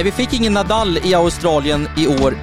Nej, 0.00 0.04
vi 0.04 0.12
fick 0.12 0.40
ingen 0.40 0.52
Nadal 0.52 0.98
i 0.98 1.14
Australien 1.14 1.88
i 1.96 2.06
år, 2.06 2.34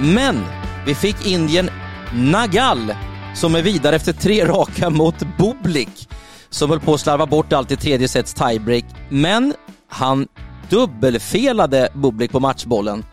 men 0.00 0.44
vi 0.86 0.94
fick 0.94 1.26
Indien 1.26 1.70
Nagal 2.14 2.94
som 3.34 3.54
är 3.54 3.62
vidare 3.62 3.96
efter 3.96 4.12
tre 4.12 4.44
raka 4.46 4.90
mot 4.90 5.14
Bublik 5.38 6.08
som 6.50 6.70
höll 6.70 6.80
på 6.80 6.94
att 6.94 7.00
slarva 7.00 7.26
bort 7.26 7.52
allt 7.52 7.70
i 7.70 7.76
tredje 7.76 8.08
sets 8.08 8.34
tiebreak. 8.34 8.84
Men 9.08 9.54
han 9.88 10.28
dubbelfelade 10.70 11.88
Bublik 11.94 12.32
på 12.32 12.40
matchbollen. 12.40 13.04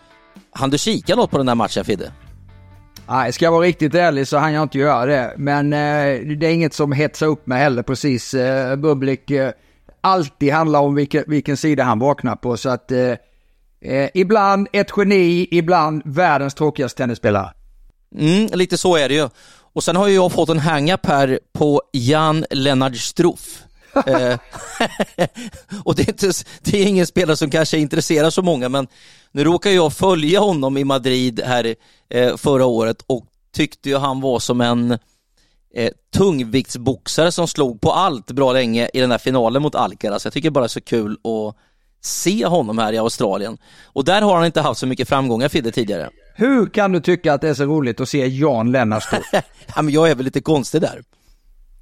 Han 0.51 0.69
du 0.69 0.77
kika 0.77 1.15
något 1.15 1.31
på 1.31 1.37
den 1.37 1.45
där 1.45 1.55
matchen 1.55 1.85
Fidde? 1.85 2.11
Nej, 3.09 3.33
ska 3.33 3.45
jag 3.45 3.51
vara 3.51 3.65
riktigt 3.65 3.95
ärlig 3.95 4.27
så 4.27 4.37
hann 4.37 4.53
jag 4.53 4.63
inte 4.63 4.77
göra 4.77 5.05
det. 5.05 5.33
Men 5.37 5.73
eh, 5.73 6.37
det 6.37 6.47
är 6.47 6.51
inget 6.51 6.73
som 6.73 6.91
hetsar 6.91 7.27
upp 7.27 7.47
mig 7.47 7.59
heller 7.59 7.83
precis. 7.83 8.33
Eh, 8.33 8.75
Bublik 8.75 9.31
eh, 9.31 9.51
alltid 10.01 10.53
handlar 10.53 10.79
om 10.79 10.95
vilken, 10.95 11.23
vilken 11.27 11.57
sida 11.57 11.83
han 11.83 11.99
vaknar 11.99 12.35
på. 12.35 12.57
Så 12.57 12.69
att 12.69 12.91
eh, 12.91 13.13
eh 13.87 14.09
ibland 14.13 14.67
ett 14.73 14.91
geni, 14.97 15.47
ibland 15.51 16.01
världens 16.05 16.53
tråkigaste 16.53 16.97
tennisspelare. 16.97 17.53
Mm, 18.15 18.49
lite 18.53 18.77
så 18.77 18.95
är 18.95 19.09
det 19.09 19.15
ju. 19.15 19.29
Och 19.73 19.83
sen 19.83 19.95
har 19.95 20.07
ju 20.07 20.15
jag 20.15 20.31
fått 20.31 20.49
en 20.49 20.59
hang-up 20.59 21.05
här 21.05 21.39
på 21.53 21.81
Jan 21.91 22.45
Lennart 22.49 22.97
Struff. 22.97 23.63
Eh, 24.07 24.37
och 25.83 25.95
det 25.95 26.01
är, 26.01 26.09
inte, 26.09 26.31
det 26.61 26.81
är 26.81 26.87
ingen 26.87 27.07
spelare 27.07 27.37
som 27.37 27.49
kanske 27.49 27.77
intresserar 27.77 28.29
så 28.29 28.41
många, 28.41 28.69
men 28.69 28.87
nu 29.31 29.43
råkar 29.43 29.71
jag 29.71 29.93
följa 29.93 30.39
honom 30.39 30.77
i 30.77 30.83
Madrid 30.83 31.41
här 31.45 31.75
eh, 32.09 32.37
förra 32.37 32.65
året 32.65 33.03
och 33.07 33.25
tyckte 33.53 33.89
ju 33.89 33.97
han 33.97 34.21
var 34.21 34.39
som 34.39 34.61
en 34.61 34.91
eh, 35.73 35.91
tungviktsboxare 36.13 37.31
som 37.31 37.47
slog 37.47 37.81
på 37.81 37.91
allt 37.91 38.31
bra 38.31 38.53
länge 38.53 38.89
i 38.93 38.99
den 38.99 39.11
här 39.11 39.17
finalen 39.17 39.61
mot 39.61 39.75
Alcaraz. 39.75 40.25
Jag 40.25 40.33
tycker 40.33 40.49
bara 40.49 40.61
det 40.61 40.65
är 40.65 40.67
så 40.67 40.81
kul 40.81 41.11
att 41.11 41.55
se 42.01 42.45
honom 42.45 42.77
här 42.77 42.93
i 42.93 42.97
Australien. 42.97 43.57
Och 43.85 44.05
där 44.05 44.21
har 44.21 44.35
han 44.35 44.45
inte 44.45 44.61
haft 44.61 44.79
så 44.79 44.87
mycket 44.87 45.09
framgångar 45.09 45.49
Fidde 45.49 45.71
tidigare. 45.71 46.09
Hur 46.35 46.65
kan 46.65 46.91
du 46.91 46.99
tycka 46.99 47.33
att 47.33 47.41
det 47.41 47.49
är 47.49 47.53
så 47.53 47.65
roligt 47.65 48.01
att 48.01 48.09
se 48.09 48.27
Jan 48.27 48.71
Lennart 48.71 49.03
stå? 49.03 49.17
ja, 49.75 49.81
men 49.81 49.93
jag 49.93 50.09
är 50.09 50.15
väl 50.15 50.25
lite 50.25 50.41
konstig 50.41 50.81
där. 50.81 51.01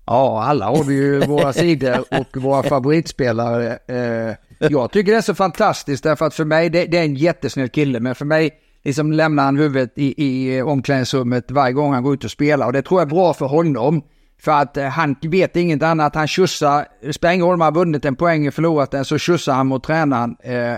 Ja, 0.05 0.43
alla 0.43 0.65
har 0.65 0.83
vi 0.83 0.93
ju 0.93 1.19
våra 1.19 1.53
sidor 1.63 2.05
och 2.19 2.37
våra 2.37 2.63
favoritspelare. 2.63 3.79
Eh, 3.87 4.35
jag 4.69 4.91
tycker 4.91 5.11
det 5.11 5.17
är 5.17 5.21
så 5.21 5.35
fantastiskt 5.35 6.03
därför 6.03 6.25
att 6.25 6.33
för 6.33 6.45
mig, 6.45 6.69
det, 6.69 6.85
det 6.85 6.97
är 6.97 7.03
en 7.03 7.15
jättesnäll 7.15 7.69
kille, 7.69 7.99
men 7.99 8.15
för 8.15 8.25
mig 8.25 8.51
liksom 8.83 9.11
lämnar 9.11 9.43
han 9.43 9.57
huvudet 9.57 9.93
i, 9.95 10.25
i 10.25 10.61
omklädningsrummet 10.61 11.51
varje 11.51 11.73
gång 11.73 11.93
han 11.93 12.03
går 12.03 12.13
ut 12.13 12.23
och 12.23 12.31
spelar 12.31 12.65
och 12.65 12.73
det 12.73 12.81
tror 12.81 13.01
jag 13.01 13.07
är 13.07 13.15
bra 13.15 13.33
för 13.33 13.45
honom. 13.45 14.01
För 14.41 14.51
att 14.51 14.77
eh, 14.77 14.85
han 14.85 15.15
vet 15.21 15.55
inget 15.55 15.83
annat, 15.83 16.15
han 16.15 16.27
tjussar, 16.27 16.87
det 17.01 17.13
spelar 17.13 17.33
ingen 17.33 17.45
roll 17.45 17.53
om 17.53 17.61
han 17.61 17.73
vunnit 17.73 18.05
en 18.05 18.15
poäng 18.15 18.41
eller 18.41 18.51
förlorat 18.51 18.91
den, 18.91 19.05
så 19.05 19.17
tjussar 19.17 19.53
han 19.53 19.67
mot 19.67 19.83
tränaren. 19.83 20.35
Eh, 20.43 20.75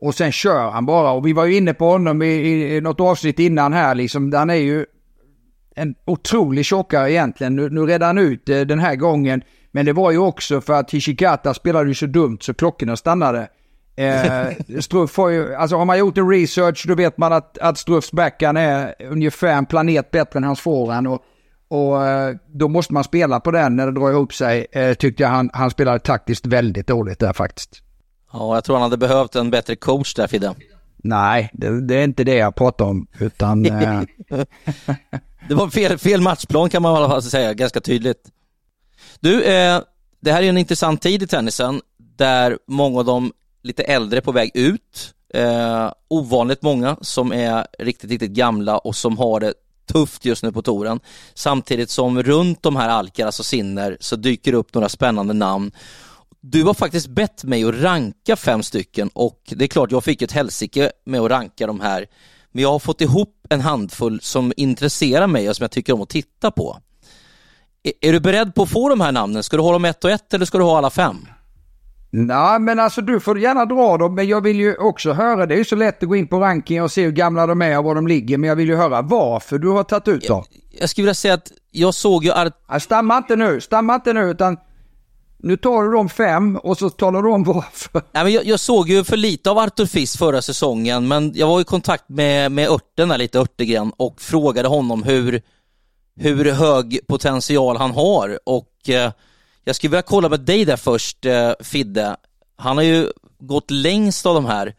och 0.00 0.14
sen 0.14 0.32
kör 0.32 0.70
han 0.70 0.86
bara. 0.86 1.10
Och 1.10 1.26
vi 1.26 1.32
var 1.32 1.44
ju 1.44 1.56
inne 1.56 1.74
på 1.74 1.90
honom 1.90 2.22
i, 2.22 2.26
i, 2.26 2.76
i 2.76 2.80
något 2.80 3.00
avsnitt 3.00 3.38
innan 3.38 3.72
här 3.72 3.94
liksom. 3.94 4.32
Han 4.32 4.50
är 4.50 4.54
ju 4.54 4.86
en 5.74 5.94
otrolig 6.04 6.64
tjockare 6.64 7.12
egentligen. 7.12 7.56
Nu, 7.56 7.70
nu 7.70 7.80
redde 7.80 8.06
han 8.06 8.18
ut 8.18 8.48
eh, 8.48 8.60
den 8.60 8.78
här 8.78 8.96
gången. 8.96 9.42
Men 9.70 9.86
det 9.86 9.92
var 9.92 10.10
ju 10.10 10.18
också 10.18 10.60
för 10.60 10.72
att 10.72 10.90
Hishikata 10.90 11.54
spelade 11.54 11.88
ju 11.88 11.94
så 11.94 12.06
dumt 12.06 12.38
så 12.40 12.54
klockorna 12.54 12.96
stannade. 12.96 13.48
Eh, 13.96 14.78
Struff 14.80 15.16
har 15.16 15.28
ju, 15.28 15.54
alltså 15.54 15.76
har 15.76 15.84
man 15.84 15.98
gjort 15.98 16.18
en 16.18 16.28
research 16.28 16.84
då 16.88 16.94
vet 16.94 17.18
man 17.18 17.32
att, 17.32 17.58
att 17.58 17.78
Struffs 17.78 18.12
backhand 18.12 18.58
är 18.58 18.94
ungefär 19.10 19.52
en 19.52 19.66
planet 19.66 20.10
bättre 20.10 20.36
än 20.38 20.44
hans 20.44 20.60
forehand. 20.60 21.08
Och, 21.08 21.24
och 21.72 22.06
eh, 22.06 22.36
då 22.46 22.68
måste 22.68 22.92
man 22.92 23.04
spela 23.04 23.40
på 23.40 23.50
den 23.50 23.76
när 23.76 23.86
det 23.86 23.92
drar 23.92 24.10
ihop 24.10 24.34
sig. 24.34 24.66
Eh, 24.72 24.94
tyckte 24.94 25.22
jag 25.22 25.30
han, 25.30 25.50
han 25.52 25.70
spelade 25.70 25.98
taktiskt 25.98 26.46
väldigt 26.46 26.86
dåligt 26.86 27.18
där 27.18 27.32
faktiskt. 27.32 27.82
Ja, 28.32 28.54
jag 28.54 28.64
tror 28.64 28.76
han 28.76 28.82
hade 28.82 28.96
behövt 28.96 29.36
en 29.36 29.50
bättre 29.50 29.76
coach 29.76 30.14
där 30.14 30.26
Fidde. 30.26 30.54
Nej, 30.96 31.50
det, 31.52 31.86
det 31.86 31.94
är 31.94 32.04
inte 32.04 32.24
det 32.24 32.34
jag 32.34 32.54
pratar 32.54 32.84
om, 32.84 33.06
utan... 33.18 33.66
Eh... 33.66 34.02
det 35.48 35.54
var 35.54 35.68
fel, 35.68 35.98
fel 35.98 36.20
matchplan 36.20 36.70
kan 36.70 36.82
man 36.82 36.94
i 36.94 36.96
alla 36.96 37.08
fall 37.08 37.22
säga, 37.22 37.54
ganska 37.54 37.80
tydligt. 37.80 38.30
Du, 39.20 39.42
eh, 39.42 39.80
det 40.20 40.32
här 40.32 40.42
är 40.42 40.48
en 40.48 40.58
intressant 40.58 41.02
tid 41.02 41.22
i 41.22 41.26
tennisen 41.26 41.80
där 42.16 42.58
många 42.66 42.98
av 42.98 43.04
de 43.04 43.32
lite 43.62 43.82
äldre 43.82 44.18
är 44.18 44.22
på 44.22 44.32
väg 44.32 44.50
ut. 44.54 45.14
Eh, 45.34 45.92
ovanligt 46.08 46.62
många 46.62 46.96
som 47.00 47.32
är 47.32 47.66
riktigt, 47.78 48.10
riktigt 48.10 48.32
gamla 48.32 48.78
och 48.78 48.96
som 48.96 49.18
har 49.18 49.40
det 49.40 49.54
tufft 49.86 50.24
just 50.24 50.42
nu 50.42 50.52
på 50.52 50.62
touren. 50.62 51.00
Samtidigt 51.34 51.90
som 51.90 52.22
runt 52.22 52.62
de 52.62 52.76
här 52.76 52.88
Alcaraz 52.88 53.40
och 53.40 53.46
Sinner 53.46 53.96
så 54.00 54.16
dyker 54.16 54.52
det 54.52 54.58
upp 54.58 54.74
några 54.74 54.88
spännande 54.88 55.34
namn 55.34 55.72
du 56.44 56.62
har 56.62 56.74
faktiskt 56.74 57.08
bett 57.08 57.44
mig 57.44 57.64
att 57.64 57.74
ranka 57.74 58.36
fem 58.36 58.62
stycken 58.62 59.10
och 59.14 59.38
det 59.46 59.64
är 59.64 59.68
klart 59.68 59.92
jag 59.92 60.04
fick 60.04 60.22
ett 60.22 60.32
helsike 60.32 60.92
med 61.04 61.20
att 61.20 61.30
ranka 61.30 61.66
de 61.66 61.80
här. 61.80 62.06
Men 62.52 62.62
jag 62.62 62.72
har 62.72 62.78
fått 62.78 63.00
ihop 63.00 63.46
en 63.50 63.60
handfull 63.60 64.20
som 64.20 64.52
intresserar 64.56 65.26
mig 65.26 65.48
och 65.48 65.56
som 65.56 65.64
jag 65.64 65.70
tycker 65.70 65.92
om 65.92 66.02
att 66.02 66.08
titta 66.08 66.50
på. 66.50 66.78
Är, 68.00 68.12
du 68.12 68.20
beredd 68.20 68.54
på 68.54 68.62
att 68.62 68.70
få 68.70 68.88
de 68.88 69.00
här 69.00 69.12
namnen? 69.12 69.42
Ska 69.42 69.56
du 69.56 69.62
ha 69.62 69.72
dem 69.72 69.84
ett 69.84 70.04
och 70.04 70.10
ett 70.10 70.34
eller 70.34 70.46
ska 70.46 70.58
du 70.58 70.64
ha 70.64 70.78
alla 70.78 70.90
fem? 70.90 71.26
Nej, 72.14 72.58
men 72.58 72.78
alltså 72.78 73.00
du 73.00 73.20
får 73.20 73.38
gärna 73.38 73.64
dra 73.64 73.98
dem, 73.98 74.14
men 74.14 74.26
jag 74.26 74.40
vill 74.40 74.60
ju 74.60 74.76
också 74.76 75.12
höra, 75.12 75.46
det 75.46 75.54
är 75.54 75.58
ju 75.58 75.64
så 75.64 75.76
lätt 75.76 76.02
att 76.02 76.08
gå 76.08 76.16
in 76.16 76.28
på 76.28 76.40
ranking 76.40 76.82
och 76.82 76.92
se 76.92 77.04
hur 77.04 77.12
gamla 77.12 77.46
de 77.46 77.62
är 77.62 77.78
och 77.78 77.84
var 77.84 77.94
de 77.94 78.06
ligger, 78.06 78.38
men 78.38 78.48
jag 78.48 78.56
vill 78.56 78.68
ju 78.68 78.76
höra 78.76 79.02
varför 79.02 79.58
du 79.58 79.68
har 79.68 79.84
tagit 79.84 80.08
ut 80.08 80.28
dem. 80.28 80.44
Jag, 80.50 80.80
jag 80.80 80.90
skulle 80.90 81.02
vilja 81.02 81.14
säga 81.14 81.34
att 81.34 81.52
jag 81.70 81.94
såg 81.94 82.24
ju... 82.24 82.32
Art... 82.32 82.82
Stamma 82.82 83.16
inte 83.16 83.36
nu, 83.36 83.60
stamma 83.60 83.94
inte 83.94 84.12
nu, 84.12 84.30
utan 84.30 84.56
nu 85.38 85.56
tar 85.56 85.82
du 85.82 85.92
de 85.92 86.08
fem 86.08 86.56
och 86.56 86.78
så 86.78 86.90
talar 86.90 87.22
du 87.22 87.30
om 87.30 87.44
varför. 87.44 88.02
Nej, 88.12 88.24
men 88.24 88.32
jag, 88.32 88.44
jag, 88.44 88.60
såg 88.60 88.88
ju 88.88 89.04
för 89.04 89.16
lite 89.16 89.50
av 89.50 89.58
Artur 89.58 89.86
Fiss 89.86 90.16
förra 90.16 90.42
säsongen, 90.42 91.08
men 91.08 91.32
jag 91.34 91.46
var 91.46 91.60
i 91.60 91.64
kontakt 91.64 92.08
med, 92.08 92.52
med 92.52 92.68
Örten, 92.68 93.08
där, 93.08 93.18
lite 93.18 93.38
Örtegren, 93.38 93.92
och 93.96 94.20
frågade 94.20 94.68
honom 94.68 95.02
hur, 95.02 95.42
hur 96.16 96.52
hög 96.52 97.00
potential 97.08 97.76
han 97.76 97.90
har. 97.90 98.38
Och 98.44 98.88
eh, 98.88 99.12
jag 99.64 99.76
skulle 99.76 99.90
vilja 99.90 100.02
kolla 100.02 100.28
med 100.28 100.40
dig 100.40 100.64
där 100.64 100.76
först, 100.76 101.24
eh, 101.24 101.52
Fidde. 101.60 102.16
Han 102.56 102.76
har 102.76 102.84
ju 102.84 103.08
gått 103.38 103.70
längst 103.70 104.26
av 104.26 104.34
de 104.34 104.44
här, 104.44 104.74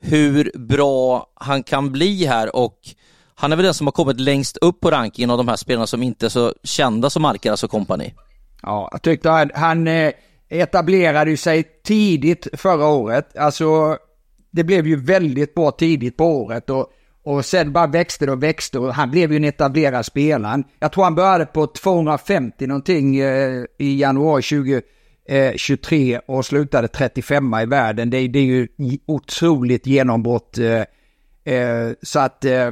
hur 0.00 0.52
bra 0.54 1.26
han 1.34 1.62
kan 1.62 1.92
bli 1.92 2.26
här 2.26 2.56
och 2.56 2.78
han 3.34 3.52
är 3.52 3.56
väl 3.56 3.64
den 3.64 3.74
som 3.74 3.86
har 3.86 3.92
kommit 3.92 4.20
längst 4.20 4.56
upp 4.56 4.80
på 4.80 4.90
rankingen 4.90 5.30
av 5.30 5.38
de 5.38 5.48
här 5.48 5.56
spelarna 5.56 5.86
som 5.86 6.02
inte 6.02 6.26
är 6.26 6.30
så 6.30 6.54
kända 6.62 7.10
som 7.10 7.24
Alcaraz 7.24 7.52
alltså 7.52 7.66
och 7.66 7.70
kompani. 7.70 8.14
Ja, 8.62 8.88
jag 8.92 9.02
tyckte 9.02 9.30
han, 9.30 9.50
han 9.54 9.88
eh, 9.88 10.12
etablerade 10.48 11.36
sig 11.36 11.64
tidigt 11.84 12.48
förra 12.52 12.86
året. 12.86 13.36
Alltså, 13.36 13.98
det 14.50 14.64
blev 14.64 14.86
ju 14.86 14.96
väldigt 14.96 15.54
bra 15.54 15.70
tidigt 15.70 16.16
på 16.16 16.24
året 16.24 16.70
och, 16.70 16.92
och 17.28 17.44
sen 17.44 17.72
bara 17.72 17.86
växte 17.86 18.26
det 18.26 18.32
och 18.32 18.42
växte 18.42 18.78
och 18.78 18.94
han 18.94 19.10
blev 19.10 19.32
ju 19.32 19.36
en 19.36 19.44
etablerad 19.44 20.06
spelare. 20.06 20.62
Jag 20.78 20.92
tror 20.92 21.04
han 21.04 21.14
började 21.14 21.46
på 21.46 21.66
250 21.66 22.66
någonting 22.66 23.16
eh, 23.16 23.64
i 23.78 24.00
januari 24.00 24.42
2023 24.42 26.14
eh, 26.14 26.20
och 26.26 26.46
slutade 26.46 26.88
35 26.88 27.54
i 27.62 27.66
världen. 27.66 28.10
Det, 28.10 28.28
det 28.28 28.38
är 28.38 28.44
ju 28.44 28.68
otroligt 29.06 29.86
genombrott. 29.86 30.58
Eh, 30.58 31.54
eh, 31.54 31.92
så 32.02 32.18
att, 32.18 32.44
eh, 32.44 32.70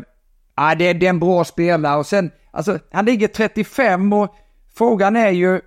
ja, 0.57 0.75
det, 0.79 0.93
det 0.93 1.07
är 1.07 1.11
en 1.11 1.21
bra 1.21 1.45
spelare 1.45 1.99
och 1.99 2.07
sen, 2.07 2.31
alltså 2.51 2.79
han 2.91 3.05
ligger 3.05 3.29
35 3.29 4.13
och 4.13 4.35
frågan 4.75 5.17
är 5.17 5.31
ju 5.31 5.61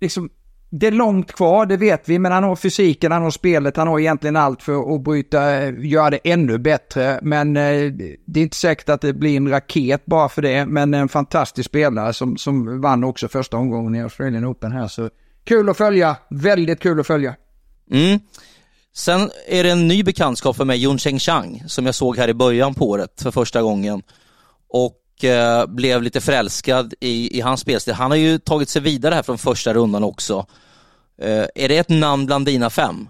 liksom, 0.00 0.30
det 0.76 0.86
är 0.86 0.90
långt 0.90 1.32
kvar, 1.32 1.66
det 1.66 1.76
vet 1.76 2.08
vi, 2.08 2.18
men 2.18 2.32
han 2.32 2.44
har 2.44 2.56
fysiken, 2.56 3.12
han 3.12 3.22
har 3.22 3.30
spelet, 3.30 3.76
han 3.76 3.88
har 3.88 3.98
egentligen 3.98 4.36
allt 4.36 4.62
för 4.62 4.94
att 4.94 5.00
bryta, 5.00 5.68
göra 5.70 6.10
det 6.10 6.20
ännu 6.24 6.58
bättre. 6.58 7.18
Men 7.22 7.56
eh, 7.56 7.92
det 8.26 8.40
är 8.40 8.42
inte 8.42 8.56
säkert 8.56 8.88
att 8.88 9.00
det 9.00 9.12
blir 9.12 9.36
en 9.36 9.50
raket 9.50 10.06
bara 10.06 10.28
för 10.28 10.42
det, 10.42 10.66
men 10.66 10.94
en 10.94 11.08
fantastisk 11.08 11.68
spelare 11.68 12.12
som, 12.12 12.36
som 12.36 12.80
vann 12.80 13.04
också 13.04 13.28
första 13.28 13.56
omgången 13.56 13.94
i 13.94 14.02
Australian 14.02 14.46
Open 14.46 14.72
här. 14.72 14.88
Så 14.88 15.10
kul 15.44 15.68
att 15.68 15.76
följa, 15.76 16.16
väldigt 16.30 16.80
kul 16.80 17.00
att 17.00 17.06
följa. 17.06 17.34
Mm. 17.90 18.20
Sen 18.94 19.30
är 19.48 19.64
det 19.64 19.70
en 19.70 19.88
ny 19.88 20.02
bekantskap 20.02 20.56
för 20.56 20.64
mig, 20.64 20.78
Jun 20.78 20.98
Cheng 20.98 21.18
Chang, 21.18 21.62
som 21.66 21.86
jag 21.86 21.94
såg 21.94 22.16
här 22.16 22.28
i 22.28 22.34
början 22.34 22.74
på 22.74 22.88
året 22.88 23.22
för 23.22 23.30
första 23.30 23.62
gången. 23.62 24.02
Och 24.68 25.24
eh, 25.24 25.66
blev 25.66 26.02
lite 26.02 26.20
förälskad 26.20 26.94
i, 27.00 27.38
i 27.38 27.40
hans 27.40 27.60
spelstil. 27.60 27.94
Han 27.94 28.10
har 28.10 28.18
ju 28.18 28.38
tagit 28.38 28.68
sig 28.68 28.82
vidare 28.82 29.14
här 29.14 29.22
från 29.22 29.38
första 29.38 29.74
rundan 29.74 30.04
också. 30.04 30.46
Eh, 31.18 31.46
är 31.54 31.68
det 31.68 31.78
ett 31.78 31.88
namn 31.88 32.26
bland 32.26 32.46
dina 32.46 32.70
fem? 32.70 33.08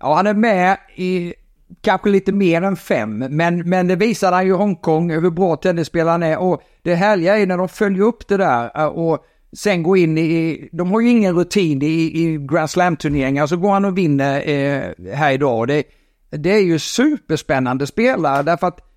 Ja, 0.00 0.14
han 0.14 0.26
är 0.26 0.34
med 0.34 0.78
i 0.96 1.34
kanske 1.80 2.10
lite 2.10 2.32
mer 2.32 2.62
än 2.62 2.76
fem, 2.76 3.18
men, 3.18 3.68
men 3.68 3.88
det 3.88 3.96
visar 3.96 4.32
han 4.32 4.46
ju 4.46 4.52
i 4.52 4.56
Hongkong 4.56 5.10
hur 5.10 5.30
bra 5.30 5.56
tennisspelaren 5.56 6.22
är. 6.22 6.38
Och 6.38 6.62
det 6.82 6.94
härliga 6.94 7.38
är 7.38 7.46
när 7.46 7.58
de 7.58 7.68
följer 7.68 8.02
upp 8.02 8.28
det 8.28 8.36
där 8.36 8.70
eh, 8.74 8.86
och 8.86 9.24
sen 9.56 9.82
går 9.82 9.98
in 9.98 10.18
i, 10.18 10.68
de 10.72 10.90
har 10.90 11.00
ju 11.00 11.08
ingen 11.08 11.34
rutin 11.34 11.82
i, 11.82 11.86
i 11.86 12.38
Grand 12.50 12.70
Slam-turneringar, 12.70 13.46
så 13.46 13.56
går 13.56 13.70
han 13.70 13.84
och 13.84 13.98
vinner 13.98 14.48
eh, 14.48 15.14
här 15.14 15.32
idag. 15.32 15.68
Det, 15.68 15.84
det 16.30 16.50
är 16.50 16.62
ju 16.62 16.78
superspännande 16.78 17.86
spelare 17.86 18.42
därför 18.42 18.66
att 18.66 18.87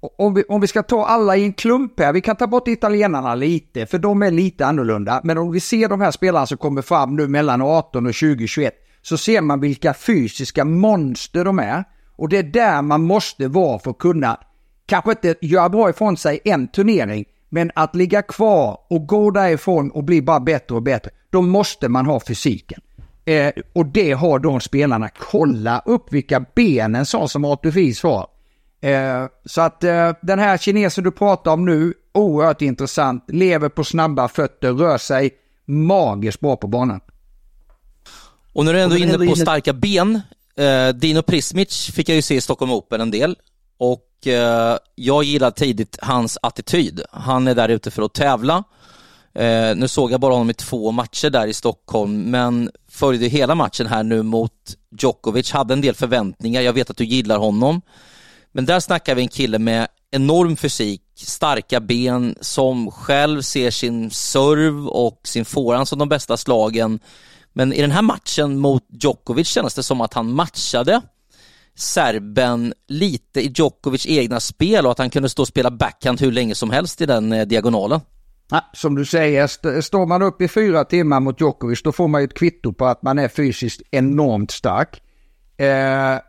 om 0.00 0.34
vi, 0.34 0.44
om 0.48 0.60
vi 0.60 0.66
ska 0.66 0.82
ta 0.82 1.06
alla 1.06 1.36
i 1.36 1.44
en 1.44 1.52
klump 1.52 2.00
här, 2.00 2.12
vi 2.12 2.20
kan 2.20 2.36
ta 2.36 2.46
bort 2.46 2.68
italienarna 2.68 3.34
lite, 3.34 3.86
för 3.86 3.98
de 3.98 4.22
är 4.22 4.30
lite 4.30 4.66
annorlunda. 4.66 5.20
Men 5.24 5.38
om 5.38 5.52
vi 5.52 5.60
ser 5.60 5.88
de 5.88 6.00
här 6.00 6.10
spelarna 6.10 6.46
som 6.46 6.58
kommer 6.58 6.82
fram 6.82 7.16
nu 7.16 7.28
mellan 7.28 7.62
18 7.62 8.06
och 8.06 8.14
2021, 8.14 8.74
så 9.02 9.16
ser 9.16 9.40
man 9.40 9.60
vilka 9.60 9.94
fysiska 9.94 10.64
monster 10.64 11.44
de 11.44 11.58
är. 11.58 11.84
Och 12.16 12.28
det 12.28 12.38
är 12.38 12.42
där 12.42 12.82
man 12.82 13.02
måste 13.02 13.48
vara 13.48 13.78
för 13.78 13.90
att 13.90 13.98
kunna, 13.98 14.40
kanske 14.86 15.10
inte 15.10 15.34
göra 15.40 15.68
bra 15.68 15.90
ifrån 15.90 16.16
sig 16.16 16.40
en 16.44 16.68
turnering, 16.68 17.24
men 17.48 17.70
att 17.74 17.96
ligga 17.96 18.22
kvar 18.22 18.78
och 18.90 19.06
gå 19.06 19.30
därifrån 19.30 19.90
och 19.90 20.04
bli 20.04 20.22
bara 20.22 20.40
bättre 20.40 20.74
och 20.74 20.82
bättre, 20.82 21.10
då 21.30 21.42
måste 21.42 21.88
man 21.88 22.06
ha 22.06 22.20
fysiken. 22.20 22.80
Eh, 23.24 23.52
och 23.72 23.86
det 23.86 24.12
har 24.12 24.38
de 24.38 24.60
spelarna. 24.60 25.08
Kolla 25.08 25.82
upp 25.86 26.12
vilka 26.12 26.44
ben 26.54 26.94
en 26.94 27.06
sån 27.06 27.28
som 27.28 27.44
Artur 27.44 28.02
har. 28.02 28.39
Eh, 28.80 29.26
så 29.44 29.60
att 29.60 29.84
eh, 29.84 30.12
den 30.22 30.38
här 30.38 30.58
kinesen 30.58 31.04
du 31.04 31.10
pratar 31.10 31.50
om 31.50 31.64
nu, 31.64 31.94
oerhört 32.14 32.62
intressant. 32.62 33.24
Lever 33.28 33.68
på 33.68 33.84
snabba 33.84 34.28
fötter, 34.28 34.72
rör 34.72 34.98
sig 34.98 35.30
magiskt 35.66 36.40
bra 36.40 36.56
på 36.56 36.66
banan. 36.66 37.00
Och 38.52 38.64
när 38.64 38.72
du 38.72 38.80
ändå 38.80 38.96
är 38.96 39.02
inne 39.02 39.26
på 39.28 39.36
starka 39.36 39.72
ben, 39.72 40.20
eh, 40.56 40.88
Dino 40.88 41.22
Prismic 41.22 41.90
fick 41.94 42.08
jag 42.08 42.16
ju 42.16 42.22
se 42.22 42.34
i 42.34 42.40
Stockholm 42.40 42.72
Open 42.72 43.00
en 43.00 43.10
del. 43.10 43.36
Och 43.78 44.06
jag 44.94 45.24
gillar 45.24 45.50
tidigt 45.50 45.98
hans 46.02 46.38
attityd. 46.42 47.02
Han 47.12 47.48
är 47.48 47.54
där 47.54 47.68
ute 47.68 47.90
för 47.90 48.02
att 48.02 48.14
tävla. 48.14 48.64
Nu 49.76 49.88
såg 49.88 50.12
jag 50.12 50.20
bara 50.20 50.32
honom 50.32 50.50
i 50.50 50.54
två 50.54 50.90
matcher 50.90 51.30
där 51.30 51.46
i 51.46 51.52
Stockholm, 51.52 52.22
men 52.22 52.70
följde 52.88 53.26
hela 53.26 53.54
matchen 53.54 53.86
här 53.86 54.02
nu 54.02 54.22
mot 54.22 54.52
Djokovic, 54.98 55.50
hade 55.52 55.74
en 55.74 55.80
del 55.80 55.94
förväntningar. 55.94 56.60
Jag 56.60 56.72
vet 56.72 56.90
att 56.90 56.96
du 56.96 57.04
gillar 57.04 57.38
honom. 57.38 57.82
Men 58.52 58.66
där 58.66 58.80
snackar 58.80 59.14
vi 59.14 59.22
en 59.22 59.28
kille 59.28 59.58
med 59.58 59.88
enorm 60.10 60.56
fysik, 60.56 61.02
starka 61.14 61.80
ben, 61.80 62.34
som 62.40 62.90
själv 62.90 63.42
ser 63.42 63.70
sin 63.70 64.10
serv 64.10 64.86
och 64.86 65.20
sin 65.24 65.44
forehand 65.44 65.88
som 65.88 65.98
de 65.98 66.08
bästa 66.08 66.36
slagen. 66.36 67.00
Men 67.52 67.72
i 67.72 67.80
den 67.80 67.90
här 67.90 68.02
matchen 68.02 68.58
mot 68.58 68.84
Djokovic 69.02 69.48
kändes 69.48 69.74
det 69.74 69.82
som 69.82 70.00
att 70.00 70.14
han 70.14 70.32
matchade 70.32 71.00
serben 71.74 72.74
lite 72.88 73.40
i 73.40 73.52
Djokovic 73.54 74.06
egna 74.06 74.40
spel 74.40 74.86
och 74.86 74.92
att 74.92 74.98
han 74.98 75.10
kunde 75.10 75.28
stå 75.28 75.42
och 75.42 75.48
spela 75.48 75.70
backhand 75.70 76.20
hur 76.20 76.32
länge 76.32 76.54
som 76.54 76.70
helst 76.70 77.00
i 77.00 77.06
den 77.06 77.32
eh, 77.32 77.46
diagonalen. 77.46 78.00
som 78.72 78.94
du 78.94 79.04
säger, 79.04 79.80
står 79.80 80.06
man 80.06 80.22
upp 80.22 80.42
i 80.42 80.48
fyra 80.48 80.84
timmar 80.84 81.20
mot 81.20 81.40
Djokovic 81.40 81.82
då 81.82 81.92
får 81.92 82.08
man 82.08 82.20
ju 82.20 82.24
ett 82.24 82.34
kvitto 82.34 82.72
på 82.72 82.86
att 82.86 83.02
man 83.02 83.18
är 83.18 83.28
fysiskt 83.28 83.82
enormt 83.90 84.50
stark. 84.50 85.02
Eh, 85.56 86.20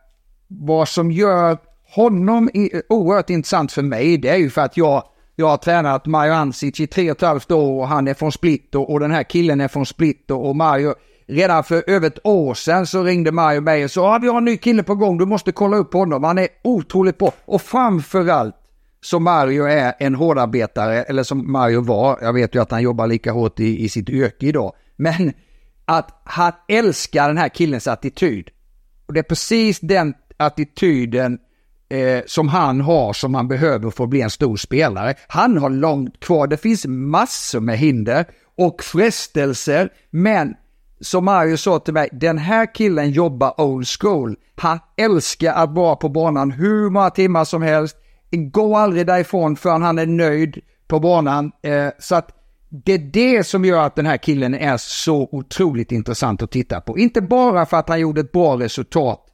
vad 0.47 0.87
som 0.87 1.11
gör 1.11 1.57
honom 1.91 2.49
oerhört 2.89 3.29
intressant 3.29 3.71
för 3.71 3.81
mig, 3.81 4.17
det 4.17 4.29
är 4.29 4.37
ju 4.37 4.49
för 4.49 4.61
att 4.61 4.77
jag, 4.77 5.03
jag 5.35 5.47
har 5.47 5.57
tränat 5.57 6.05
Mario 6.05 6.31
Ansic 6.31 6.79
i 6.79 6.87
tre 6.87 7.11
och 7.11 7.17
ett 7.17 7.21
halvt 7.21 7.51
år 7.51 7.81
och 7.81 7.87
han 7.87 8.07
är 8.07 8.13
från 8.13 8.31
Split 8.31 8.75
och, 8.75 8.91
och 8.91 8.99
den 8.99 9.11
här 9.11 9.23
killen 9.23 9.61
är 9.61 9.67
från 9.67 9.85
Split 9.85 10.31
och, 10.31 10.49
och 10.49 10.55
Mario, 10.55 10.93
redan 11.27 11.63
för 11.63 11.83
över 11.87 12.07
ett 12.07 12.25
år 12.25 12.53
sedan 12.53 12.87
så 12.87 13.03
ringde 13.03 13.31
Mario 13.31 13.61
mig 13.61 13.83
och 13.83 13.91
sa 13.91 14.15
ah, 14.15 14.19
vi 14.19 14.27
har 14.27 14.37
en 14.37 14.45
ny 14.45 14.57
kille 14.57 14.83
på 14.83 14.95
gång, 14.95 15.17
du 15.17 15.25
måste 15.25 15.51
kolla 15.51 15.77
upp 15.77 15.93
honom, 15.93 16.23
han 16.23 16.37
är 16.37 16.47
otroligt 16.63 17.17
bra. 17.17 17.33
Och 17.45 17.61
framförallt 17.61 18.55
så 19.01 19.19
Mario 19.19 19.63
är 19.63 19.93
en 19.99 20.15
hårdarbetare, 20.15 21.03
eller 21.03 21.23
som 21.23 21.51
Mario 21.51 21.81
var, 21.81 22.19
jag 22.21 22.33
vet 22.33 22.55
ju 22.55 22.61
att 22.61 22.71
han 22.71 22.81
jobbar 22.81 23.07
lika 23.07 23.31
hårt 23.31 23.59
i, 23.59 23.83
i 23.83 23.89
sitt 23.89 24.09
yrke 24.09 24.45
idag, 24.45 24.73
men 24.95 25.33
att 25.85 26.21
han 26.23 26.51
älskar 26.67 27.27
den 27.27 27.37
här 27.37 27.49
killens 27.49 27.87
attityd. 27.87 28.49
Och 29.05 29.13
det 29.13 29.19
är 29.19 29.23
precis 29.23 29.79
den 29.79 30.13
attityden 30.37 31.39
eh, 31.91 32.23
som 32.25 32.47
han 32.47 32.81
har 32.81 33.13
som 33.13 33.35
han 33.35 33.47
behöver 33.47 33.89
för 33.89 34.03
att 34.03 34.09
bli 34.09 34.21
en 34.21 34.29
stor 34.29 34.57
spelare. 34.57 35.15
Han 35.27 35.57
har 35.57 35.69
långt 35.69 36.19
kvar, 36.19 36.47
det 36.47 36.57
finns 36.57 36.85
massor 36.87 37.59
med 37.59 37.77
hinder 37.77 38.25
och 38.57 38.83
frestelser, 38.83 39.89
men 40.09 40.53
som 41.01 41.25
Mario 41.25 41.57
sa 41.57 41.79
till 41.79 41.93
mig, 41.93 42.09
den 42.11 42.37
här 42.37 42.73
killen 42.73 43.11
jobbar 43.11 43.61
old 43.61 43.87
school. 43.99 44.35
Han 44.55 44.79
älskar 44.97 45.53
att 45.53 45.69
vara 45.69 45.95
på 45.95 46.09
banan 46.09 46.51
hur 46.51 46.89
många 46.89 47.09
timmar 47.09 47.45
som 47.45 47.61
helst, 47.61 47.97
Gå 48.33 48.77
aldrig 48.77 49.07
därifrån 49.07 49.55
förrän 49.55 49.81
han 49.81 49.99
är 49.99 50.05
nöjd 50.05 50.59
på 50.87 50.99
banan. 50.99 51.51
Eh, 51.63 51.87
så 51.99 52.15
att 52.15 52.29
det 52.69 52.93
är 52.93 52.97
det 52.97 53.43
som 53.43 53.65
gör 53.65 53.81
att 53.81 53.95
den 53.95 54.05
här 54.05 54.17
killen 54.17 54.55
är 54.55 54.77
så 54.77 55.29
otroligt 55.31 55.91
intressant 55.91 56.41
att 56.41 56.51
titta 56.51 56.81
på. 56.81 56.97
Inte 56.97 57.21
bara 57.21 57.65
för 57.65 57.77
att 57.77 57.89
han 57.89 57.99
gjorde 57.99 58.21
ett 58.21 58.31
bra 58.31 58.59
resultat 58.59 59.30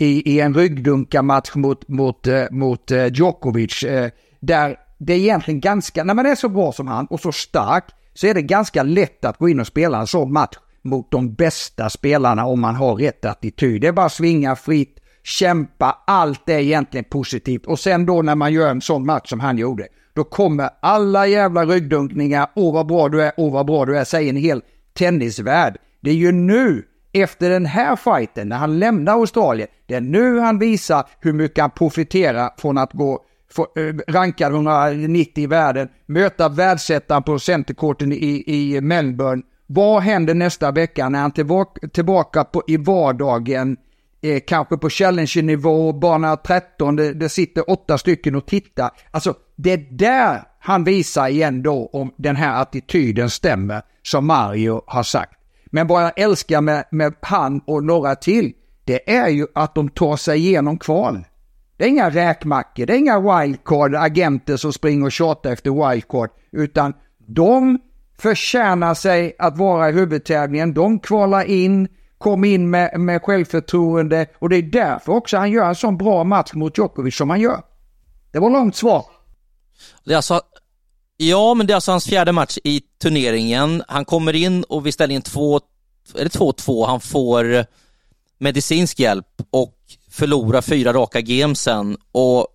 i, 0.00 0.32
i 0.34 0.40
en 0.40 0.54
ryggdunkarmatch 0.54 1.54
mot, 1.54 1.88
mot, 1.88 2.26
eh, 2.26 2.44
mot 2.50 2.90
eh, 2.90 3.06
Djokovic. 3.06 3.82
Eh, 3.82 4.10
där 4.40 4.76
det 4.98 5.12
är 5.12 5.18
egentligen 5.18 5.60
ganska, 5.60 6.04
när 6.04 6.14
man 6.14 6.26
är 6.26 6.34
så 6.34 6.48
bra 6.48 6.72
som 6.72 6.86
han 6.86 7.06
och 7.06 7.20
så 7.20 7.32
stark 7.32 7.84
så 8.14 8.26
är 8.26 8.34
det 8.34 8.42
ganska 8.42 8.82
lätt 8.82 9.24
att 9.24 9.38
gå 9.38 9.48
in 9.48 9.60
och 9.60 9.66
spela 9.66 10.00
en 10.00 10.06
sån 10.06 10.32
match 10.32 10.56
mot 10.82 11.10
de 11.10 11.34
bästa 11.34 11.90
spelarna 11.90 12.46
om 12.46 12.60
man 12.60 12.74
har 12.74 12.94
rätt 12.94 13.24
attityd. 13.24 13.80
Det 13.80 13.86
är 13.86 13.92
bara 13.92 14.06
att 14.06 14.12
svinga 14.12 14.56
fritt, 14.56 14.96
kämpa, 15.22 15.98
allt 16.06 16.48
är 16.48 16.58
egentligen 16.58 17.04
positivt. 17.04 17.66
Och 17.66 17.78
sen 17.78 18.06
då 18.06 18.22
när 18.22 18.34
man 18.34 18.52
gör 18.52 18.70
en 18.70 18.80
sån 18.80 19.06
match 19.06 19.28
som 19.28 19.40
han 19.40 19.58
gjorde, 19.58 19.88
då 20.14 20.24
kommer 20.24 20.70
alla 20.82 21.26
jävla 21.26 21.64
ryggdunkningar, 21.64 22.50
åh 22.54 22.74
vad 22.74 22.86
bra 22.86 23.08
du 23.08 23.22
är, 23.22 23.32
åh 23.36 23.52
vad 23.52 23.66
bra 23.66 23.84
du 23.84 23.98
är, 23.98 24.04
säger 24.04 24.30
en 24.30 24.36
hel 24.36 24.62
tennisvärld. 24.92 25.76
Det 26.00 26.10
är 26.10 26.14
ju 26.14 26.32
nu 26.32 26.82
efter 27.12 27.50
den 27.50 27.66
här 27.66 27.96
fighten, 27.96 28.48
när 28.48 28.56
han 28.56 28.78
lämnar 28.78 29.12
Australien, 29.12 29.68
det 29.86 29.94
är 29.94 30.00
nu 30.00 30.38
han 30.38 30.58
visar 30.58 31.04
hur 31.20 31.32
mycket 31.32 31.60
han 31.60 31.70
profiterar 31.70 32.50
från 32.58 32.78
att 32.78 32.92
gå 32.92 33.24
eh, 33.76 34.12
rankad 34.12 34.52
190 34.52 35.44
i 35.44 35.46
världen, 35.46 35.88
möta 36.06 36.48
världsettan 36.48 37.22
på 37.22 37.38
centerkorten 37.38 38.12
i, 38.12 38.44
i 38.46 38.80
Melbourne. 38.80 39.42
Vad 39.66 40.02
händer 40.02 40.34
nästa 40.34 40.70
vecka 40.70 41.08
när 41.08 41.20
han 41.20 41.32
tillbaka, 41.32 41.88
tillbaka 41.88 42.44
på, 42.44 42.62
i 42.66 42.76
vardagen, 42.76 43.76
eh, 44.22 44.40
kanske 44.46 44.76
på 44.76 44.90
challenge-nivå, 44.90 45.92
bana 45.92 46.36
13, 46.36 46.96
det, 46.96 47.12
det 47.12 47.28
sitter 47.28 47.70
åtta 47.70 47.98
stycken 47.98 48.34
och 48.34 48.46
tittar. 48.46 48.90
Alltså, 49.10 49.34
det 49.56 49.72
är 49.72 49.86
där 49.90 50.42
han 50.58 50.84
visar 50.84 51.28
igen 51.28 51.62
då 51.62 51.90
om 51.92 52.12
den 52.16 52.36
här 52.36 52.62
attityden 52.62 53.30
stämmer, 53.30 53.82
som 54.02 54.26
Mario 54.26 54.82
har 54.86 55.02
sagt. 55.02 55.39
Men 55.70 55.86
vad 55.86 56.02
jag 56.02 56.18
älskar 56.18 56.60
med, 56.60 56.84
med 56.90 57.14
han 57.20 57.60
och 57.66 57.84
några 57.84 58.14
till, 58.14 58.52
det 58.84 59.10
är 59.10 59.28
ju 59.28 59.46
att 59.54 59.74
de 59.74 59.88
tar 59.88 60.16
sig 60.16 60.38
igenom 60.38 60.78
kval. 60.78 61.24
Det 61.76 61.84
är 61.84 61.88
inga 61.88 62.10
räkmackor, 62.10 62.86
det 62.86 62.92
är 62.92 62.98
inga 62.98 63.20
wildcard, 63.20 63.94
agenter 63.94 64.56
som 64.56 64.72
springer 64.72 65.04
och 65.04 65.12
tjatar 65.12 65.52
efter 65.52 65.90
wildcard, 65.90 66.30
utan 66.52 66.92
de 67.26 67.78
förtjänar 68.18 68.94
sig 68.94 69.36
att 69.38 69.58
vara 69.58 69.88
i 69.88 69.92
huvudtävlingen. 69.92 70.74
De 70.74 70.98
kvalar 70.98 71.44
in, 71.44 71.88
kom 72.18 72.44
in 72.44 72.70
med, 72.70 73.00
med 73.00 73.22
självförtroende 73.22 74.26
och 74.38 74.48
det 74.48 74.56
är 74.56 74.62
därför 74.62 75.12
också 75.12 75.36
han 75.36 75.50
gör 75.50 75.68
en 75.68 75.74
sån 75.74 75.96
bra 75.96 76.24
match 76.24 76.52
mot 76.54 76.78
Djokovic 76.78 77.16
som 77.16 77.30
han 77.30 77.40
gör. 77.40 77.62
Det 78.32 78.38
var 78.38 78.50
långt 78.50 78.76
svar. 78.76 79.04
Det 80.04 80.12
är 80.12 80.16
alltså 80.16 80.40
Ja, 81.22 81.54
men 81.54 81.66
det 81.66 81.72
är 81.72 81.74
alltså 81.74 81.90
hans 81.90 82.06
fjärde 82.06 82.32
match 82.32 82.58
i 82.64 82.80
turneringen. 83.02 83.82
Han 83.88 84.04
kommer 84.04 84.36
in 84.36 84.64
och 84.64 84.86
vi 84.86 84.92
ställer 84.92 85.14
in 85.14 85.22
2-2, 85.22 86.86
han 86.86 87.00
får 87.00 87.66
medicinsk 88.38 89.00
hjälp 89.00 89.42
och 89.50 89.76
förlorar 90.10 90.62
fyra 90.62 90.92
raka 90.92 91.20
gamesen 91.20 91.96
och 92.12 92.46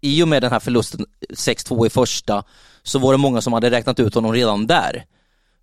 i 0.00 0.22
och 0.22 0.28
med 0.28 0.42
den 0.42 0.52
här 0.52 0.60
förlusten 0.60 1.06
6-2 1.30 1.86
i 1.86 1.90
första 1.90 2.44
så 2.82 2.98
var 2.98 3.12
det 3.12 3.18
många 3.18 3.40
som 3.40 3.52
hade 3.52 3.70
räknat 3.70 4.00
ut 4.00 4.14
honom 4.14 4.32
redan 4.32 4.66
där. 4.66 5.04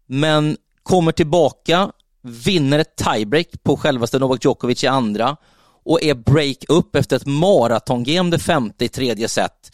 Men 0.06 0.58
kommer 0.84 1.12
tillbaka, 1.12 1.92
vinner 2.22 2.80
ett 2.80 2.96
tiebreak 2.96 3.48
på 3.64 3.78
självaste 3.78 4.20
Novak 4.20 4.46
Djokovic 4.46 4.84
i 4.84 4.88
andra 4.88 5.38
och 5.86 6.04
är 6.04 6.14
break-up 6.14 6.96
efter 6.96 7.16
ett 7.16 7.26
maratongame 7.26 8.32
det 8.32 8.40
femte 8.40 8.86
i 8.86 8.90
tredje 8.90 9.28
set 9.28 9.72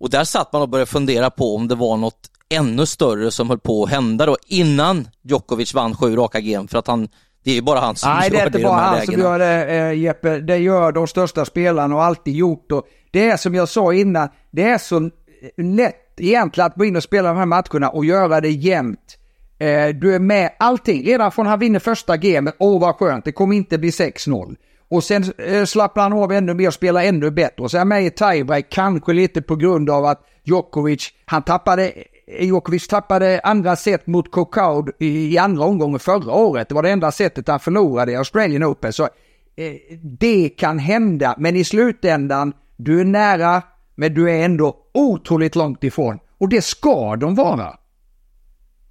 och 0.00 0.10
där 0.10 0.24
satt 0.24 0.52
man 0.52 0.62
och 0.62 0.68
började 0.68 0.90
fundera 0.90 1.30
på 1.30 1.54
om 1.56 1.68
det 1.68 1.74
var 1.74 1.96
något 1.96 2.30
ännu 2.48 2.86
större 2.86 3.30
som 3.30 3.48
höll 3.48 3.58
på 3.58 3.84
att 3.84 3.90
hända 3.90 4.26
då 4.26 4.36
innan 4.46 5.08
Djokovic 5.22 5.74
vann 5.74 5.94
sju 5.96 6.16
raka 6.16 6.40
game 6.40 6.68
för 6.68 6.78
att 6.78 6.86
han 6.86 7.08
det 7.44 7.50
är 7.50 7.54
ju 7.54 7.62
bara 7.62 7.80
han 7.80 7.96
som 7.96 8.12
Nej, 8.12 8.28
gör 8.30 8.36
det. 8.36 8.42
är 8.42 8.46
inte 8.46 8.58
bara 8.58 8.80
han 8.80 8.94
lägena. 8.94 9.12
som 9.12 9.22
gör 9.22 9.38
det 9.38 9.64
eh, 9.76 9.92
Jeppe. 9.98 10.38
Det 10.40 10.56
gör 10.56 10.92
de 10.92 11.06
största 11.06 11.44
spelarna 11.44 11.94
och 11.94 12.04
alltid 12.04 12.34
gjort. 12.34 12.72
Och 12.72 12.86
det 13.10 13.30
är 13.30 13.36
som 13.36 13.54
jag 13.54 13.68
sa 13.68 13.94
innan, 13.94 14.28
det 14.50 14.62
är 14.62 14.78
så 14.78 15.10
lätt 15.56 16.20
egentligen 16.20 16.66
att 16.66 16.76
gå 16.76 16.84
in 16.84 16.96
och 16.96 17.02
spela 17.02 17.28
de 17.28 17.38
här 17.38 17.46
matcherna 17.46 17.88
och 17.88 18.04
göra 18.04 18.40
det 18.40 18.50
jämnt. 18.50 19.18
Eh, 19.58 19.88
du 19.88 20.14
är 20.14 20.18
med 20.18 20.50
allting. 20.58 21.06
Redan 21.06 21.32
från 21.32 21.46
han 21.46 21.58
vinner 21.58 21.78
första 21.78 22.16
gamet, 22.16 22.54
åh 22.58 22.80
vad 22.80 22.94
skönt, 22.94 23.24
det 23.24 23.32
kommer 23.32 23.56
inte 23.56 23.78
bli 23.78 23.90
6-0. 23.90 24.56
Och 24.90 25.04
sen 25.04 25.24
eh, 25.38 25.64
slappnar 25.64 26.02
han 26.02 26.12
av 26.12 26.32
ännu 26.32 26.54
mer 26.54 26.66
och 26.66 26.74
spelar 26.74 27.02
ännu 27.02 27.30
bättre. 27.30 27.62
Och 27.62 27.70
så 27.70 27.76
är 27.76 27.78
han 27.78 27.88
med 27.88 28.06
i 28.06 28.10
tiebreak, 28.10 28.66
kanske 28.70 29.12
lite 29.12 29.42
på 29.42 29.56
grund 29.56 29.90
av 29.90 30.04
att 30.04 30.26
Djokovic, 30.44 31.12
han 31.24 31.42
tappade 31.42 31.92
eh, 32.26 32.44
Djokovic 32.44 32.88
tappade 32.88 33.40
andra 33.44 33.76
set 33.76 34.06
mot 34.06 34.30
Cocaud 34.30 34.90
i, 34.98 35.34
i 35.34 35.38
andra 35.38 35.64
omgången 35.64 35.98
förra 35.98 36.32
året. 36.32 36.68
Det 36.68 36.74
var 36.74 36.82
det 36.82 36.90
enda 36.90 37.12
sättet 37.12 37.48
han 37.48 37.60
förlorade 37.60 38.12
i 38.12 38.16
Australian 38.16 38.64
Open. 38.64 38.92
Så 38.92 39.02
eh, 39.02 39.74
det 40.02 40.48
kan 40.48 40.78
hända, 40.78 41.34
men 41.38 41.56
i 41.56 41.64
slutändan, 41.64 42.52
du 42.76 43.00
är 43.00 43.04
nära, 43.04 43.62
men 43.94 44.14
du 44.14 44.30
är 44.30 44.44
ändå 44.44 44.76
otroligt 44.94 45.56
långt 45.56 45.84
ifrån. 45.84 46.18
Och 46.38 46.48
det 46.48 46.62
ska 46.62 47.16
de 47.16 47.34
vara. 47.34 47.76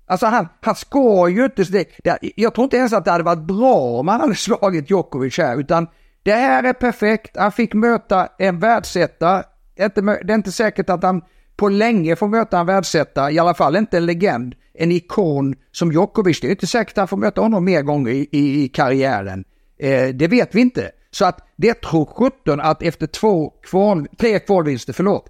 Alltså 0.09 0.25
han, 0.25 0.47
han 0.61 0.75
ska 0.75 1.29
ju 1.29 1.45
inte... 1.45 1.63
Det, 1.63 1.87
det, 2.03 2.17
jag 2.35 2.55
tror 2.55 2.63
inte 2.63 2.77
ens 2.77 2.93
att 2.93 3.05
det 3.05 3.11
hade 3.11 3.23
varit 3.23 3.47
bra 3.47 3.75
om 3.75 4.07
han 4.07 4.21
hade 4.21 4.35
slagit 4.35 4.89
Djokovic 4.89 5.37
här, 5.37 5.59
utan 5.59 5.87
det 6.23 6.31
här 6.31 6.63
är 6.63 6.73
perfekt. 6.73 7.37
Han 7.37 7.51
fick 7.51 7.73
möta 7.73 8.29
en 8.37 8.59
världsetta. 8.59 9.43
Det 9.75 9.81
är 9.81 9.85
inte, 9.85 10.01
det 10.01 10.33
är 10.33 10.35
inte 10.35 10.51
säkert 10.51 10.89
att 10.89 11.03
han 11.03 11.21
på 11.55 11.69
länge 11.69 12.15
får 12.15 12.27
möta 12.27 12.59
en 12.59 12.65
världsetta, 12.65 13.31
i 13.31 13.39
alla 13.39 13.53
fall 13.53 13.75
inte 13.75 13.97
en 13.97 14.05
legend, 14.05 14.55
en 14.73 14.91
ikon 14.91 15.55
som 15.71 15.91
Djokovic. 15.91 16.41
Det 16.41 16.47
är 16.47 16.51
inte 16.51 16.67
säkert 16.67 16.91
att 16.91 16.97
han 16.97 17.07
får 17.07 17.17
möta 17.17 17.41
honom 17.41 17.65
mer 17.65 17.81
gånger 17.81 18.11
i, 18.11 18.29
i, 18.31 18.63
i 18.63 18.67
karriären. 18.67 19.43
Eh, 19.79 20.07
det 20.07 20.27
vet 20.27 20.55
vi 20.55 20.61
inte. 20.61 20.91
Så 21.11 21.25
att 21.25 21.47
det 21.55 21.81
tror 21.81 22.05
17 22.05 22.59
att 22.59 22.81
efter 22.81 23.07
två 23.07 23.49
kval, 23.49 24.07
tre 24.17 24.39
kvalvinster, 24.39 24.93
förlåt, 24.93 25.29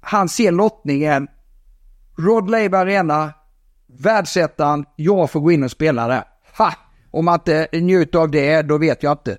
han 0.00 0.28
ser 0.28 0.52
lottningen, 0.52 1.28
Rod 2.18 2.50
Laver 2.50 2.78
Arena, 2.78 3.32
världsettan, 3.88 4.84
jag 4.96 5.30
får 5.30 5.40
gå 5.40 5.52
in 5.52 5.64
och 5.64 5.70
spela 5.70 6.08
där. 6.08 6.24
Ha! 6.58 6.72
Om 7.10 7.24
man 7.24 7.34
inte 7.34 7.68
njuter 7.72 8.18
av 8.18 8.30
det, 8.30 8.62
då 8.62 8.78
vet 8.78 9.02
jag 9.02 9.12
inte. 9.12 9.36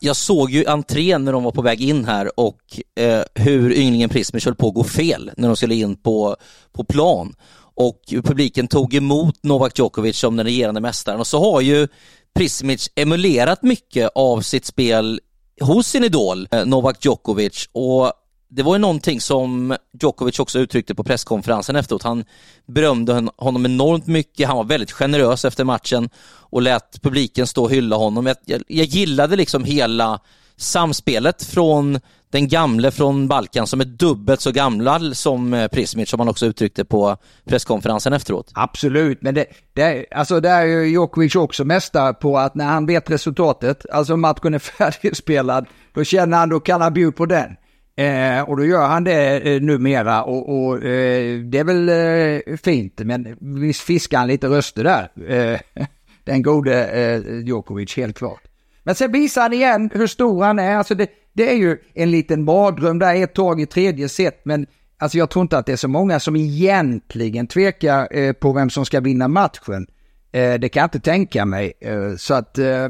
Jag 0.00 0.16
såg 0.16 0.50
ju 0.50 0.66
entrén 0.66 1.24
när 1.24 1.32
de 1.32 1.44
var 1.44 1.52
på 1.52 1.62
väg 1.62 1.80
in 1.80 2.04
här 2.04 2.40
och 2.40 2.58
eh, 2.96 3.22
hur 3.34 3.72
ynglingen 3.72 4.08
Prismic 4.08 4.44
höll 4.44 4.54
på 4.54 4.68
att 4.68 4.74
gå 4.74 4.84
fel 4.84 5.30
när 5.36 5.48
de 5.48 5.56
skulle 5.56 5.74
in 5.74 5.96
på, 5.96 6.36
på 6.72 6.84
plan. 6.84 7.34
Och 7.74 8.00
publiken 8.08 8.68
tog 8.68 8.94
emot 8.94 9.34
Novak 9.42 9.78
Djokovic 9.78 10.18
som 10.18 10.36
den 10.36 10.46
regerande 10.46 10.80
mästaren 10.80 11.20
och 11.20 11.26
så 11.26 11.52
har 11.52 11.60
ju 11.60 11.88
Prismic 12.34 12.90
emulerat 12.94 13.62
mycket 13.62 14.10
av 14.14 14.40
sitt 14.40 14.66
spel 14.66 15.20
hos 15.60 15.86
sin 15.86 16.04
idol 16.04 16.48
eh, 16.50 16.66
Novak 16.66 17.04
Djokovic 17.04 17.68
och 17.72 18.12
det 18.54 18.62
var 18.62 18.74
ju 18.74 18.78
någonting 18.78 19.20
som 19.20 19.76
Djokovic 20.00 20.38
också 20.38 20.58
uttryckte 20.58 20.94
på 20.94 21.04
presskonferensen 21.04 21.76
efteråt. 21.76 22.02
Han 22.02 22.24
berömde 22.66 23.28
honom 23.36 23.66
enormt 23.66 24.06
mycket, 24.06 24.48
han 24.48 24.56
var 24.56 24.64
väldigt 24.64 24.92
generös 24.92 25.44
efter 25.44 25.64
matchen 25.64 26.10
och 26.24 26.62
lät 26.62 27.02
publiken 27.02 27.46
stå 27.46 27.62
och 27.62 27.70
hylla 27.70 27.96
honom. 27.96 28.26
Jag, 28.26 28.36
jag, 28.44 28.62
jag 28.66 28.86
gillade 28.86 29.36
liksom 29.36 29.64
hela 29.64 30.20
samspelet 30.56 31.44
från 31.44 32.00
den 32.30 32.48
gamle 32.48 32.90
från 32.90 33.28
Balkan 33.28 33.66
som 33.66 33.80
är 33.80 33.84
dubbelt 33.84 34.40
så 34.40 34.52
gamla 34.52 35.14
som 35.14 35.54
eh, 35.54 35.68
Prismic 35.68 36.08
som 36.08 36.20
han 36.20 36.28
också 36.28 36.46
uttryckte 36.46 36.84
på 36.84 37.16
presskonferensen 37.44 38.12
efteråt. 38.12 38.50
Absolut, 38.54 39.22
men 39.22 39.34
det, 39.34 39.46
det, 39.72 40.06
alltså 40.10 40.40
det 40.40 40.48
är 40.48 40.64
ju 40.64 40.88
Djokovic 40.88 41.34
också 41.34 41.64
mästare 41.64 42.14
på 42.14 42.38
att 42.38 42.54
när 42.54 42.66
han 42.66 42.86
vet 42.86 43.10
resultatet, 43.10 43.86
alltså 43.92 44.16
matchen 44.16 44.54
är 44.54 44.58
färdigspelad, 44.78 45.66
då 45.94 46.04
känner 46.04 46.38
han 46.38 46.48
då 46.48 46.60
kan 46.60 46.80
han 46.80 46.92
bjuda 46.92 47.12
på 47.12 47.26
den. 47.26 47.56
Eh, 47.96 48.40
och 48.40 48.56
då 48.56 48.64
gör 48.64 48.86
han 48.86 49.04
det 49.04 49.54
eh, 49.54 49.60
numera 49.60 50.22
och, 50.22 50.48
och 50.48 50.84
eh, 50.84 51.38
det 51.38 51.58
är 51.58 51.64
väl 51.64 51.88
eh, 51.88 52.56
fint, 52.56 53.00
men 53.04 53.36
visst 53.40 53.80
fiskar 53.80 54.18
han 54.18 54.28
lite 54.28 54.46
röster 54.46 54.84
där. 54.84 55.10
Eh, 55.28 55.60
den 56.24 56.42
gode 56.42 56.86
eh, 56.86 57.38
Djokovic, 57.44 57.96
helt 57.96 58.18
klart. 58.18 58.42
Men 58.82 58.94
sen 58.94 59.12
visar 59.12 59.42
han 59.42 59.52
igen 59.52 59.90
hur 59.94 60.06
stor 60.06 60.44
han 60.44 60.58
är. 60.58 60.76
Alltså 60.76 60.94
det, 60.94 61.06
det 61.32 61.50
är 61.50 61.56
ju 61.56 61.76
en 61.94 62.10
liten 62.10 62.44
mardröm 62.44 62.98
där 62.98 63.14
ett 63.14 63.34
tag 63.34 63.60
i 63.60 63.66
tredje 63.66 64.08
set, 64.08 64.44
men 64.44 64.66
alltså 64.98 65.18
jag 65.18 65.30
tror 65.30 65.42
inte 65.42 65.58
att 65.58 65.66
det 65.66 65.72
är 65.72 65.76
så 65.76 65.88
många 65.88 66.20
som 66.20 66.36
egentligen 66.36 67.46
tvekar 67.46 68.16
eh, 68.16 68.32
på 68.32 68.52
vem 68.52 68.70
som 68.70 68.86
ska 68.86 69.00
vinna 69.00 69.28
matchen. 69.28 69.86
Eh, 70.32 70.54
det 70.54 70.68
kan 70.68 70.80
jag 70.80 70.86
inte 70.86 71.00
tänka 71.00 71.44
mig. 71.44 71.72
Eh, 71.80 72.16
så 72.16 72.34
att 72.34 72.58
eh, 72.58 72.88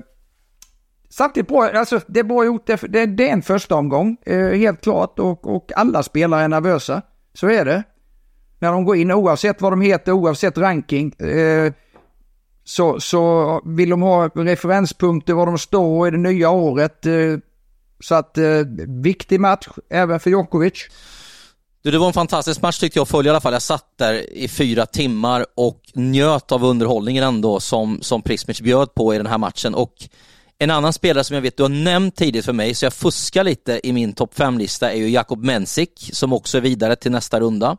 Samtidigt 1.13 1.49
bra, 1.49 1.71
alltså 1.71 2.01
det 2.07 2.21
är 2.21 2.25
bra 2.25 2.45
gjort, 2.45 2.67
det, 2.67 2.81
det, 2.89 3.07
det 3.07 3.29
är 3.29 3.33
en 3.33 3.43
första 3.43 3.75
omgång, 3.75 4.17
eh, 4.27 4.49
helt 4.49 4.81
klart, 4.81 5.19
och, 5.19 5.57
och 5.57 5.71
alla 5.77 6.03
spelare 6.03 6.43
är 6.43 6.49
nervösa. 6.49 7.03
Så 7.35 7.49
är 7.49 7.65
det. 7.65 7.83
När 8.59 8.73
de 8.73 8.85
går 8.85 8.97
in, 8.97 9.11
oavsett 9.11 9.61
vad 9.61 9.73
de 9.73 9.81
heter, 9.81 10.13
oavsett 10.13 10.59
ranking, 10.59 11.13
eh, 11.13 11.73
så, 12.65 13.01
så 13.01 13.61
vill 13.65 13.91
de 13.91 14.03
ha 14.03 14.29
referenspunkter 14.29 15.35
var 15.35 15.47
de 15.47 15.59
står 15.59 16.09
i 16.09 16.11
det 16.11 16.17
nya 16.17 16.51
året. 16.51 17.07
Eh, 17.07 17.13
så 18.01 18.15
att, 18.15 18.39
eh, 18.39 18.45
viktig 19.03 19.41
match 19.41 19.69
även 19.91 20.21
för 20.21 20.31
Djokovic. 20.31 20.89
Du, 21.83 21.91
det 21.91 21.99
var 21.99 22.07
en 22.07 22.13
fantastisk 22.13 22.63
match 22.63 22.79
tyckte 22.79 22.99
jag 22.99 23.03
att 23.03 23.09
följa 23.09 23.29
i 23.29 23.31
alla 23.31 23.41
fall. 23.41 23.53
Jag 23.53 23.63
satt 23.63 23.99
där 23.99 24.33
i 24.33 24.49
fyra 24.49 24.87
timmar 24.87 25.47
och 25.55 25.81
njöt 25.95 26.53
av 26.53 26.65
underhållningen 26.65 27.25
ändå 27.25 27.61
som, 27.61 27.99
som 28.03 28.23
Prismic 28.23 28.61
bjöd 28.61 28.95
på 28.95 29.15
i 29.15 29.17
den 29.17 29.27
här 29.27 29.39
matchen. 29.39 29.75
Och 29.75 29.95
en 30.63 30.71
annan 30.71 30.93
spelare 30.93 31.25
som 31.25 31.35
jag 31.35 31.43
vet 31.43 31.57
du 31.57 31.63
har 31.63 31.71
nämnt 31.71 32.17
tidigt 32.17 32.45
för 32.45 32.53
mig, 32.53 32.75
så 32.75 32.85
jag 32.85 32.93
fuskar 32.93 33.45
lite 33.45 33.81
i 33.83 33.93
min 33.93 34.13
topp 34.13 34.35
5-lista, 34.35 34.93
är 34.93 34.97
ju 34.97 35.09
Jakob 35.09 35.45
Mensik, 35.45 36.11
som 36.13 36.33
också 36.33 36.57
är 36.57 36.61
vidare 36.61 36.97
till 36.97 37.13
nästa 37.13 37.41
runda. 37.41 37.77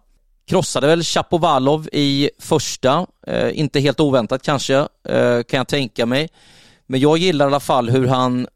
Krossade 0.48 0.88
väl 0.88 1.04
Chapovalov 1.04 1.90
i 1.92 2.30
första, 2.40 3.08
eh, 3.28 3.60
inte 3.60 3.80
helt 3.80 4.00
oväntat 4.00 4.44
kanske, 4.44 4.76
eh, 5.08 5.44
kan 5.44 5.58
jag 5.58 5.68
tänka 5.68 6.06
mig. 6.06 6.30
Men 6.86 7.00
jag 7.00 7.18
gillar 7.18 7.46
i 7.46 7.48
alla 7.48 7.60
fall 7.60 7.90
hur 7.90 8.08
han 8.08 8.48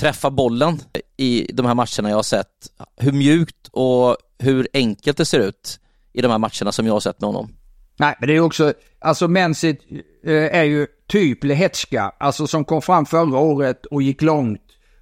träffar 0.00 0.30
bollen 0.30 0.80
i 1.16 1.50
de 1.52 1.66
här 1.66 1.74
matcherna 1.74 2.08
jag 2.08 2.16
har 2.16 2.22
sett. 2.22 2.68
Hur 2.96 3.12
mjukt 3.12 3.68
och 3.70 4.16
hur 4.38 4.68
enkelt 4.72 5.16
det 5.16 5.24
ser 5.24 5.40
ut 5.40 5.80
i 6.12 6.22
de 6.22 6.30
här 6.30 6.38
matcherna 6.38 6.72
som 6.72 6.86
jag 6.86 6.92
har 6.92 7.00
sett 7.00 7.20
med 7.20 7.28
honom. 7.28 7.54
Nej, 8.02 8.14
men 8.20 8.28
det 8.28 8.36
är 8.36 8.40
också, 8.40 8.72
alltså 9.00 9.28
Mensit 9.28 9.80
eh, 10.24 10.32
är 10.32 10.64
ju 10.64 10.86
typ 11.08 11.44
Lehetska, 11.44 12.12
alltså 12.18 12.46
som 12.46 12.64
kom 12.64 12.82
fram 12.82 13.06
förra 13.06 13.38
året 13.38 13.86
och 13.86 14.02
gick 14.02 14.22
långt, 14.22 14.60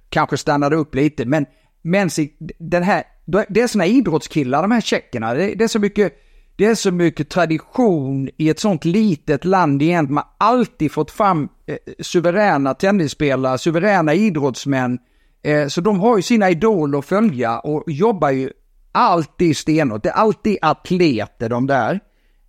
kanske 0.09 0.37
stannade 0.37 0.75
upp 0.75 0.95
lite, 0.95 1.25
men 1.25 1.45
Mensit, 1.81 2.37
den 2.59 2.83
här, 2.83 3.03
det 3.49 3.61
är 3.61 3.67
såna 3.67 3.85
idrottskillar 3.85 4.61
de 4.61 4.71
här 4.71 4.81
tjeckerna, 4.81 5.33
det, 5.33 5.55
det, 5.55 5.63
är 5.63 5.67
så 5.67 5.79
mycket, 5.79 6.13
det 6.55 6.65
är 6.65 6.75
så 6.75 6.91
mycket 6.91 7.29
tradition 7.29 8.29
i 8.37 8.49
ett 8.49 8.59
sånt 8.59 8.85
litet 8.85 9.45
land 9.45 9.81
igen, 9.81 10.13
man 10.13 10.23
har 10.37 10.47
alltid 10.47 10.91
fått 10.91 11.11
fram 11.11 11.49
eh, 11.65 11.77
suveräna 11.99 12.73
tennisspelare, 12.73 13.57
suveräna 13.57 14.13
idrottsmän, 14.13 14.99
eh, 15.43 15.67
så 15.67 15.81
de 15.81 15.99
har 15.99 16.17
ju 16.17 16.23
sina 16.23 16.49
idoler 16.49 16.99
att 16.99 17.05
följa 17.05 17.59
och 17.59 17.83
jobbar 17.87 18.29
ju 18.29 18.51
alltid 18.91 19.57
stenhårt, 19.57 20.03
det 20.03 20.09
är 20.09 20.13
alltid 20.13 20.57
atleter 20.61 21.49
de 21.49 21.67
där. 21.67 21.99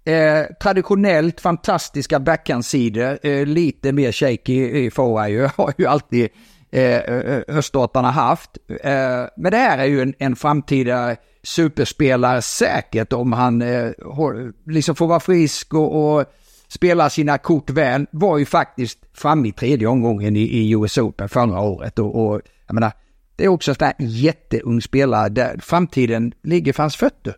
Eh, 0.04 0.44
traditionellt 0.60 1.40
fantastiska 1.40 2.20
backhandsidor, 2.20 3.18
eh, 3.22 3.46
lite 3.46 3.92
mer 3.92 4.12
shaky 4.12 4.84
i 4.84 4.90
forehand 4.90 5.50
har 5.56 5.74
ju 5.78 5.86
alltid 5.86 6.28
eh, 6.70 7.00
öststaterna 7.48 8.10
haft. 8.10 8.58
Eh, 8.82 9.24
men 9.36 9.50
det 9.50 9.56
här 9.56 9.78
är 9.78 9.84
ju 9.84 10.02
en, 10.02 10.14
en 10.18 10.36
framtida 10.36 11.16
superspelare 11.42 12.42
säkert 12.42 13.12
om 13.12 13.32
han 13.32 13.62
eh, 13.62 13.90
liksom 14.66 14.94
får 14.94 15.06
vara 15.06 15.20
frisk 15.20 15.74
och, 15.74 16.14
och 16.14 16.24
spela 16.68 17.10
sina 17.10 17.38
kort 17.38 17.70
väl. 17.70 18.06
Var 18.10 18.38
ju 18.38 18.44
faktiskt 18.44 18.98
framme 19.14 19.48
i 19.48 19.52
tredje 19.52 19.86
omgången 19.86 20.36
i, 20.36 20.40
i 20.40 20.70
US 20.70 20.98
Open 20.98 21.28
förra 21.28 21.60
året 21.60 21.98
och, 21.98 22.26
och 22.26 22.40
jag 22.66 22.74
menar, 22.74 22.92
det 23.36 23.44
är 23.44 23.48
också 23.48 23.74
en 23.80 23.94
jätteung 23.98 24.80
spelare 24.80 25.28
där 25.28 25.58
framtiden 25.62 26.32
ligger 26.42 26.72
för 26.72 26.82
hans 26.82 26.96
fötter. 26.96 27.36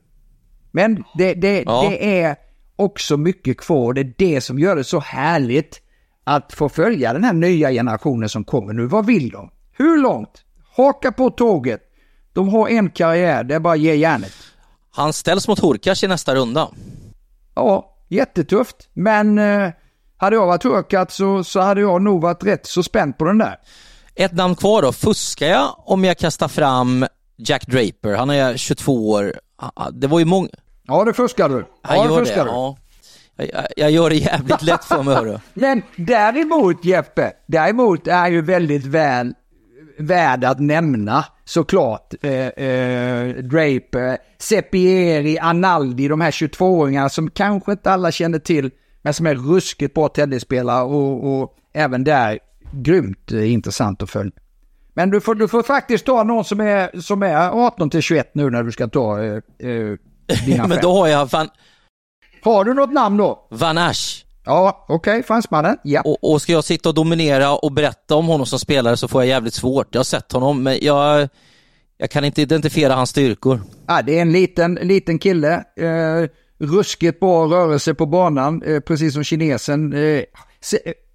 Men 0.70 1.04
det, 1.18 1.34
det, 1.34 1.62
ja. 1.66 1.86
det 1.90 2.20
är 2.20 2.36
också 2.76 3.16
mycket 3.16 3.58
kvar. 3.58 3.92
Det 3.92 4.00
är 4.00 4.14
det 4.18 4.40
som 4.40 4.58
gör 4.58 4.76
det 4.76 4.84
så 4.84 5.00
härligt 5.00 5.80
att 6.24 6.52
få 6.52 6.68
följa 6.68 7.12
den 7.12 7.24
här 7.24 7.32
nya 7.32 7.70
generationen 7.70 8.28
som 8.28 8.44
kommer 8.44 8.72
nu. 8.72 8.86
Vad 8.86 9.06
vill 9.06 9.30
de? 9.30 9.50
Hur 9.72 9.98
långt? 9.98 10.44
Haka 10.76 11.12
på 11.12 11.30
tåget. 11.30 11.80
De 12.32 12.48
har 12.48 12.68
en 12.68 12.90
karriär, 12.90 13.44
det 13.44 13.54
är 13.54 13.60
bara 13.60 13.74
att 13.74 13.80
ge 13.80 13.94
järnet. 13.94 14.32
Han 14.90 15.12
ställs 15.12 15.48
mot 15.48 15.58
Hurkacz 15.58 16.04
i 16.04 16.08
nästa 16.08 16.34
runda. 16.34 16.68
Ja, 17.54 17.96
jättetufft. 18.08 18.88
Men 18.92 19.38
eh, 19.38 19.70
hade 20.16 20.36
jag 20.36 20.46
varit 20.46 20.64
Hurkacz 20.64 21.16
så, 21.16 21.44
så 21.44 21.60
hade 21.60 21.80
jag 21.80 22.02
nog 22.02 22.22
varit 22.22 22.44
rätt 22.44 22.66
så 22.66 22.82
spänd 22.82 23.18
på 23.18 23.24
den 23.24 23.38
där. 23.38 23.56
Ett 24.14 24.32
namn 24.32 24.54
kvar 24.54 24.82
då. 24.82 24.92
Fuskar 24.92 25.46
jag 25.46 25.74
om 25.76 26.04
jag 26.04 26.18
kastar 26.18 26.48
fram 26.48 27.06
Jack 27.36 27.66
Draper? 27.66 28.16
Han 28.16 28.30
är 28.30 28.56
22 28.56 29.10
år. 29.10 29.40
Det 29.92 30.06
var 30.06 30.18
ju 30.18 30.24
många... 30.24 30.48
Ja, 30.86 31.04
det 31.04 31.14
fuskar 31.14 31.48
du. 31.48 31.66
Ja, 31.82 31.94
ja 31.96 32.02
det 32.02 32.18
fuskar 32.18 32.44
det, 32.44 32.50
du. 32.50 32.56
Ja. 32.56 32.76
Jag, 33.36 33.66
jag, 33.76 33.90
gör 33.90 34.10
det 34.10 34.16
jävligt 34.16 34.62
lätt 34.62 34.84
för 34.84 35.02
mig, 35.02 35.14
hörru. 35.14 35.38
Men 35.54 35.82
däremot, 35.96 36.84
Jeppe, 36.84 37.32
däremot 37.46 38.06
är 38.06 38.30
ju 38.30 38.42
väldigt 38.42 38.84
väl 38.84 39.34
värd 39.98 40.44
att 40.44 40.60
nämna 40.60 41.24
såklart. 41.44 42.14
Eh, 42.22 42.46
eh, 42.46 43.34
Draper, 43.34 44.18
Sepieri, 44.38 45.38
Analdi, 45.38 46.08
de 46.08 46.20
här 46.20 46.30
22-åringarna 46.30 47.08
som 47.08 47.30
kanske 47.30 47.72
inte 47.72 47.90
alla 47.90 48.12
känner 48.12 48.38
till, 48.38 48.70
men 49.02 49.14
som 49.14 49.26
är 49.26 49.34
ruskigt 49.34 49.94
bra 49.94 50.08
tennisspelare 50.08 50.84
och, 50.84 51.42
och 51.42 51.56
även 51.72 52.04
där 52.04 52.38
grymt 52.72 53.32
eh, 53.32 53.52
intressant 53.52 54.02
att 54.02 54.10
följa. 54.10 54.32
Men 54.94 55.10
du 55.10 55.20
får, 55.20 55.34
du 55.34 55.48
får 55.48 55.62
faktiskt 55.62 56.06
ta 56.06 56.22
någon 56.22 56.44
som 56.44 56.60
är, 56.60 57.00
som 57.00 57.22
är 57.22 57.66
18 57.66 57.90
till 57.90 58.02
21 58.02 58.34
nu 58.34 58.50
när 58.50 58.62
du 58.62 58.72
ska 58.72 58.88
ta 58.88 59.22
eh, 59.22 59.34
eh 59.58 59.96
dina 60.46 60.66
Men 60.68 60.78
då 60.82 60.92
har 60.92 61.08
jag 61.08 61.30
fan... 61.30 61.48
Har 62.42 62.64
du 62.64 62.74
något 62.74 62.92
namn 62.92 63.16
då? 63.16 63.46
Van 63.50 63.78
Asch. 63.78 64.24
Ja, 64.44 64.84
okej, 64.88 64.94
okay, 64.94 65.22
fransmannen. 65.22 65.76
Ja. 65.82 66.00
Och, 66.04 66.32
och, 66.32 66.42
ska 66.42 66.52
jag 66.52 66.64
sitta 66.64 66.88
och 66.88 66.94
dominera 66.94 67.56
och 67.56 67.72
berätta 67.72 68.14
om 68.14 68.26
honom 68.26 68.46
som 68.46 68.58
spelare 68.58 68.96
så 68.96 69.08
får 69.08 69.22
jag 69.22 69.28
jävligt 69.28 69.54
svårt. 69.54 69.88
Jag 69.90 69.98
har 69.98 70.04
sett 70.04 70.32
honom, 70.32 70.62
men 70.62 70.78
jag, 70.82 71.28
jag 71.98 72.10
kan 72.10 72.24
inte 72.24 72.42
identifiera 72.42 72.94
hans 72.94 73.10
styrkor. 73.10 73.60
Ja, 73.86 74.02
det 74.02 74.18
är 74.18 74.22
en 74.22 74.32
liten, 74.32 74.74
liten 74.74 75.18
kille. 75.18 75.54
Eh, 75.76 76.28
ruskigt 76.58 77.20
bra 77.20 77.46
rörelse 77.46 77.94
på 77.94 78.06
banan, 78.06 78.62
eh, 78.62 78.80
precis 78.80 79.14
som 79.14 79.24
kinesen. 79.24 79.92
Eh, 79.92 80.22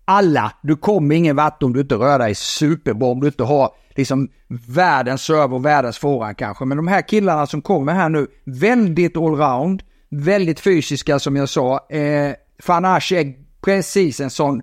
alla, 0.09 0.51
du 0.61 0.75
kommer 0.75 1.15
ingen 1.15 1.35
vart 1.35 1.63
om 1.63 1.73
du 1.73 1.81
inte 1.81 1.95
rör 1.95 2.19
dig 2.19 2.35
superbra, 2.35 3.07
om 3.07 3.19
du 3.19 3.27
inte 3.27 3.43
har 3.43 3.69
liksom 3.95 4.29
världens 4.67 5.21
serve 5.21 5.55
och 5.55 5.65
världens 5.65 5.97
forehand 5.97 6.37
kanske. 6.37 6.65
Men 6.65 6.77
de 6.77 6.87
här 6.87 7.01
killarna 7.01 7.47
som 7.47 7.61
kommer 7.61 7.93
här 7.93 8.09
nu, 8.09 8.27
väldigt 8.45 9.17
allround, 9.17 9.83
väldigt 10.09 10.59
fysiska 10.59 11.19
som 11.19 11.35
jag 11.35 11.49
sa. 11.49 11.87
Eh, 11.89 12.33
Fanache 12.59 13.15
är 13.15 13.33
precis 13.61 14.19
en 14.19 14.29
sån 14.29 14.61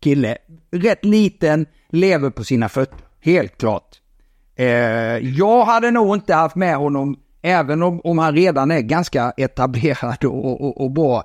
kille. 0.00 0.36
Rätt 0.72 1.04
liten, 1.04 1.66
lever 1.88 2.30
på 2.30 2.44
sina 2.44 2.68
fötter, 2.68 2.98
helt 3.20 3.58
klart. 3.58 4.00
Eh, 4.56 4.66
jag 5.18 5.64
hade 5.64 5.90
nog 5.90 6.16
inte 6.16 6.34
haft 6.34 6.56
med 6.56 6.76
honom, 6.76 7.16
även 7.42 7.82
om, 7.82 8.00
om 8.04 8.18
han 8.18 8.34
redan 8.34 8.70
är 8.70 8.80
ganska 8.80 9.32
etablerad 9.36 10.24
och, 10.24 10.64
och, 10.64 10.80
och 10.80 10.90
bra, 10.90 11.24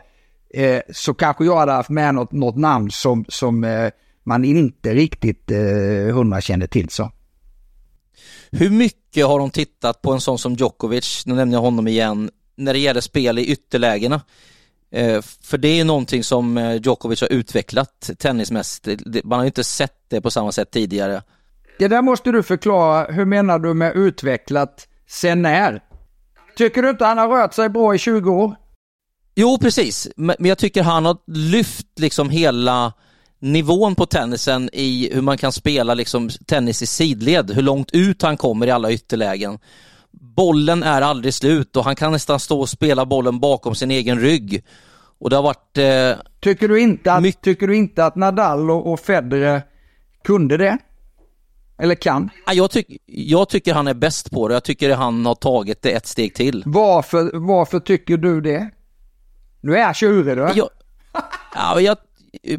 eh, 0.54 0.82
så 0.94 1.14
kanske 1.14 1.46
jag 1.46 1.58
hade 1.58 1.72
haft 1.72 1.90
med 1.90 2.16
något, 2.16 2.32
något 2.32 2.58
namn 2.58 2.92
som, 2.92 3.26
som 3.28 3.64
eh, 3.64 3.90
man 4.24 4.46
inte 4.46 4.94
riktigt 4.94 5.52
eh, 5.52 6.16
hundra 6.16 6.42
känner 6.42 6.68
till. 6.68 6.90
Så. 6.90 7.12
Hur 8.52 8.70
mycket 8.70 9.26
har 9.26 9.40
de 9.40 9.50
tittat 9.50 10.02
på 10.02 10.14
en 10.14 10.22
sån 10.22 10.38
som 10.38 10.54
Djokovic, 10.54 11.24
nu 11.26 11.36
nämner 11.36 11.58
jag 11.58 11.62
honom 11.62 11.88
igen, 11.88 12.30
när 12.56 12.74
det 12.74 12.80
gäller 12.80 13.02
spel 13.02 13.40
i 13.40 13.46
ytterlägena? 13.46 14.22
Eh, 14.92 15.22
för 15.22 15.58
det 15.58 15.80
är 15.80 15.86
någonting 15.86 16.24
som 16.24 16.58
eh, 16.58 16.76
Djokovic 16.76 17.22
har 17.22 17.32
utvecklat 17.32 18.12
tennismässigt. 18.18 19.04
Man 19.24 19.40
har 19.40 19.46
inte 19.46 19.64
sett 19.64 19.98
det 20.10 20.22
på 20.22 20.32
samma 20.32 20.52
sätt 20.52 20.72
tidigare. 20.72 21.24
Det 21.80 21.88
där 21.88 22.02
måste 22.02 22.32
du 22.32 22.44
förklara. 22.44 23.06
Hur 23.12 23.26
menar 23.26 23.60
du 23.60 23.74
med 23.74 23.96
utvecklat? 23.96 24.88
Sen 25.08 25.42
när? 25.42 25.82
Tycker 26.58 26.82
du 26.82 26.90
inte 26.90 27.06
han 27.06 27.18
har 27.18 27.28
rört 27.28 27.54
sig 27.54 27.70
bra 27.70 27.96
i 27.96 27.98
20 27.98 28.32
år? 28.32 28.56
Jo, 29.36 29.58
precis. 29.58 30.08
Men 30.16 30.36
jag 30.40 30.58
tycker 30.58 30.84
han 30.84 31.06
har 31.06 31.18
lyft 31.28 32.00
liksom 32.00 32.30
hela 32.30 32.94
nivån 33.40 33.96
på 33.96 34.06
tennisen 34.06 34.70
i 34.74 35.10
hur 35.14 35.22
man 35.22 35.38
kan 35.38 35.52
spela 35.52 35.94
liksom 35.94 36.30
tennis 36.30 36.82
i 36.82 36.88
sidled, 36.88 37.52
hur 37.52 37.62
långt 37.62 37.92
ut 37.92 38.22
han 38.22 38.38
kommer 38.38 38.68
i 38.68 38.72
alla 38.72 38.92
ytterlägen. 38.92 39.60
Bollen 40.12 40.84
är 40.84 41.02
aldrig 41.02 41.34
slut 41.34 41.76
och 41.76 41.84
han 41.84 41.96
kan 41.96 42.12
nästan 42.12 42.40
stå 42.40 42.60
och 42.60 42.70
spela 42.70 43.06
bollen 43.06 43.40
bakom 43.40 43.76
sin 43.76 43.92
egen 43.92 44.20
rygg. 44.20 44.64
Och 45.20 45.30
det 45.30 45.36
har 45.36 45.44
varit... 45.44 45.78
Eh, 45.78 46.26
tycker, 46.40 46.68
du 46.68 46.80
inte 46.80 47.14
att, 47.14 47.22
mycket... 47.22 47.42
tycker 47.42 47.68
du 47.68 47.76
inte 47.76 48.06
att 48.06 48.16
Nadal 48.16 48.72
och, 48.72 48.94
och 48.94 49.00
Federer 49.00 49.62
kunde 50.24 50.58
det? 50.58 50.78
Eller 51.78 51.96
kan? 51.96 52.30
Jag, 52.54 52.72
tyck, 52.72 52.88
jag 53.06 53.50
tycker 53.50 53.74
han 53.74 53.88
är 53.88 53.94
bäst 53.94 54.32
på 54.32 54.48
det. 54.48 54.54
Jag 54.54 54.64
tycker 54.64 54.96
han 54.96 55.26
har 55.26 55.36
tagit 55.36 55.82
det 55.82 55.92
ett 55.92 56.08
steg 56.08 56.36
till. 56.36 56.64
Varför, 56.66 57.32
varför 57.34 57.80
tycker 57.80 58.18
du 58.18 58.42
det? 58.42 58.70
Nu 59.66 59.76
är 59.76 59.80
jag 59.80 59.96
tjurig 59.96 60.38
du. 60.38 60.52
Jag, 60.56 60.70
ja, 61.56 61.82
jag, 61.82 61.98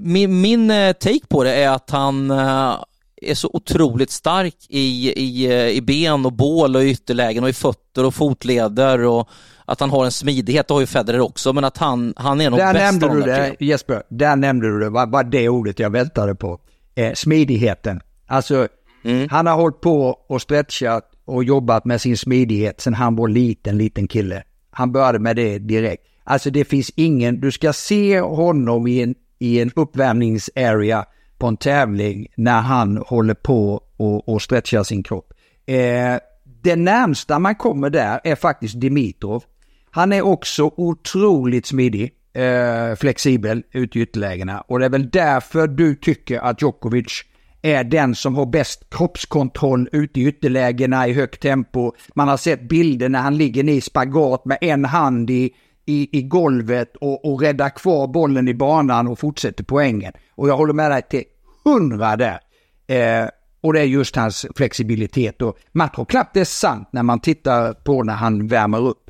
min, 0.00 0.40
min 0.40 0.70
eh, 0.70 0.92
take 0.92 1.26
på 1.28 1.44
det 1.44 1.54
är 1.54 1.70
att 1.70 1.90
han 1.90 2.30
eh, 2.30 2.74
är 3.22 3.34
så 3.34 3.50
otroligt 3.52 4.10
stark 4.10 4.56
i, 4.68 5.12
i, 5.12 5.46
eh, 5.46 5.68
i 5.68 5.82
ben 5.82 6.26
och 6.26 6.32
bål 6.32 6.76
och 6.76 6.82
ytterlägen 6.82 7.42
och 7.42 7.48
i 7.48 7.52
fötter 7.52 8.04
och 8.04 8.14
fotleder 8.14 9.04
och 9.04 9.28
att 9.64 9.80
han 9.80 9.90
har 9.90 10.04
en 10.04 10.12
smidighet, 10.12 10.68
det 10.68 10.74
har 10.74 10.80
ju 10.80 10.86
Federer 10.86 11.20
också, 11.20 11.52
men 11.52 11.64
att 11.64 11.78
han, 11.78 12.14
han 12.16 12.40
är 12.40 12.50
nog 12.50 12.58
där 12.58 12.74
bäst 12.74 13.00
nämnde 13.00 13.20
du 13.20 13.22
det, 13.22 13.56
Jesper, 13.60 14.02
där 14.08 14.36
nämnde 14.36 14.68
du 14.68 14.80
det, 14.80 14.90
var, 14.90 15.06
var 15.06 15.24
det 15.24 15.48
ordet 15.48 15.78
jag 15.78 15.90
väntade 15.90 16.34
på. 16.34 16.60
Eh, 16.94 17.12
smidigheten. 17.14 18.00
Alltså, 18.26 18.68
mm. 19.04 19.28
han 19.30 19.46
har 19.46 19.54
hållit 19.54 19.80
på 19.80 20.18
och 20.28 20.42
stretchat 20.42 21.10
och 21.24 21.44
jobbat 21.44 21.84
med 21.84 22.00
sin 22.00 22.16
smidighet 22.16 22.80
sedan 22.80 22.94
han 22.94 23.16
var 23.16 23.28
liten, 23.28 23.78
liten 23.78 24.08
kille. 24.08 24.42
Han 24.70 24.92
började 24.92 25.18
med 25.18 25.36
det 25.36 25.58
direkt. 25.58 26.02
Alltså 26.26 26.50
det 26.50 26.64
finns 26.64 26.90
ingen, 26.96 27.40
du 27.40 27.52
ska 27.52 27.72
se 27.72 28.20
honom 28.20 28.86
i 28.86 29.02
en, 29.02 29.14
i 29.38 29.60
en 29.60 29.70
uppvärmningsarea 29.76 31.04
på 31.38 31.46
en 31.46 31.56
tävling 31.56 32.26
när 32.36 32.60
han 32.60 32.96
håller 32.96 33.34
på 33.34 33.82
och, 33.96 34.28
och 34.28 34.42
stretchar 34.42 34.82
sin 34.82 35.02
kropp. 35.02 35.32
Eh, 35.66 36.16
det 36.62 36.76
närmsta 36.76 37.38
man 37.38 37.54
kommer 37.54 37.90
där 37.90 38.20
är 38.24 38.34
faktiskt 38.34 38.80
Dimitrov. 38.80 39.44
Han 39.90 40.12
är 40.12 40.22
också 40.22 40.70
otroligt 40.76 41.66
smidig, 41.66 42.12
eh, 42.32 42.96
flexibel 42.96 43.62
ut 43.72 43.96
i 43.96 44.00
ytterlägena 44.00 44.60
och 44.60 44.78
det 44.78 44.84
är 44.84 44.90
väl 44.90 45.10
därför 45.10 45.66
du 45.66 45.94
tycker 45.94 46.38
att 46.38 46.62
Djokovic 46.62 47.24
är 47.62 47.84
den 47.84 48.14
som 48.14 48.34
har 48.34 48.46
bäst 48.46 48.90
kroppskontroll 48.90 49.88
ute 49.92 50.20
i 50.20 50.26
ytterlägena 50.26 51.08
i 51.08 51.12
högt 51.12 51.42
tempo. 51.42 51.92
Man 52.14 52.28
har 52.28 52.36
sett 52.36 52.68
bilder 52.68 53.08
när 53.08 53.20
han 53.20 53.36
ligger 53.36 53.68
i 53.68 53.80
spagat 53.80 54.44
med 54.44 54.58
en 54.60 54.84
hand 54.84 55.30
i, 55.30 55.50
i, 55.86 56.18
i 56.18 56.22
golvet 56.22 56.96
och, 56.96 57.24
och 57.24 57.40
räddar 57.40 57.70
kvar 57.70 58.06
bollen 58.06 58.48
i 58.48 58.54
banan 58.54 59.08
och 59.08 59.18
fortsätter 59.18 59.64
poängen. 59.64 60.12
Och 60.34 60.48
jag 60.48 60.56
håller 60.56 60.72
med 60.72 60.90
dig 60.90 61.02
till 61.02 61.24
hundra 61.64 62.16
där. 62.16 62.40
Eh, 62.86 63.28
och 63.60 63.72
det 63.72 63.80
är 63.80 63.84
just 63.84 64.16
hans 64.16 64.46
flexibilitet 64.56 65.42
och 65.42 65.58
man 65.72 65.88
tror 65.88 66.04
knappt 66.04 66.34
det 66.34 66.40
är 66.40 66.44
sant 66.44 66.88
när 66.92 67.02
man 67.02 67.20
tittar 67.20 67.72
på 67.72 68.02
när 68.02 68.14
han 68.14 68.46
värmer 68.46 68.78
upp. 68.78 69.02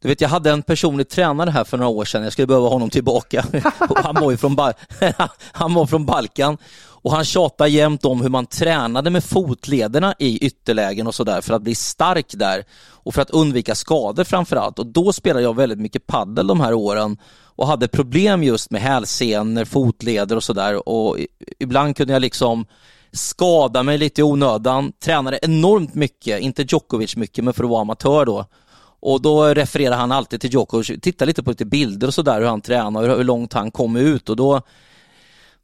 Du 0.00 0.08
vet, 0.08 0.20
jag 0.20 0.28
hade 0.28 0.50
en 0.50 0.62
personlig 0.62 1.08
tränare 1.08 1.50
här 1.50 1.64
för 1.64 1.78
några 1.78 1.90
år 1.90 2.04
sedan, 2.04 2.22
jag 2.22 2.32
skulle 2.32 2.46
behöva 2.46 2.68
honom 2.68 2.90
tillbaka. 2.90 3.44
han, 3.96 4.14
var 4.14 4.30
ju 4.30 4.36
från 4.36 4.56
han 5.52 5.74
var 5.74 5.86
från 5.86 6.06
Balkan 6.06 6.56
och 7.06 7.12
han 7.12 7.24
tjatar 7.24 7.66
jämt 7.66 8.04
om 8.04 8.20
hur 8.20 8.28
man 8.28 8.46
tränade 8.46 9.10
med 9.10 9.24
fotlederna 9.24 10.14
i 10.18 10.38
ytterlägen 10.38 11.06
och 11.06 11.14
sådär 11.14 11.40
för 11.40 11.54
att 11.54 11.62
bli 11.62 11.74
stark 11.74 12.26
där 12.30 12.64
och 12.90 13.14
för 13.14 13.22
att 13.22 13.30
undvika 13.30 13.74
skador 13.74 14.24
framförallt. 14.24 14.78
Och 14.78 14.86
då 14.86 15.12
spelade 15.12 15.42
jag 15.42 15.56
väldigt 15.56 15.78
mycket 15.78 16.06
paddel 16.06 16.46
de 16.46 16.60
här 16.60 16.74
åren 16.74 17.16
och 17.42 17.66
hade 17.66 17.88
problem 17.88 18.42
just 18.42 18.70
med 18.70 18.80
hälsenor, 18.80 19.64
fotleder 19.64 20.36
och 20.36 20.44
sådär 20.44 20.88
och 20.88 21.18
ibland 21.58 21.96
kunde 21.96 22.12
jag 22.12 22.22
liksom 22.22 22.66
skada 23.12 23.82
mig 23.82 23.98
lite 23.98 24.20
i 24.20 24.24
onödan, 24.24 24.92
tränade 25.04 25.38
enormt 25.42 25.94
mycket, 25.94 26.40
inte 26.40 26.62
Djokovic 26.62 27.16
mycket 27.16 27.44
men 27.44 27.54
för 27.54 27.64
att 27.64 27.70
vara 27.70 27.80
amatör 27.80 28.24
då. 28.24 28.44
Och 29.00 29.22
då 29.22 29.44
refererar 29.44 29.96
han 29.96 30.12
alltid 30.12 30.40
till 30.40 30.52
Djokovic, 30.52 30.90
titta 31.02 31.24
lite 31.24 31.42
på 31.42 31.50
lite 31.50 31.64
bilder 31.64 32.06
och 32.06 32.14
sådär 32.14 32.40
hur 32.40 32.48
han 32.48 32.60
tränar 32.60 33.08
och 33.08 33.16
hur 33.16 33.24
långt 33.24 33.52
han 33.52 33.70
kom 33.70 33.96
ut 33.96 34.28
och 34.28 34.36
då 34.36 34.62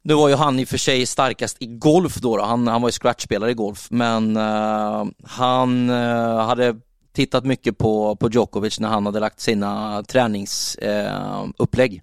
nu 0.03 0.13
var 0.13 0.29
ju 0.29 0.35
han 0.35 0.59
i 0.59 0.63
och 0.63 0.67
för 0.67 0.77
sig 0.77 1.05
starkast 1.05 1.57
i 1.59 1.65
golf 1.65 2.15
då, 2.15 2.37
då. 2.37 2.43
Han, 2.43 2.67
han 2.67 2.81
var 2.81 2.89
ju 2.89 2.91
scratchspelare 2.91 3.51
i 3.51 3.53
golf, 3.53 3.87
men 3.89 4.37
uh, 4.37 5.05
han 5.23 5.89
uh, 5.89 6.37
hade 6.37 6.75
tittat 7.13 7.45
mycket 7.45 7.77
på, 7.77 8.15
på 8.15 8.29
Djokovic 8.29 8.79
när 8.79 8.89
han 8.89 9.05
hade 9.05 9.19
lagt 9.19 9.39
sina 9.39 10.03
träningsupplägg. 10.03 11.93
Uh, 11.93 11.99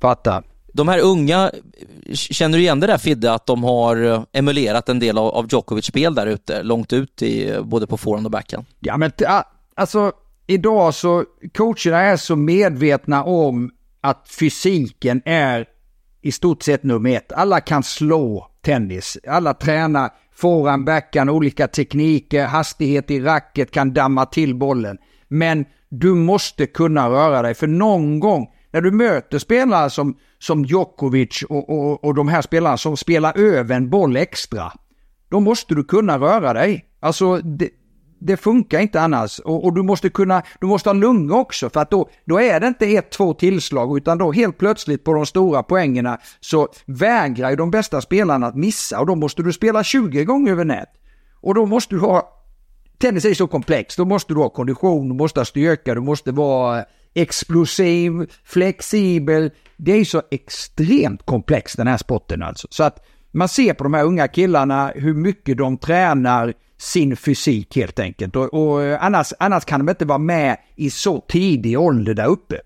Fattar. 0.00 0.44
De 0.72 0.88
här 0.88 0.98
unga, 0.98 1.50
känner 2.12 2.58
du 2.58 2.64
igen 2.64 2.80
det 2.80 2.86
där 2.86 2.98
Fidde, 2.98 3.32
att 3.32 3.46
de 3.46 3.64
har 3.64 4.26
emulerat 4.32 4.88
en 4.88 4.98
del 4.98 5.18
av, 5.18 5.28
av 5.28 5.46
Djokovic 5.50 5.84
spel 5.84 6.14
där 6.14 6.26
ute, 6.26 6.62
långt 6.62 6.92
ut 6.92 7.22
i 7.22 7.58
både 7.62 7.86
på 7.86 7.96
forehand 7.96 8.26
och 8.26 8.30
backhand? 8.30 8.66
Ja 8.80 8.96
men 8.96 9.12
alltså 9.74 10.12
idag 10.46 10.94
så, 10.94 11.24
coacherna 11.54 12.00
är 12.00 12.16
så 12.16 12.36
medvetna 12.36 13.24
om 13.24 13.70
att 14.00 14.28
fysiken 14.28 15.22
är 15.24 15.66
i 16.26 16.32
stort 16.32 16.62
sett 16.62 16.82
nummer 16.82 17.16
ett. 17.16 17.32
Alla 17.32 17.60
kan 17.60 17.82
slå 17.82 18.46
tennis. 18.62 19.18
Alla 19.28 19.54
tränar 19.54 20.10
forehand, 20.34 20.84
backhand, 20.84 21.30
olika 21.30 21.68
tekniker, 21.68 22.46
hastighet 22.46 23.10
i 23.10 23.20
racket, 23.20 23.70
kan 23.70 23.92
damma 23.92 24.26
till 24.26 24.54
bollen. 24.54 24.98
Men 25.28 25.64
du 25.88 26.14
måste 26.14 26.66
kunna 26.66 27.08
röra 27.08 27.42
dig, 27.42 27.54
för 27.54 27.66
någon 27.66 28.20
gång 28.20 28.46
när 28.72 28.80
du 28.80 28.90
möter 28.90 29.38
spelare 29.38 29.90
som, 29.90 30.16
som 30.38 30.64
Djokovic 30.64 31.42
och, 31.48 31.70
och, 31.70 32.04
och 32.04 32.14
de 32.14 32.28
här 32.28 32.42
spelarna 32.42 32.76
som 32.76 32.96
spelar 32.96 33.38
över 33.38 33.76
en 33.76 33.90
boll 33.90 34.16
extra, 34.16 34.72
då 35.28 35.40
måste 35.40 35.74
du 35.74 35.84
kunna 35.84 36.18
röra 36.18 36.52
dig. 36.52 36.84
Alltså, 37.00 37.36
det, 37.36 37.70
det 38.18 38.36
funkar 38.36 38.80
inte 38.80 39.00
annars. 39.00 39.38
Och, 39.38 39.64
och, 39.64 39.74
du 39.74 39.82
måste 39.82 40.08
kunna, 40.08 40.42
du 40.60 40.66
måste 40.66 40.88
ha 40.88 40.94
lungor 40.94 41.38
också 41.38 41.70
för 41.70 41.80
att 41.80 41.90
då, 41.90 42.08
då 42.24 42.40
är 42.40 42.60
det 42.60 42.66
inte 42.66 42.86
ett, 42.86 43.10
två 43.10 43.34
tillslag 43.34 43.96
utan 43.96 44.18
då 44.18 44.32
helt 44.32 44.58
plötsligt 44.58 45.04
på 45.04 45.12
de 45.12 45.26
stora 45.26 45.62
poängerna 45.62 46.18
så 46.40 46.68
vägrar 46.86 47.50
ju 47.50 47.56
de 47.56 47.70
bästa 47.70 48.00
spelarna 48.00 48.46
att 48.46 48.56
missa 48.56 49.00
och 49.00 49.06
då 49.06 49.14
måste 49.14 49.42
du 49.42 49.52
spela 49.52 49.84
20 49.84 50.24
gånger 50.24 50.52
över 50.52 50.64
nät. 50.64 50.88
Och 51.40 51.54
då 51.54 51.66
måste 51.66 51.94
du 51.94 52.00
ha, 52.00 52.28
tennis 52.98 53.24
är 53.24 53.34
så 53.34 53.46
komplext, 53.46 53.96
då 53.96 54.04
måste 54.04 54.34
du 54.34 54.40
ha 54.40 54.48
kondition, 54.48 55.08
du 55.08 55.14
måste 55.14 55.40
ha 55.40 55.44
styrka, 55.44 55.94
du 55.94 56.00
måste 56.00 56.32
vara 56.32 56.84
explosiv, 57.14 58.12
flexibel. 58.44 59.50
Det 59.76 59.92
är 59.92 59.96
ju 59.96 60.04
så 60.04 60.22
extremt 60.30 61.26
komplext 61.26 61.76
den 61.76 61.86
här 61.86 61.96
sporten 61.96 62.42
alltså. 62.42 62.68
Så 62.70 62.84
att 62.84 63.06
man 63.32 63.48
ser 63.48 63.74
på 63.74 63.84
de 63.84 63.94
här 63.94 64.04
unga 64.04 64.28
killarna 64.28 64.92
hur 64.94 65.14
mycket 65.14 65.58
de 65.58 65.78
tränar 65.78 66.54
sin 66.78 67.16
fysik 67.16 67.76
helt 67.76 67.98
enkelt. 67.98 68.36
Och, 68.36 68.54
och 68.54 69.04
annars, 69.04 69.32
annars 69.38 69.64
kan 69.64 69.86
de 69.86 69.90
inte 69.90 70.04
vara 70.04 70.18
med 70.18 70.56
i 70.76 70.90
så 70.90 71.20
tidig 71.20 71.80
ålder 71.80 72.14
där 72.14 72.26
uppe. 72.26 72.60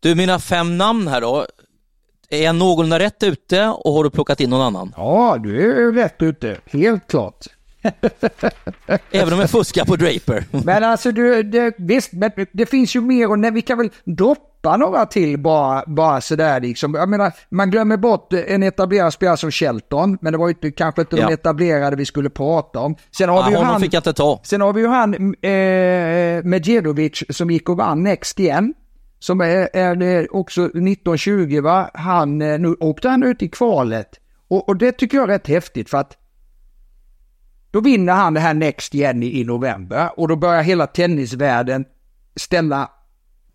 Du, 0.00 0.14
mina 0.14 0.38
fem 0.38 0.78
namn 0.78 1.08
här 1.08 1.20
då. 1.20 1.46
Är 2.30 2.42
jag 2.42 2.56
någorlunda 2.56 2.98
rätt 2.98 3.22
ute 3.22 3.66
och 3.68 3.92
har 3.92 4.04
du 4.04 4.10
plockat 4.10 4.40
in 4.40 4.50
någon 4.50 4.60
annan? 4.60 4.94
Ja, 4.96 5.38
du 5.42 5.72
är 5.88 5.92
rätt 5.92 6.22
ute. 6.22 6.60
Helt 6.66 7.06
klart. 7.06 7.46
Även 9.10 9.32
om 9.32 9.40
jag 9.40 9.50
fuskar 9.50 9.84
på 9.84 9.96
Draper. 9.96 10.44
Men 10.64 10.84
alltså 10.84 11.12
du, 11.12 11.42
det, 11.42 11.74
visst, 11.78 12.12
men 12.12 12.30
det 12.52 12.66
finns 12.66 12.96
ju 12.96 13.00
mer 13.00 13.30
och 13.30 13.56
vi 13.56 13.62
kan 13.62 13.78
väl 13.78 13.90
droppa 14.04 14.76
några 14.76 15.06
till 15.06 15.38
bara, 15.38 15.84
bara 15.86 16.20
sådär 16.20 16.60
liksom. 16.60 16.94
Jag 16.94 17.08
menar, 17.08 17.32
man 17.48 17.70
glömmer 17.70 17.96
bort 17.96 18.32
en 18.32 18.62
etablerad 18.62 19.12
spelare 19.12 19.36
som 19.36 19.50
Shelton, 19.50 20.18
men 20.20 20.32
det 20.32 20.38
var 20.38 20.48
ju 20.48 20.72
kanske 20.72 21.00
inte 21.00 21.16
ja. 21.16 21.26
de 21.26 21.34
etablerade 21.34 21.96
vi 21.96 22.04
skulle 22.04 22.30
prata 22.30 22.80
om. 22.80 22.96
Sen 23.16 23.28
har 23.28 23.36
ja, 23.36 23.46
vi 23.46 23.52
ju 23.52 23.58
han, 23.58 23.80
fick 23.80 23.94
jag 23.94 24.00
inte 24.00 24.12
ta. 24.12 24.40
Sen 24.44 24.60
har 24.60 24.72
vi 24.72 24.80
ju 24.80 24.86
han 24.86 25.14
eh, 25.14 26.44
Medjedovic 26.44 27.24
som 27.30 27.50
gick 27.50 27.68
och 27.68 27.76
vann 27.76 28.02
Next 28.02 28.40
igen. 28.40 28.74
Som 29.20 29.40
är, 29.40 29.76
är 29.76 30.36
också 30.36 30.60
1920 30.62 31.60
va. 31.60 31.90
Han, 31.94 32.42
eh, 32.42 32.58
nu 32.58 32.76
åkte 32.80 33.08
han 33.08 33.22
ut 33.22 33.42
i 33.42 33.48
kvalet. 33.48 34.08
Och, 34.48 34.68
och 34.68 34.76
det 34.76 34.92
tycker 34.92 35.16
jag 35.16 35.24
är 35.24 35.32
rätt 35.32 35.46
häftigt 35.46 35.90
för 35.90 35.98
att 35.98 36.16
då 37.78 37.82
vinner 37.82 38.12
han 38.12 38.34
det 38.34 38.40
här 38.40 38.54
Next 38.54 38.94
igen 38.94 39.22
i, 39.22 39.40
i 39.40 39.44
november 39.44 40.10
och 40.16 40.28
då 40.28 40.36
börjar 40.36 40.62
hela 40.62 40.86
tennisvärlden 40.86 41.84
ställa 42.36 42.90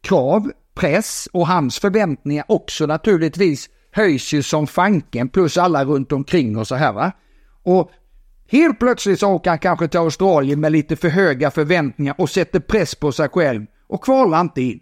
krav, 0.02 0.52
press 0.76 1.28
och 1.34 1.48
hans 1.48 1.80
förväntningar 1.80 2.46
också 2.48 2.86
naturligtvis 2.86 3.70
höjs 3.92 4.34
ju 4.34 4.44
som 4.44 4.68
fanken 4.68 5.30
plus 5.30 5.58
alla 5.58 5.86
runt 5.86 6.12
omkring 6.12 6.58
och 6.58 6.68
så 6.68 6.76
här 6.76 6.94
va. 6.94 7.12
Och 7.64 7.92
helt 8.52 8.80
plötsligt 8.80 9.20
så 9.20 9.28
åker 9.28 9.50
han 9.50 9.60
kanske 9.60 9.88
till 9.88 10.00
Australien 10.00 10.60
med 10.60 10.72
lite 10.72 10.96
för 10.96 11.10
höga 11.10 11.52
förväntningar 11.52 12.16
och 12.18 12.30
sätter 12.30 12.60
press 12.60 12.96
på 12.96 13.12
sig 13.12 13.30
själv 13.30 13.66
och 13.88 14.04
kvalar 14.04 14.42
inte 14.42 14.62
in. 14.62 14.80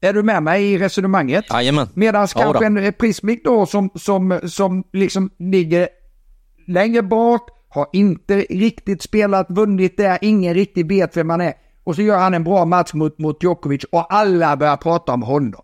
Är 0.00 0.12
du 0.12 0.22
med 0.22 0.42
mig 0.42 0.72
i 0.72 0.78
resonemanget? 0.78 1.44
Jajamän. 1.50 1.88
Medan 1.94 2.26
kanske 2.26 2.66
en 2.66 2.92
Prismic 2.92 3.40
då 3.44 3.66
som, 3.66 3.90
som, 3.94 4.40
som 4.44 4.84
liksom 4.92 5.30
ligger 5.38 5.88
längre 6.66 7.02
bak, 7.02 7.50
har 7.68 7.86
inte 7.92 8.36
riktigt 8.36 9.02
spelat, 9.02 9.46
vunnit 9.50 9.96
där, 9.96 10.18
ingen 10.20 10.54
riktigt 10.54 10.86
vet 10.86 11.16
vem 11.16 11.30
han 11.30 11.40
är. 11.40 11.54
Och 11.84 11.94
så 11.94 12.02
gör 12.02 12.18
han 12.18 12.34
en 12.34 12.44
bra 12.44 12.64
match 12.64 12.94
mot, 12.94 13.18
mot 13.18 13.42
Djokovic 13.42 13.84
och 13.84 14.14
alla 14.14 14.56
börjar 14.56 14.76
prata 14.76 15.12
om 15.12 15.22
honom. 15.22 15.62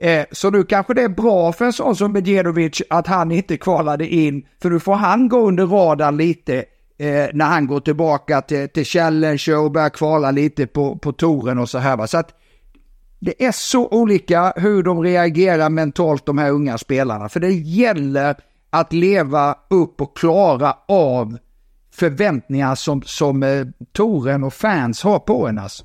Eh, 0.00 0.24
så 0.32 0.50
nu 0.50 0.64
kanske 0.64 0.94
det 0.94 1.02
är 1.02 1.08
bra 1.08 1.52
för 1.52 1.64
en 1.64 1.72
sån 1.72 1.96
som 1.96 2.12
Medjedovic 2.12 2.82
att 2.90 3.06
han 3.06 3.32
inte 3.32 3.56
kvalade 3.56 4.08
in, 4.08 4.46
för 4.62 4.70
nu 4.70 4.80
får 4.80 4.94
han 4.94 5.28
gå 5.28 5.48
under 5.48 5.66
radarn 5.66 6.16
lite 6.16 6.64
eh, 6.98 7.26
när 7.32 7.44
han 7.44 7.66
går 7.66 7.80
tillbaka 7.80 8.40
till, 8.40 8.68
till 8.68 8.84
Challenger 8.84 9.58
och 9.58 9.70
börjar 9.70 9.88
kvala 9.88 10.30
lite 10.30 10.66
på, 10.66 10.98
på 10.98 11.12
touren 11.12 11.58
och 11.58 11.68
så 11.68 11.78
här. 11.78 11.96
Va? 11.96 12.06
Så 12.06 12.18
att 12.18 12.34
det 13.20 13.44
är 13.44 13.52
så 13.52 13.88
olika 13.88 14.52
hur 14.56 14.82
de 14.82 15.02
reagerar 15.02 15.70
mentalt 15.70 16.26
de 16.26 16.38
här 16.38 16.50
unga 16.50 16.78
spelarna, 16.78 17.28
för 17.28 17.40
det 17.40 17.52
gäller 17.52 18.36
att 18.70 18.92
leva 18.92 19.56
upp 19.70 20.00
och 20.00 20.16
klara 20.16 20.76
av 20.88 21.38
förväntningar 21.94 22.74
som, 22.74 23.02
som 23.02 23.42
eh, 23.42 23.66
touren 23.92 24.44
och 24.44 24.54
fans 24.54 25.02
har 25.02 25.18
på 25.18 25.48
en. 25.48 25.58
Alltså. 25.58 25.84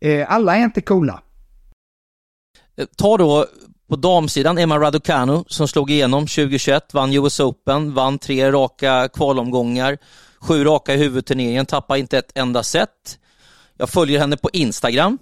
Eh, 0.00 0.32
alla 0.32 0.56
är 0.56 0.64
inte 0.64 0.80
coola. 0.80 1.22
Eh, 2.76 2.86
ta 2.96 3.16
då 3.16 3.46
på 3.88 3.96
damsidan 3.96 4.58
Emma 4.58 4.78
Raducanu 4.78 5.44
som 5.46 5.68
slog 5.68 5.90
igenom 5.90 6.26
2021, 6.26 6.94
vann 6.94 7.12
US 7.12 7.40
Open, 7.40 7.94
vann 7.94 8.18
tre 8.18 8.52
raka 8.52 9.08
kvalomgångar, 9.08 9.98
sju 10.40 10.64
raka 10.64 10.94
i 10.94 10.96
huvudturneringen, 10.96 11.66
tappade 11.66 12.00
inte 12.00 12.18
ett 12.18 12.32
enda 12.34 12.62
set. 12.62 13.18
Jag 13.78 13.90
följer 13.90 14.20
henne 14.20 14.36
på 14.36 14.50
Instagram. 14.52 15.18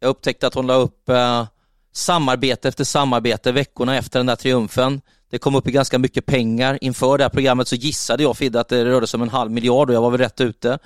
Jag 0.00 0.08
upptäckte 0.08 0.46
att 0.46 0.54
hon 0.54 0.66
la 0.66 0.74
upp 0.74 1.08
eh, 1.08 1.46
samarbete 1.92 2.68
efter 2.68 2.84
samarbete 2.84 3.52
veckorna 3.52 3.96
efter 3.96 4.18
den 4.18 4.26
där 4.26 4.36
triumfen. 4.36 5.00
Det 5.32 5.38
kom 5.38 5.54
upp 5.54 5.68
i 5.68 5.70
ganska 5.70 5.98
mycket 5.98 6.26
pengar. 6.26 6.78
Inför 6.80 7.18
det 7.18 7.24
här 7.24 7.28
programmet 7.28 7.68
så 7.68 7.76
gissade 7.76 8.22
jag 8.22 8.36
Fidde 8.36 8.60
att 8.60 8.68
det 8.68 8.84
rörde 8.84 9.06
sig 9.06 9.18
om 9.18 9.22
en 9.22 9.28
halv 9.28 9.50
miljard 9.50 9.90
och 9.90 9.96
jag 9.96 10.00
var 10.00 10.10
väl 10.10 10.20
rätt 10.20 10.40
ute. 10.40 10.78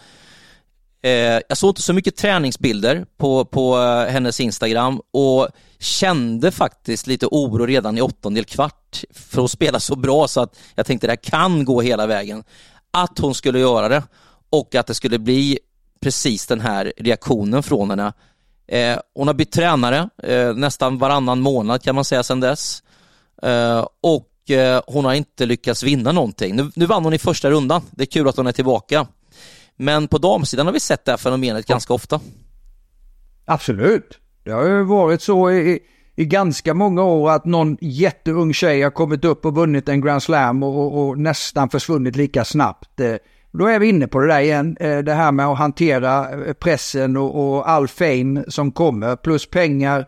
Eh, 1.03 1.41
jag 1.49 1.57
såg 1.57 1.71
inte 1.71 1.83
så 1.83 1.93
mycket 1.93 2.17
träningsbilder 2.17 3.07
på, 3.17 3.45
på 3.45 3.79
eh, 3.79 4.13
hennes 4.13 4.41
Instagram 4.41 5.01
och 5.11 5.49
kände 5.79 6.51
faktiskt 6.51 7.07
lite 7.07 7.27
oro 7.27 7.67
redan 7.67 7.99
i 7.99 8.01
åttondel 8.01 8.45
kvart 8.45 9.05
för 9.11 9.45
att 9.45 9.51
spela 9.51 9.81
så 9.81 9.97
bra 9.97 10.29
så 10.29 10.41
att 10.41 10.59
jag 10.75 10.87
tänkte 10.87 11.07
det 11.07 11.11
här 11.11 11.17
kan 11.17 11.65
gå 11.65 11.81
hela 11.81 12.07
vägen. 12.07 12.45
Att 12.91 13.19
hon 13.19 13.35
skulle 13.35 13.59
göra 13.59 13.89
det 13.89 14.03
och 14.51 14.75
att 14.75 14.87
det 14.87 14.95
skulle 14.95 15.19
bli 15.19 15.59
precis 16.01 16.47
den 16.47 16.61
här 16.61 16.93
reaktionen 16.97 17.63
från 17.63 17.91
henne. 17.91 18.13
Eh, 18.69 18.99
hon 19.15 19.27
har 19.27 19.35
bytt 19.35 19.53
tränare 19.53 20.11
eh, 20.23 20.55
nästan 20.55 20.99
varannan 20.99 21.41
månad 21.41 21.83
kan 21.83 21.95
man 21.95 22.05
säga 22.05 22.23
sedan 22.23 22.41
dess. 22.41 22.83
Eh, 23.43 23.87
och 24.01 24.33
hon 24.87 25.05
har 25.05 25.15
inte 25.15 25.47
lyckats 25.47 25.83
vinna 25.83 26.13
någonting. 26.13 26.57
Nu, 26.57 26.71
nu 26.75 26.87
vann 26.87 27.05
hon 27.05 27.15
i 27.15 27.19
första 27.19 27.51
rundan. 27.51 27.83
Det 27.91 28.03
är 28.03 28.07
kul 28.07 28.29
att 28.29 28.37
hon 28.37 28.47
är 28.47 28.53
tillbaka. 28.53 29.07
Men 29.77 30.09
på 30.09 30.19
damsidan 30.19 30.67
har 30.67 30.73
vi 30.73 30.81
sett 30.81 31.05
det 31.05 31.13
här 31.13 31.17
fenomenet 31.19 31.67
ganska 31.67 31.95
ofta. 31.95 32.21
Absolut. 33.45 34.19
Det 34.45 34.51
har 34.51 34.67
ju 34.67 34.83
varit 34.83 35.23
så 35.23 35.51
i, 35.51 35.79
i 36.17 36.25
ganska 36.25 36.75
många 36.75 37.03
år 37.03 37.31
att 37.31 37.45
någon 37.45 37.77
jätteung 37.81 38.55
tjej 38.55 38.83
har 38.83 38.91
kommit 38.91 39.25
upp 39.25 39.47
och 39.47 39.55
vunnit 39.55 39.89
en 39.89 40.01
Grand 40.01 40.23
Slam 40.23 40.63
och, 40.63 40.79
och, 40.79 41.09
och 41.09 41.19
nästan 41.19 41.69
försvunnit 41.71 42.17
lika 42.17 42.45
snabbt. 42.45 43.01
Eh, 43.01 43.15
då 43.53 43.67
är 43.67 43.79
vi 43.79 43.89
inne 43.89 44.07
på 44.07 44.21
det 44.21 44.27
där 44.27 44.41
igen, 44.41 44.77
eh, 44.81 44.99
det 44.99 45.13
här 45.13 45.33
med 45.33 45.47
att 45.47 45.59
hantera 45.59 46.27
pressen 46.55 47.17
och, 47.17 47.57
och 47.57 47.71
all 47.71 47.89
fame 47.89 48.45
som 48.49 48.73
kommer, 48.73 49.17
plus 49.17 49.51
pengar, 49.51 50.07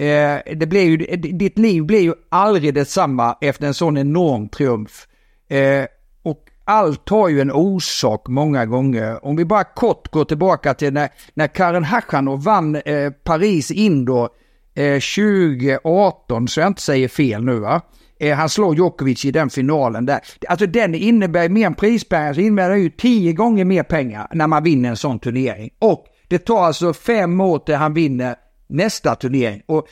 Eh, 0.00 0.56
det 0.56 0.66
blir 0.66 0.82
ju, 0.82 1.16
ditt 1.16 1.58
liv 1.58 1.84
blir 1.84 2.00
ju 2.00 2.14
aldrig 2.28 2.74
detsamma 2.74 3.36
efter 3.40 3.66
en 3.66 3.74
sån 3.74 3.98
enorm 3.98 4.48
triumf. 4.48 5.06
Eh, 5.48 5.84
och 6.22 6.44
allt 6.64 7.08
har 7.08 7.28
ju 7.28 7.40
en 7.40 7.52
orsak 7.52 8.28
många 8.28 8.66
gånger. 8.66 9.24
Om 9.24 9.36
vi 9.36 9.44
bara 9.44 9.64
kort 9.64 10.10
går 10.10 10.24
tillbaka 10.24 10.74
till 10.74 10.92
när, 10.92 11.08
när 11.34 11.46
Karen 11.46 11.84
Hachanov 11.84 12.44
vann 12.44 12.76
eh, 12.76 13.10
Paris 13.10 13.70
Indoor 13.70 14.28
eh, 14.74 15.00
2018, 15.00 16.48
så 16.48 16.60
jag 16.60 16.66
inte 16.66 16.82
säger 16.82 17.08
fel 17.08 17.44
nu 17.44 17.58
va. 17.58 17.80
Eh, 18.20 18.36
han 18.36 18.48
slår 18.48 18.74
Djokovic 18.74 19.24
i 19.24 19.30
den 19.30 19.50
finalen 19.50 20.06
där. 20.06 20.20
Alltså 20.48 20.66
den 20.66 20.94
innebär 20.94 21.48
mer 21.48 21.66
än 21.66 21.74
prispengar, 21.74 22.34
så 22.34 22.40
innebär 22.40 22.70
det 22.70 22.78
ju 22.78 22.90
tio 22.90 23.32
gånger 23.32 23.64
mer 23.64 23.82
pengar 23.82 24.28
när 24.32 24.46
man 24.46 24.62
vinner 24.62 24.88
en 24.88 24.96
sån 24.96 25.18
turnering. 25.18 25.70
Och 25.78 26.06
det 26.28 26.38
tar 26.38 26.64
alltså 26.64 26.92
fem 26.92 27.40
år 27.40 27.58
till 27.58 27.74
han 27.74 27.94
vinner 27.94 28.36
nästa 28.70 29.14
turnering. 29.14 29.62
Och 29.66 29.86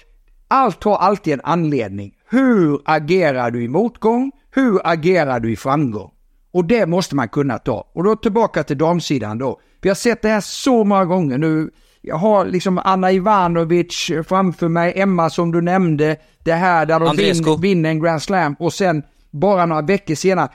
allt 0.48 0.84
har 0.84 0.96
alltid 0.96 1.32
en 1.32 1.40
anledning. 1.44 2.14
Hur 2.30 2.80
agerar 2.84 3.50
du 3.50 3.62
i 3.62 3.68
motgång? 3.68 4.32
Hur 4.50 4.80
agerar 4.84 5.40
du 5.40 5.52
i 5.52 5.56
framgång? 5.56 6.10
Och 6.52 6.64
det 6.64 6.86
måste 6.86 7.16
man 7.16 7.28
kunna 7.28 7.58
ta. 7.58 7.90
Och 7.94 8.04
då 8.04 8.16
tillbaka 8.16 8.62
till 8.62 8.78
damsidan 8.78 9.38
då. 9.38 9.60
Vi 9.80 9.88
har 9.88 9.96
sett 9.96 10.22
det 10.22 10.28
här 10.28 10.40
så 10.40 10.84
många 10.84 11.04
gånger 11.04 11.38
nu. 11.38 11.70
Jag 12.00 12.16
har 12.16 12.46
liksom 12.46 12.80
Anna 12.84 13.12
Ivanovic 13.12 14.10
framför 14.26 14.68
mig, 14.68 14.92
Emma 14.96 15.30
som 15.30 15.52
du 15.52 15.60
nämnde. 15.60 16.16
Det 16.44 16.52
här 16.52 16.86
där 16.86 17.00
de 17.00 17.16
vin, 17.16 17.60
vinner 17.60 17.90
en 17.90 18.00
Grand 18.00 18.22
Slam 18.22 18.56
och 18.58 18.72
sen 18.72 19.02
bara 19.30 19.66
några 19.66 19.82
veckor 19.82 20.14
senare 20.14 20.48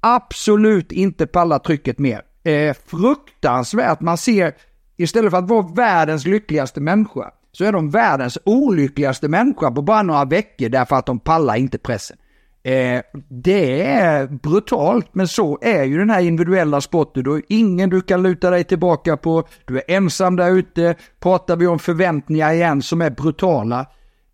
absolut 0.00 0.92
inte 0.92 1.26
palla 1.26 1.58
trycket 1.58 1.98
mer. 1.98 2.22
Eh, 2.44 2.76
fruktansvärt. 2.86 4.00
Man 4.00 4.18
ser 4.18 4.54
istället 4.96 5.30
för 5.30 5.38
att 5.38 5.48
vara 5.48 5.66
världens 5.74 6.26
lyckligaste 6.26 6.80
människa 6.80 7.30
så 7.52 7.64
är 7.64 7.72
de 7.72 7.90
världens 7.90 8.38
olyckligaste 8.44 9.28
människa 9.28 9.70
på 9.70 9.82
bara 9.82 10.02
några 10.02 10.24
veckor 10.24 10.68
därför 10.68 10.96
att 10.96 11.06
de 11.06 11.20
pallar 11.20 11.56
inte 11.56 11.78
pressen. 11.78 12.16
Eh, 12.62 13.00
det 13.28 13.82
är 13.82 14.26
brutalt, 14.26 15.14
men 15.14 15.28
så 15.28 15.58
är 15.62 15.84
ju 15.84 15.98
den 15.98 16.10
här 16.10 16.20
individuella 16.20 16.80
sporten. 16.80 17.22
Du 17.22 17.30
har 17.30 17.42
ingen 17.48 17.90
du 17.90 18.00
kan 18.00 18.22
luta 18.22 18.50
dig 18.50 18.64
tillbaka 18.64 19.16
på, 19.16 19.48
du 19.64 19.76
är 19.76 19.82
ensam 19.88 20.36
där 20.36 20.50
ute. 20.50 20.94
Pratar 21.20 21.56
vi 21.56 21.66
om 21.66 21.78
förväntningar 21.78 22.52
igen 22.52 22.82
som 22.82 23.02
är 23.02 23.10
brutala. 23.10 23.80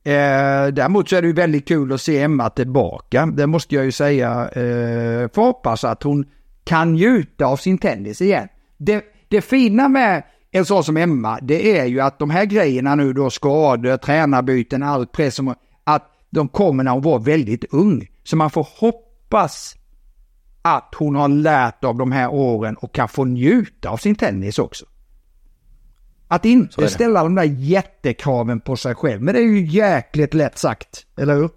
Eh, 0.05 0.67
däremot 0.73 1.09
så 1.09 1.17
är 1.17 1.23
det 1.23 1.29
ju 1.29 1.35
väldigt 1.35 1.69
kul 1.69 1.93
att 1.93 2.01
se 2.01 2.23
Emma 2.23 2.51
tillbaka. 2.51 3.27
Det 3.27 3.47
måste 3.47 3.75
jag 3.75 3.85
ju 3.85 3.93
säga. 3.93 4.49
Eh, 4.49 5.31
får 5.35 5.45
hoppas 5.45 5.85
att 5.85 6.03
hon 6.03 6.25
kan 6.65 6.93
njuta 6.93 7.47
av 7.47 7.57
sin 7.57 7.79
tennis 7.79 8.21
igen. 8.21 8.49
Det, 8.77 9.05
det 9.29 9.41
fina 9.41 9.89
med 9.89 10.23
en 10.51 10.65
sån 10.65 10.85
som 10.85 10.97
Emma, 10.97 11.39
det 11.43 11.79
är 11.79 11.85
ju 11.85 12.01
att 12.01 12.19
de 12.19 12.31
här 12.31 12.45
grejerna 12.45 12.95
nu 12.95 13.13
då, 13.13 13.31
skador, 13.31 13.97
tränarbyten, 13.97 14.83
all 14.83 15.07
press, 15.07 15.41
att 15.85 16.13
de 16.31 16.49
kommer 16.49 16.85
när 16.85 16.91
hon 16.91 17.03
var 17.03 17.19
väldigt 17.19 17.65
ung. 17.71 18.09
Så 18.25 18.37
man 18.37 18.51
får 18.51 18.69
hoppas 18.81 19.77
att 20.63 20.95
hon 20.97 21.15
har 21.15 21.29
lärt 21.29 21.85
av 21.85 21.97
de 21.97 22.13
här 22.13 22.29
åren 22.29 22.77
och 22.77 22.95
kan 22.95 23.09
få 23.09 23.25
njuta 23.25 23.89
av 23.89 23.97
sin 23.97 24.15
tennis 24.15 24.59
också. 24.59 24.85
Att 26.29 26.45
inte 26.45 26.89
ställa 26.89 27.23
de 27.23 27.35
där 27.35 27.45
jättekraven 27.45 28.61
på 28.61 28.77
sig 28.77 28.95
själv, 28.95 29.23
men 29.23 29.35
det 29.35 29.41
är 29.41 29.45
ju 29.45 29.67
jäkligt 29.67 30.35
lätt 30.35 30.59
sagt, 30.59 31.07
eller 31.17 31.35
hur? 31.35 31.51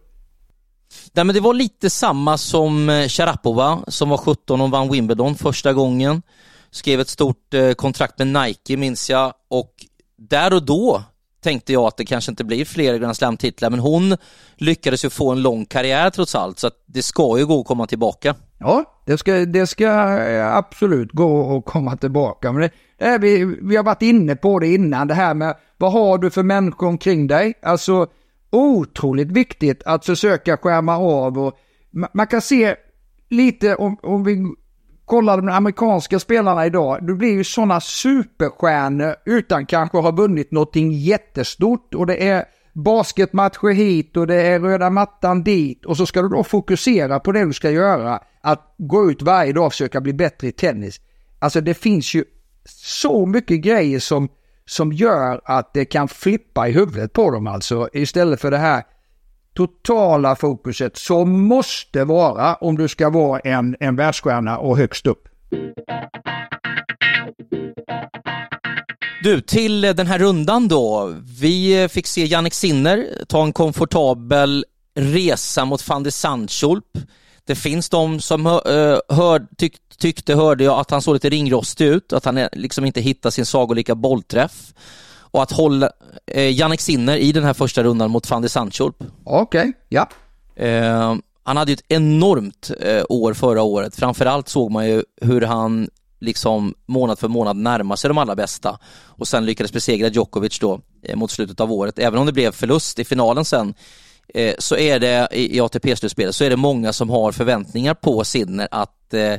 Nej, 1.13 1.25
men 1.25 1.36
det 1.36 1.41
var 1.41 1.54
lite 1.54 1.89
samma 1.89 2.38
som 2.38 2.89
eh, 2.89 3.08
Sharapova 3.08 3.80
som 3.88 4.10
var 4.10 4.17
17 4.17 4.62
och 4.62 4.71
vann 4.71 4.91
Wimbledon 4.91 5.36
första 5.36 5.73
gången 5.73 6.21
skrev 6.71 6.99
ett 6.99 7.10
stort 7.10 7.53
eh, 7.53 7.71
kontrakt 7.71 8.19
med 8.19 8.27
Nike 8.27 8.77
minns 8.77 9.10
jag 9.10 9.34
och 9.49 9.73
där 10.17 10.53
och 10.53 10.65
då 10.65 11.03
tänkte 11.41 11.73
jag 11.73 11.84
att 11.84 11.97
det 11.97 12.05
kanske 12.05 12.32
inte 12.32 12.43
blir 12.43 12.65
fler 12.65 12.97
Grand 12.97 13.15
Slam-titlar, 13.15 13.69
men 13.69 13.79
hon 13.79 14.15
lyckades 14.55 15.05
ju 15.05 15.10
få 15.10 15.32
en 15.32 15.41
lång 15.41 15.65
karriär 15.65 16.10
trots 16.10 16.36
allt, 16.36 16.60
så 16.60 16.67
att 16.67 16.84
det 16.86 17.01
ska 17.01 17.38
ju 17.38 17.45
gå 17.45 17.60
att 17.60 17.67
komma 17.67 17.88
tillbaka. 17.88 18.36
Ja, 18.60 19.01
det 19.05 19.17
ska, 19.17 19.34
det 19.34 19.67
ska 19.67 20.17
eh, 20.17 20.55
absolut 20.55 21.12
gå 21.12 21.58
att 21.58 21.65
komma 21.65 21.97
tillbaka. 21.97 22.51
Men 22.51 22.62
det, 22.62 22.71
det 22.97 23.05
här, 23.05 23.19
vi, 23.19 23.58
vi 23.62 23.75
har 23.75 23.84
varit 23.84 24.01
inne 24.01 24.36
på 24.36 24.60
det 24.60 24.67
innan, 24.67 25.08
det 25.08 25.13
här 25.13 25.34
med 25.34 25.55
vad 25.77 25.91
har 25.91 26.17
du 26.17 26.29
för 26.29 26.43
människor 26.43 26.88
omkring 26.88 27.27
dig? 27.27 27.53
Alltså 27.62 28.08
otroligt 28.51 29.32
viktigt 29.32 29.84
att 29.84 30.05
försöka 30.05 30.58
skärma 30.58 30.97
av 30.97 31.39
och 31.39 31.53
man 32.13 32.27
kan 32.27 32.41
se 32.41 32.75
lite 33.29 33.75
om, 33.75 33.97
om 34.01 34.23
vi 34.23 34.38
kollar 35.10 35.38
de 35.38 35.50
amerikanska 35.50 36.19
spelarna 36.19 36.65
idag, 36.65 37.08
det 37.08 37.13
blir 37.13 37.32
ju 37.32 37.43
sådana 37.43 37.82
superstjärnor 37.82 39.15
utan 39.26 39.65
kanske 39.65 39.98
ha 39.98 40.12
vunnit 40.12 40.52
någonting 40.52 40.91
jättestort. 40.91 41.95
Och 41.95 42.08
det 42.08 42.28
är 42.30 42.45
basketmatcher 42.74 43.74
hit 43.74 44.17
och 44.17 44.28
det 44.28 44.36
är 44.36 44.60
röda 44.60 44.89
mattan 44.89 45.43
dit. 45.43 45.86
Och 45.86 45.98
så 45.98 46.06
ska 46.06 46.22
du 46.22 46.30
då 46.30 46.43
fokusera 46.43 47.19
på 47.19 47.32
det 47.32 47.45
du 47.45 47.54
ska 47.54 47.72
göra, 47.72 48.19
att 48.41 48.76
gå 48.78 49.12
ut 49.12 49.22
varje 49.22 49.54
dag 49.54 49.65
och 49.65 49.72
försöka 49.72 50.02
bli 50.02 50.13
bättre 50.13 50.48
i 50.48 50.52
tennis. 50.52 51.02
Alltså 51.39 51.62
det 51.62 51.74
finns 51.74 52.13
ju 52.13 52.24
så 52.65 53.26
mycket 53.26 53.62
grejer 53.62 54.00
som, 54.00 54.30
som 54.65 54.93
gör 54.93 55.41
att 55.45 55.74
det 55.74 55.86
kan 55.86 56.08
flippa 56.08 56.67
i 56.67 56.72
huvudet 56.72 57.13
på 57.13 57.32
dem 57.32 57.48
alltså. 57.48 57.89
Istället 57.93 58.41
för 58.41 58.52
det 58.52 58.58
här 58.58 58.84
totala 59.60 60.36
fokuset 60.36 60.98
som 60.98 61.41
måste 61.41 62.04
vara 62.04 62.56
om 62.56 62.78
du 62.78 62.88
ska 62.88 63.10
vara 63.10 63.39
en, 63.39 63.76
en 63.80 63.95
världsstjärna 63.95 64.58
och 64.58 64.78
högst 64.78 65.08
upp. 65.08 65.28
Du, 69.24 69.41
till 69.41 69.82
den 69.82 70.08
här 70.08 70.19
rundan 70.19 70.67
då. 70.67 71.15
Vi 71.41 71.88
fick 71.91 72.08
se 72.08 72.26
Jannik 72.26 72.54
Sinner 72.54 73.08
ta 73.28 73.43
en 73.43 73.54
komfortabel 73.54 74.65
resa 74.95 75.65
mot 75.65 75.88
van 75.89 76.04
de 76.04 76.12
Sandschulp. 76.12 76.98
Det 77.45 77.56
finns 77.56 77.89
de 77.89 78.19
som 78.19 78.45
hör, 78.45 78.91
eh, 78.93 79.00
hör, 79.10 79.48
tyck, 79.58 79.76
tyckte, 79.98 80.36
hörde 80.36 80.63
jag, 80.63 80.80
att 80.80 80.91
han 80.91 81.02
såg 81.02 81.13
lite 81.13 81.30
ringrostig 81.30 81.86
ut, 81.86 82.13
att 82.13 82.26
han 82.26 82.48
liksom 82.52 82.86
inte 82.86 83.02
hittade 83.02 83.32
sin 83.32 83.45
sagolika 83.45 83.95
bollträff 83.95 84.74
och 85.31 85.43
att 85.43 85.51
hålla 85.51 85.89
eh, 86.27 86.59
Jannik 86.59 86.81
Sinner 86.81 87.17
i 87.17 87.31
den 87.31 87.43
här 87.43 87.53
första 87.53 87.83
rundan 87.83 88.11
mot 88.11 88.29
van 88.29 88.41
de 88.41 88.49
Sandschulp. 88.49 88.95
Okej, 89.23 89.59
okay, 89.59 89.73
ja. 89.89 90.09
Eh, 90.55 91.15
han 91.43 91.57
hade 91.57 91.71
ju 91.71 91.73
ett 91.73 91.85
enormt 91.87 92.71
eh, 92.79 93.03
år 93.09 93.33
förra 93.33 93.61
året. 93.61 93.95
Framförallt 93.95 94.49
såg 94.49 94.71
man 94.71 94.87
ju 94.87 95.03
hur 95.21 95.41
han 95.41 95.89
liksom 96.19 96.73
månad 96.85 97.19
för 97.19 97.27
månad 97.27 97.57
närmar 97.57 97.95
sig 97.95 98.07
de 98.07 98.17
allra 98.17 98.35
bästa 98.35 98.79
och 99.05 99.27
sen 99.27 99.45
lyckades 99.45 99.73
besegra 99.73 100.07
Djokovic 100.07 100.59
då 100.59 100.81
eh, 101.03 101.15
mot 101.15 101.31
slutet 101.31 101.59
av 101.59 101.71
året. 101.71 101.99
Även 101.99 102.19
om 102.19 102.25
det 102.25 102.33
blev 102.33 102.51
förlust 102.51 102.99
i 102.99 103.05
finalen 103.05 103.45
sen 103.45 103.73
eh, 104.33 104.55
så 104.59 104.77
är 104.77 104.99
det 104.99 105.27
i 105.31 105.59
ATP-slutspelet 105.59 106.35
så 106.35 106.43
är 106.43 106.49
det 106.49 106.55
många 106.55 106.93
som 106.93 107.09
har 107.09 107.31
förväntningar 107.31 107.93
på 107.93 108.23
Sinner 108.23 108.67
att 108.71 109.13
eh, 109.13 109.35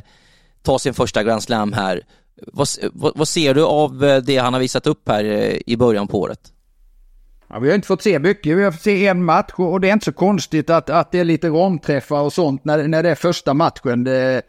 ta 0.61 0.79
sin 0.79 0.93
första 0.93 1.23
Grand 1.23 1.43
Slam 1.43 1.73
här 1.73 2.01
vad, 2.47 2.67
vad, 2.93 3.11
vad, 3.15 3.27
ser 3.27 3.53
du 3.53 3.63
av 3.63 4.03
eh, 4.03 4.17
det 4.17 4.37
han 4.37 4.53
har 4.53 4.59
visat 4.59 4.87
upp 4.87 5.09
här 5.09 5.23
eh, 5.23 5.57
i 5.65 5.77
början 5.77 6.07
på 6.07 6.19
året? 6.19 6.39
Ja, 7.47 7.59
vi 7.59 7.67
har 7.67 7.75
inte 7.75 7.87
fått 7.87 8.01
se 8.01 8.19
mycket. 8.19 8.57
Vi 8.57 8.63
har 8.63 8.71
fått 8.71 8.81
se 8.81 9.07
en 9.07 9.23
match 9.25 9.53
och 9.55 9.81
det 9.81 9.89
är 9.89 9.93
inte 9.93 10.05
så 10.05 10.13
konstigt 10.13 10.69
att, 10.69 10.89
att 10.89 11.11
det 11.11 11.19
är 11.19 11.23
lite 11.23 11.47
romträffar 11.47 12.21
och 12.21 12.33
sånt 12.33 12.65
när, 12.65 12.87
när 12.87 13.03
det 13.03 13.09
är 13.09 13.15
första 13.15 13.53
matchen 13.53 14.03
det, 14.03 14.41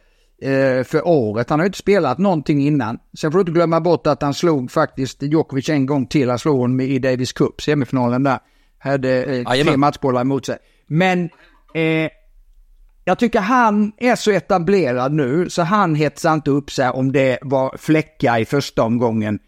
eh, 0.43 0.85
för 0.85 1.07
året. 1.09 1.51
Han 1.51 1.59
har 1.59 1.65
ju 1.65 1.69
inte 1.69 1.79
spelat 1.79 2.19
någonting 2.19 2.67
innan. 2.67 2.99
Sen 3.19 3.33
får 3.33 3.39
du 3.39 3.41
inte 3.41 3.53
glömma 3.53 3.81
bort 3.81 4.07
att 4.07 4.23
han 4.23 4.35
slog 4.35 4.71
faktiskt 4.71 5.23
Djokovic 5.23 5.69
en 5.69 5.87
gång 5.87 6.07
till. 6.07 6.29
Han 6.29 6.39
slog 6.39 6.59
honom 6.59 6.81
i 6.81 6.99
Davis 6.99 7.33
Cup, 7.33 7.63
semifinalen 7.63 8.23
där. 8.23 8.39
Hade 8.79 9.25
eh, 9.25 9.63
tre 9.63 9.77
matchbollar 9.77 10.21
emot 10.21 10.47
sig. 10.47 10.59
Men 10.87 11.25
eh, 11.75 12.11
jag 13.05 13.19
tycker 13.19 13.41
han 13.41 13.93
är 13.97 14.17
så 14.17 14.31
etablerad 14.31 15.13
nu 15.13 15.51
så 15.51 15.63
han 15.63 15.95
hetsar 15.95 16.35
inte 16.35 16.51
upp 16.51 16.71
sig 16.71 16.91
om 16.91 17.13
det 17.13 17.39
var 17.43 17.77
fläckar 17.79 18.39
i 18.39 18.45
första 18.45 18.83
omgången. 18.83 19.39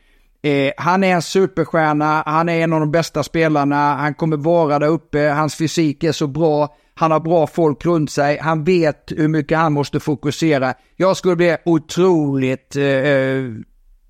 Eh, 0.42 0.72
han 0.76 1.04
är 1.04 1.14
en 1.14 1.22
superstjärna, 1.22 2.22
han 2.26 2.48
är 2.48 2.60
en 2.60 2.72
av 2.72 2.80
de 2.80 2.90
bästa 2.90 3.22
spelarna, 3.22 3.94
han 3.94 4.14
kommer 4.14 4.36
vara 4.36 4.78
där 4.78 4.86
uppe, 4.88 5.18
hans 5.18 5.54
fysik 5.54 6.04
är 6.04 6.12
så 6.12 6.26
bra, 6.26 6.76
han 6.94 7.10
har 7.10 7.20
bra 7.20 7.46
folk 7.46 7.84
runt 7.84 8.10
sig, 8.10 8.38
han 8.38 8.64
vet 8.64 9.12
hur 9.16 9.28
mycket 9.28 9.58
han 9.58 9.72
måste 9.72 10.00
fokusera. 10.00 10.74
Jag 10.96 11.16
skulle 11.16 11.36
bli 11.36 11.56
otroligt, 11.64 12.76
eh, 12.76 12.84
eh 12.84 13.44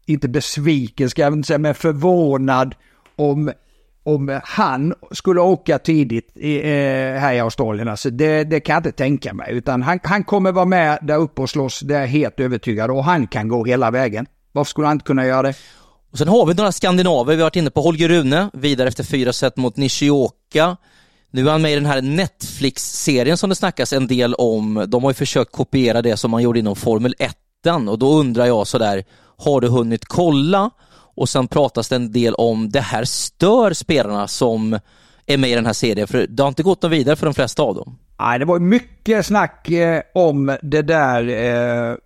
inte 0.06 0.28
besviken 0.28 1.10
ska 1.10 1.22
jag 1.22 1.32
inte 1.32 1.46
säga, 1.46 1.58
men 1.58 1.74
förvånad 1.74 2.74
om 3.16 3.52
om 4.04 4.40
han 4.44 4.94
skulle 5.10 5.40
åka 5.40 5.78
tidigt 5.78 6.36
i, 6.36 6.56
eh, 6.56 7.20
här 7.20 7.34
i 7.34 7.40
Australien. 7.40 7.88
Alltså 7.88 8.10
det, 8.10 8.44
det, 8.44 8.60
kan 8.60 8.72
jag 8.72 8.78
inte 8.80 8.92
tänka 8.92 9.34
mig. 9.34 9.52
Utan 9.52 9.82
han, 9.82 10.00
han 10.02 10.24
kommer 10.24 10.52
vara 10.52 10.64
med 10.64 10.98
där 11.02 11.16
uppe 11.16 11.42
och 11.42 11.50
slåss, 11.50 11.80
det 11.80 11.94
är 11.96 12.00
jag 12.00 12.08
helt 12.08 12.40
övertygad 12.40 12.90
Och 12.90 13.04
han 13.04 13.26
kan 13.26 13.48
gå 13.48 13.64
hela 13.64 13.90
vägen. 13.90 14.26
Varför 14.52 14.70
skulle 14.70 14.86
han 14.86 14.96
inte 14.96 15.04
kunna 15.04 15.26
göra 15.26 15.42
det? 15.42 15.54
Och 16.10 16.18
sen 16.18 16.28
har 16.28 16.46
vi 16.46 16.54
några 16.54 16.72
skandinaver. 16.72 17.32
Vi 17.34 17.40
har 17.40 17.46
varit 17.46 17.56
inne 17.56 17.70
på 17.70 17.80
Holger 17.80 18.08
Rune, 18.08 18.50
vidare 18.52 18.88
efter 18.88 19.04
fyra 19.04 19.32
set 19.32 19.56
mot 19.56 19.76
Nishioka. 19.76 20.76
Nu 21.30 21.46
är 21.48 21.52
han 21.52 21.62
med 21.62 21.72
i 21.72 21.74
den 21.74 21.86
här 21.86 22.02
Netflix-serien 22.02 23.36
som 23.36 23.50
det 23.50 23.56
snackas 23.56 23.92
en 23.92 24.06
del 24.06 24.34
om. 24.34 24.84
De 24.88 25.02
har 25.02 25.10
ju 25.10 25.14
försökt 25.14 25.52
kopiera 25.52 26.02
det 26.02 26.16
som 26.16 26.30
man 26.30 26.42
gjorde 26.42 26.58
inom 26.58 26.76
Formel 26.76 27.14
1 27.18 27.36
och 27.88 27.98
då 27.98 28.12
undrar 28.12 28.46
jag 28.46 28.66
sådär, 28.66 29.04
har 29.36 29.60
du 29.60 29.68
hunnit 29.68 30.04
kolla? 30.04 30.70
Och 31.14 31.28
sen 31.28 31.48
pratas 31.48 31.88
det 31.88 31.96
en 31.96 32.12
del 32.12 32.34
om 32.34 32.70
det 32.70 32.80
här 32.80 33.04
stör 33.04 33.72
spelarna 33.72 34.28
som 34.28 34.78
är 35.26 35.38
med 35.38 35.50
i 35.50 35.54
den 35.54 35.66
här 35.66 35.72
serien, 35.72 36.06
för 36.06 36.26
det 36.26 36.42
har 36.42 36.48
inte 36.48 36.62
gått 36.62 36.82
något 36.82 36.92
vidare 36.92 37.16
för 37.16 37.26
de 37.26 37.34
flesta 37.34 37.62
av 37.62 37.74
dem. 37.74 37.98
Nej, 38.18 38.38
det 38.38 38.44
var 38.44 38.58
mycket 38.58 39.26
snack 39.26 39.70
eh, 39.70 40.02
om 40.14 40.56
det 40.62 40.82
där 40.82 41.28
eh, 41.28 41.96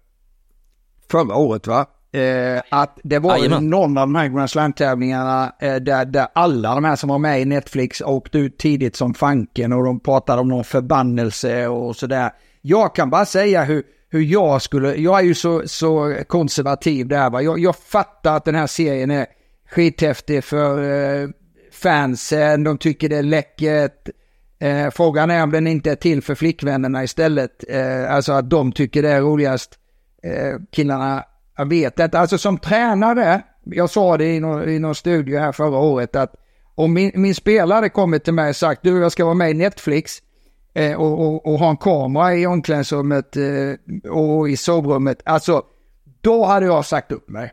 förra 1.10 1.34
året 1.36 1.66
va? 1.66 1.86
Eh, 2.12 2.62
att 2.70 2.98
det 3.04 3.18
var 3.18 3.36
Jajamän. 3.36 3.70
någon 3.70 3.98
av 3.98 4.06
de 4.06 4.14
här 4.14 4.28
Grand 4.28 4.50
Slam-tävlingarna 4.50 5.52
eh, 5.60 5.76
där, 5.76 6.04
där 6.04 6.26
alla 6.32 6.74
de 6.74 6.84
här 6.84 6.96
som 6.96 7.08
var 7.08 7.18
med 7.18 7.40
i 7.40 7.44
Netflix 7.44 8.00
åkte 8.00 8.38
ut 8.38 8.58
tidigt 8.58 8.96
som 8.96 9.14
fanken 9.14 9.72
och 9.72 9.84
de 9.84 10.00
pratade 10.00 10.40
om 10.40 10.48
någon 10.48 10.64
förbannelse 10.64 11.66
och 11.66 11.96
sådär. 11.96 12.30
Jag 12.60 12.94
kan 12.94 13.10
bara 13.10 13.26
säga 13.26 13.64
hur, 13.64 13.82
hur 14.10 14.20
jag 14.20 14.62
skulle, 14.62 14.94
jag 14.94 15.18
är 15.18 15.24
ju 15.24 15.34
så, 15.34 15.62
så 15.66 16.16
konservativ 16.26 17.08
där 17.08 17.30
va. 17.30 17.42
Jag, 17.42 17.58
jag 17.58 17.76
fattar 17.76 18.36
att 18.36 18.44
den 18.44 18.54
här 18.54 18.66
serien 18.66 19.10
är 19.10 19.26
skithäftig 19.70 20.44
för 20.44 20.82
eh, 21.22 21.28
fansen, 21.72 22.64
de 22.64 22.78
tycker 22.78 23.08
det 23.08 23.16
är 23.16 23.22
läckert. 23.22 24.08
Eh, 24.60 24.90
frågan 24.90 25.30
är 25.30 25.42
om 25.42 25.50
den 25.50 25.66
inte 25.66 25.90
är 25.90 25.96
till 25.96 26.22
för 26.22 26.34
flickvännerna 26.34 27.04
istället. 27.04 27.64
Eh, 27.68 28.14
alltså 28.14 28.32
att 28.32 28.50
de 28.50 28.72
tycker 28.72 29.02
det 29.02 29.10
är 29.10 29.20
roligast. 29.20 29.78
Eh, 30.22 30.60
killarna, 30.72 31.24
jag 31.56 31.68
vet 31.68 31.98
inte. 31.98 32.18
Alltså 32.18 32.38
som 32.38 32.58
tränare, 32.58 33.42
jag 33.64 33.90
sa 33.90 34.16
det 34.16 34.34
i 34.34 34.40
någon, 34.40 34.68
i 34.68 34.78
någon 34.78 34.94
studio 34.94 35.38
här 35.38 35.52
förra 35.52 35.78
året 35.78 36.16
att 36.16 36.34
om 36.74 36.92
min, 36.92 37.12
min 37.14 37.34
spelare 37.34 37.88
kommit 37.88 38.24
till 38.24 38.34
mig 38.34 38.48
och 38.48 38.56
sagt 38.56 38.82
du 38.82 39.00
jag 39.00 39.12
ska 39.12 39.24
vara 39.24 39.34
med 39.34 39.50
i 39.50 39.54
Netflix 39.54 40.18
eh, 40.78 40.94
och, 40.94 41.20
och, 41.20 41.46
och, 41.46 41.58
ha 41.58 41.70
en 41.70 41.76
kamera 41.76 42.34
i 42.34 42.46
omklädningsrummet 42.46 43.36
eh, 43.36 44.10
och 44.10 44.50
i 44.50 44.56
sovrummet. 44.56 45.22
Alltså, 45.24 45.62
då 46.20 46.44
hade 46.44 46.66
jag 46.66 46.86
sagt 46.86 47.12
upp 47.12 47.28
mig. 47.28 47.52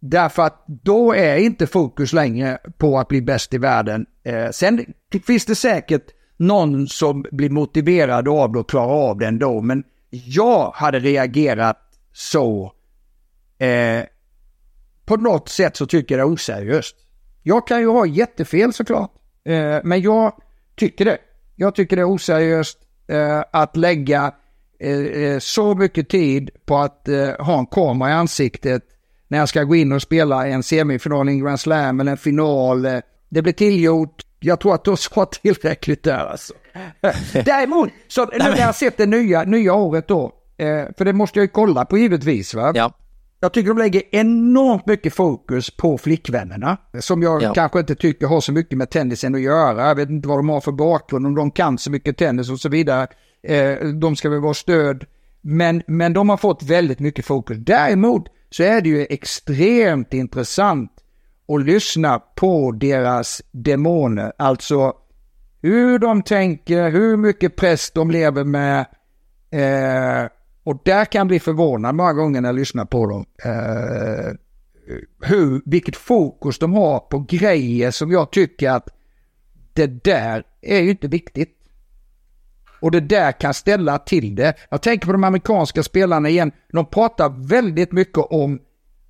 Därför 0.00 0.42
att 0.42 0.64
då 0.66 1.14
är 1.14 1.36
inte 1.36 1.66
fokus 1.66 2.12
längre 2.12 2.58
på 2.78 2.98
att 2.98 3.08
bli 3.08 3.22
bäst 3.22 3.54
i 3.54 3.58
världen. 3.58 4.06
Eh, 4.24 4.50
sen 4.50 4.94
finns 5.26 5.46
det 5.46 5.54
säkert 5.54 6.06
någon 6.36 6.88
som 6.88 7.24
blir 7.30 7.50
motiverad 7.50 8.28
av 8.28 8.52
det 8.52 8.58
och 8.58 8.70
klarar 8.70 9.10
av 9.10 9.18
det 9.18 9.26
ändå. 9.26 9.60
Men 9.60 9.84
jag 10.10 10.70
hade 10.74 10.98
reagerat 10.98 11.78
så. 12.12 12.72
Eh, 13.58 14.02
på 15.04 15.16
något 15.16 15.48
sätt 15.48 15.76
så 15.76 15.86
tycker 15.86 16.18
jag 16.18 16.26
det 16.26 16.30
är 16.30 16.34
oseriöst. 16.34 16.96
Jag 17.42 17.66
kan 17.66 17.80
ju 17.80 17.88
ha 17.88 18.06
jättefel 18.06 18.72
såklart. 18.72 19.10
Eh, 19.44 19.78
men 19.84 20.00
jag 20.00 20.32
tycker 20.76 21.04
det. 21.04 21.18
Jag 21.56 21.74
tycker 21.74 21.96
det 21.96 22.02
är 22.02 22.10
oseriöst 22.10 22.78
eh, 23.08 23.42
att 23.52 23.76
lägga 23.76 24.32
eh, 24.80 24.98
eh, 24.98 25.38
så 25.38 25.74
mycket 25.74 26.08
tid 26.08 26.50
på 26.66 26.78
att 26.78 27.08
eh, 27.08 27.28
ha 27.38 27.58
en 27.58 27.66
kamera 27.66 28.10
i 28.10 28.12
ansiktet 28.12 28.82
när 29.28 29.38
jag 29.38 29.48
ska 29.48 29.62
gå 29.62 29.76
in 29.76 29.92
och 29.92 30.02
spela 30.02 30.46
en 30.46 30.62
semifinal 30.62 31.28
i 31.28 31.32
en 31.32 31.38
Grand 31.38 31.60
Slam 31.60 32.00
eller 32.00 32.12
en 32.12 32.18
final. 32.18 32.82
Det 33.28 33.42
blir 33.42 33.52
tillgjort. 33.52 34.22
Jag 34.40 34.60
tror 34.60 34.74
att 34.74 34.84
du 34.84 34.96
sa 34.96 35.24
tillräckligt 35.24 36.02
där 36.02 36.26
alltså. 36.26 36.52
Däremot, 37.44 37.90
så 38.08 38.26
nu 38.26 38.38
när 38.38 38.58
jag 38.58 38.74
sett 38.74 38.96
det 38.96 39.06
nya, 39.06 39.42
nya 39.42 39.74
året 39.74 40.08
då, 40.08 40.32
eh, 40.56 40.84
för 40.98 41.04
det 41.04 41.12
måste 41.12 41.38
jag 41.38 41.44
ju 41.44 41.48
kolla 41.48 41.84
på 41.84 41.98
givetvis 41.98 42.54
va. 42.54 42.72
Ja. 42.74 42.92
Jag 43.42 43.52
tycker 43.52 43.68
de 43.68 43.78
lägger 43.78 44.02
enormt 44.10 44.86
mycket 44.86 45.14
fokus 45.14 45.70
på 45.70 45.98
flickvännerna. 45.98 46.76
Som 47.00 47.22
jag 47.22 47.42
ja. 47.42 47.54
kanske 47.54 47.80
inte 47.80 47.94
tycker 47.94 48.26
har 48.26 48.40
så 48.40 48.52
mycket 48.52 48.78
med 48.78 48.90
tennisen 48.90 49.34
att 49.34 49.40
göra. 49.40 49.88
Jag 49.88 49.94
vet 49.94 50.10
inte 50.10 50.28
vad 50.28 50.38
de 50.38 50.48
har 50.48 50.60
för 50.60 50.72
bakgrund, 50.72 51.26
om 51.26 51.34
de 51.34 51.50
kan 51.50 51.78
så 51.78 51.90
mycket 51.90 52.18
tennis 52.18 52.50
och 52.50 52.60
så 52.60 52.68
vidare. 52.68 53.06
Eh, 53.42 53.78
de 53.86 54.16
ska 54.16 54.30
väl 54.30 54.40
vara 54.40 54.54
stöd. 54.54 55.04
Men, 55.40 55.82
men 55.86 56.12
de 56.12 56.28
har 56.28 56.36
fått 56.36 56.62
väldigt 56.62 56.98
mycket 56.98 57.24
fokus. 57.24 57.56
Däremot 57.60 58.26
så 58.50 58.62
är 58.62 58.80
det 58.80 58.88
ju 58.88 59.06
extremt 59.10 60.14
intressant 60.14 60.92
och 61.46 61.60
lyssna 61.60 62.18
på 62.18 62.72
deras 62.72 63.42
demoner. 63.50 64.32
Alltså 64.38 64.92
hur 65.62 65.98
de 65.98 66.22
tänker, 66.22 66.90
hur 66.90 67.16
mycket 67.16 67.56
press 67.56 67.90
de 67.90 68.10
lever 68.10 68.44
med. 68.44 68.80
Eh, 69.50 70.28
och 70.64 70.82
där 70.84 71.04
kan 71.04 71.18
jag 71.18 71.26
bli 71.26 71.40
förvånad 71.40 71.94
många 71.94 72.12
gånger 72.12 72.40
när 72.40 72.48
jag 72.48 72.56
lyssnar 72.56 72.84
på 72.84 73.06
dem. 73.06 73.24
Eh, 73.44 74.32
hur, 75.22 75.62
vilket 75.64 75.96
fokus 75.96 76.58
de 76.58 76.72
har 76.72 76.98
på 76.98 77.18
grejer 77.18 77.90
som 77.90 78.10
jag 78.10 78.32
tycker 78.32 78.70
att 78.70 78.88
det 79.72 79.86
där 79.86 80.44
är 80.60 80.80
ju 80.80 80.90
inte 80.90 81.08
viktigt. 81.08 81.58
Och 82.80 82.90
det 82.90 83.00
där 83.00 83.32
kan 83.32 83.54
ställa 83.54 83.98
till 83.98 84.34
det. 84.34 84.54
Jag 84.70 84.82
tänker 84.82 85.06
på 85.06 85.12
de 85.12 85.24
amerikanska 85.24 85.82
spelarna 85.82 86.28
igen. 86.28 86.52
De 86.72 86.86
pratar 86.86 87.48
väldigt 87.48 87.92
mycket 87.92 88.18
om 88.18 88.60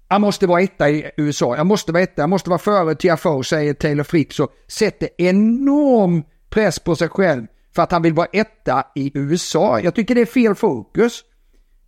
jag 0.09 0.21
måste 0.21 0.47
vara 0.47 0.61
etta 0.61 0.91
i 0.91 1.11
USA, 1.17 1.57
jag 1.57 1.67
måste 1.67 1.93
vara 1.93 2.03
etta, 2.03 2.23
jag 2.23 2.31
måste 2.31 2.51
vara 2.51 2.59
före 2.59 2.95
TFO, 2.95 3.43
säger 3.43 3.75
Taylor 3.75 4.05
Fritz 4.05 4.41
och 4.41 4.51
sätter 4.69 5.09
enorm 5.19 6.23
press 6.51 6.79
på 6.79 6.97
sig 6.97 7.09
själv 7.09 7.47
för 7.75 7.83
att 7.83 7.93
han 7.93 8.03
vill 8.03 8.15
vara 8.15 8.27
etta 8.33 8.85
i 8.95 9.11
USA. 9.15 9.81
Jag 9.81 9.95
tycker 9.95 10.15
det 10.15 10.21
är 10.21 10.27
fel 10.27 10.55
fokus. 10.55 11.25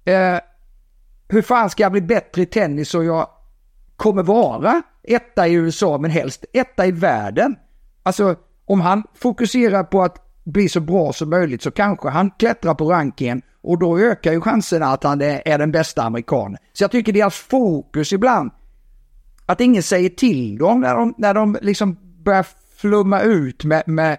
Eh, 0.05 0.38
hur 1.29 1.43
fan 1.43 1.71
ska 1.71 1.83
jag 1.83 1.93
bli 1.93 2.01
bättre 2.01 2.43
i 2.43 2.47
tennis 2.47 2.95
och 2.95 3.05
jag 3.05 3.29
kommer 3.97 4.23
vara 4.23 4.83
etta 5.03 5.49
i 5.49 5.53
USA 5.53 5.99
men 5.99 6.11
helst 6.11 6.45
etta 6.53 6.87
i 6.87 6.93
världen? 6.93 7.57
Alltså 8.03 8.37
om 8.64 8.81
han 8.81 9.03
fokuserar 9.14 9.85
på 9.85 10.03
att 10.03 10.17
bli 10.45 10.69
så 10.69 10.81
bra 10.81 11.12
som 11.12 11.31
möjligt 11.31 11.62
så 11.62 11.71
kanske 11.71 12.09
han 12.09 12.31
klättrar 12.31 12.75
på 12.75 12.90
rankingen 12.90 13.43
och 13.62 13.79
då 13.79 13.99
ökar 13.99 14.33
ju 14.33 14.40
chanserna 14.40 14.87
att 14.87 15.05
han 15.05 15.21
är 15.21 15.59
den 15.59 15.73
bästa 15.73 16.03
amerikanen. 16.03 16.59
Så 16.73 16.85
jag 16.85 16.90
tycker 16.90 17.12
deras 17.12 17.35
fokus 17.35 18.12
ibland, 18.12 18.51
att 19.47 19.61
ingen 19.61 19.83
säger 19.83 20.09
till 20.09 20.59
dem 20.59 20.81
när 20.81 20.95
de, 20.95 21.14
när 21.19 21.35
de 21.35 21.57
liksom 21.62 21.97
börjar 22.25 22.47
flumma 22.77 23.21
ut 23.21 23.64
med, 23.64 23.83
med 23.87 24.19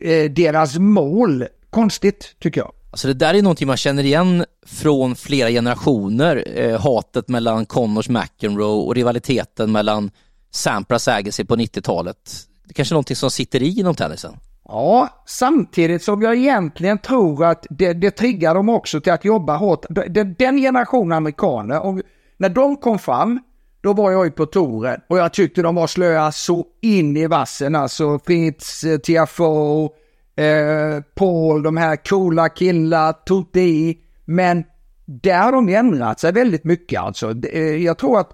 eh, 0.00 0.30
deras 0.30 0.78
mål. 0.78 1.46
Konstigt, 1.70 2.36
tycker 2.38 2.60
jag. 2.60 2.72
Alltså 2.92 3.08
det 3.08 3.14
där 3.14 3.34
är 3.34 3.42
någonting 3.42 3.66
man 3.66 3.76
känner 3.76 4.04
igen 4.04 4.44
från 4.66 5.16
flera 5.16 5.48
generationer. 5.48 6.44
Eh, 6.56 6.80
hatet 6.80 7.28
mellan 7.28 7.66
Connors 7.66 8.08
McEnroe 8.08 8.86
och 8.86 8.94
rivaliteten 8.94 9.72
mellan 9.72 10.10
Sampras 10.50 11.08
Agassi 11.08 11.44
på 11.44 11.56
90-talet. 11.56 12.16
Det 12.64 12.74
kanske 12.74 12.92
är 12.92 12.94
någonting 12.94 13.16
som 13.16 13.30
sitter 13.30 13.62
i 13.62 13.80
inom 13.80 13.94
tennisen? 13.94 14.36
Ja, 14.64 15.08
samtidigt 15.26 16.02
som 16.02 16.22
jag 16.22 16.36
egentligen 16.36 16.98
tror 16.98 17.44
att 17.44 17.66
det, 17.70 17.92
det 17.92 18.10
triggar 18.10 18.54
dem 18.54 18.68
också 18.68 19.00
till 19.00 19.12
att 19.12 19.24
jobba 19.24 19.56
hårt. 19.56 19.86
Den, 19.88 20.34
den 20.38 20.56
generationen 20.56 21.12
amerikaner, 21.12 21.80
och 21.80 22.00
när 22.36 22.48
de 22.48 22.76
kom 22.76 22.98
fram, 22.98 23.40
då 23.80 23.92
var 23.92 24.10
jag 24.10 24.24
ju 24.24 24.30
på 24.30 24.46
touren 24.46 25.00
och 25.08 25.18
jag 25.18 25.32
tyckte 25.32 25.62
de 25.62 25.74
var 25.74 25.86
slöa 25.86 26.32
så 26.32 26.66
in 26.80 27.16
i 27.16 27.26
vassen. 27.26 27.74
Alltså 27.74 28.18
Fritz, 28.18 28.84
eh, 28.84 28.98
Tiafoe, 28.98 29.88
eh, 30.36 31.02
Paul, 31.14 31.62
de 31.62 31.76
här 31.76 31.96
coola 31.96 32.48
killar, 32.48 33.12
Tutti. 33.12 33.98
Men 34.24 34.64
där 35.04 35.42
har 35.42 35.52
de 35.52 35.68
ändrat 35.68 36.20
sig 36.20 36.32
väldigt 36.32 36.64
mycket 36.64 37.00
alltså. 37.00 37.34
Eh, 37.52 37.76
jag 37.76 37.98
tror 37.98 38.20
att 38.20 38.30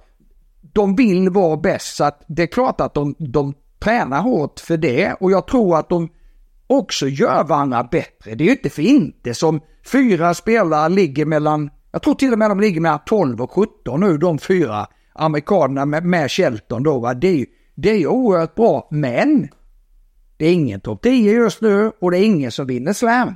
de 0.73 0.97
vill 0.97 1.31
vara 1.31 1.57
bäst 1.57 1.97
så 1.97 2.05
att 2.05 2.23
det 2.29 2.43
är 2.43 2.47
klart 2.47 2.81
att 2.81 2.95
de, 2.95 3.15
de 3.19 3.55
tränar 3.79 4.21
hårt 4.21 4.61
för 4.61 4.77
det 4.77 5.13
och 5.21 5.31
jag 5.33 5.47
tror 5.47 5.79
att 5.79 5.89
de 5.89 6.09
också 6.67 7.09
gör 7.09 7.45
varandra 7.45 7.89
bättre. 7.91 8.35
Det 8.35 8.45
är 8.45 8.47
ju 8.47 8.53
inte 8.53 8.71
för 8.71 8.83
inte 8.83 9.35
som 9.35 9.61
fyra 9.93 10.35
spelare 10.35 10.89
ligger 10.89 11.27
mellan, 11.27 11.71
jag 11.93 12.03
tror 12.03 12.15
till 12.15 12.33
och 12.33 12.39
med 12.39 12.51
de 12.51 12.61
ligger 12.61 12.81
mellan 12.81 13.01
12 13.07 13.43
och 13.43 13.51
17 13.51 14.01
nu, 14.01 14.19
de 14.19 14.39
fyra 14.39 14.87
amerikanerna 15.15 15.85
med, 15.85 16.05
med 16.05 16.31
Shelton 16.31 16.83
då. 16.83 16.99
Va? 16.99 17.15
Det, 17.15 17.29
är 17.29 17.37
ju, 17.37 17.47
det 17.75 17.91
är 17.91 17.99
ju 17.99 18.07
oerhört 18.07 18.55
bra, 18.55 18.89
men 18.91 19.49
det 20.38 20.46
är 20.46 20.53
ingen 20.53 20.81
topp 20.81 21.03
10 21.03 21.33
just 21.33 21.61
nu 21.61 21.92
och 22.01 22.11
det 22.11 22.18
är 22.18 22.24
ingen 22.24 22.53
som 22.53 22.66
vinner 22.66 22.92
slam. 22.92 23.35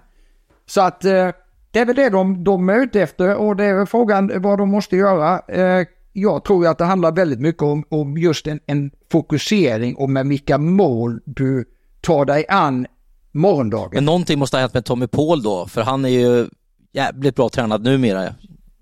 Så 0.67 0.81
att 0.81 1.05
eh, 1.05 1.29
det 1.71 1.79
är 1.79 1.85
väl 1.85 1.97
det 1.97 2.11
de, 2.11 2.45
de 2.45 2.69
är 2.69 2.79
ute 2.79 3.03
efter 3.03 3.37
och 3.37 3.57
det 3.57 3.65
är 3.65 3.75
väl 3.75 3.87
frågan 3.87 4.43
vad 4.43 4.59
de 4.59 4.71
måste 4.71 4.97
göra. 4.97 5.41
Eh, 5.49 5.87
jag 6.13 6.45
tror 6.45 6.67
att 6.67 6.79
det 6.79 6.85
handlar 6.85 7.13
väldigt 7.13 7.41
mycket 7.41 7.63
om, 7.63 7.85
om 7.89 8.19
just 8.19 8.47
en, 8.47 8.61
en 8.67 8.91
fokusering 9.13 9.95
och 9.95 10.11
med 10.11 10.27
vilka 10.27 10.59
mål 10.59 11.21
du 11.25 11.65
tar 12.01 12.25
dig 12.25 12.45
an 12.49 12.87
morgondagen. 13.33 13.91
Men 13.93 14.05
någonting 14.05 14.39
måste 14.39 14.57
ha 14.57 14.61
hänt 14.61 14.75
med 14.75 14.85
Tommy 14.85 15.07
Paul 15.07 15.43
då, 15.43 15.67
för 15.67 15.83
han 15.83 16.05
är 16.05 16.09
ju 16.09 16.47
jävligt 16.93 17.37
bra 17.37 17.49
tränad 17.49 17.85
numera. 17.85 18.35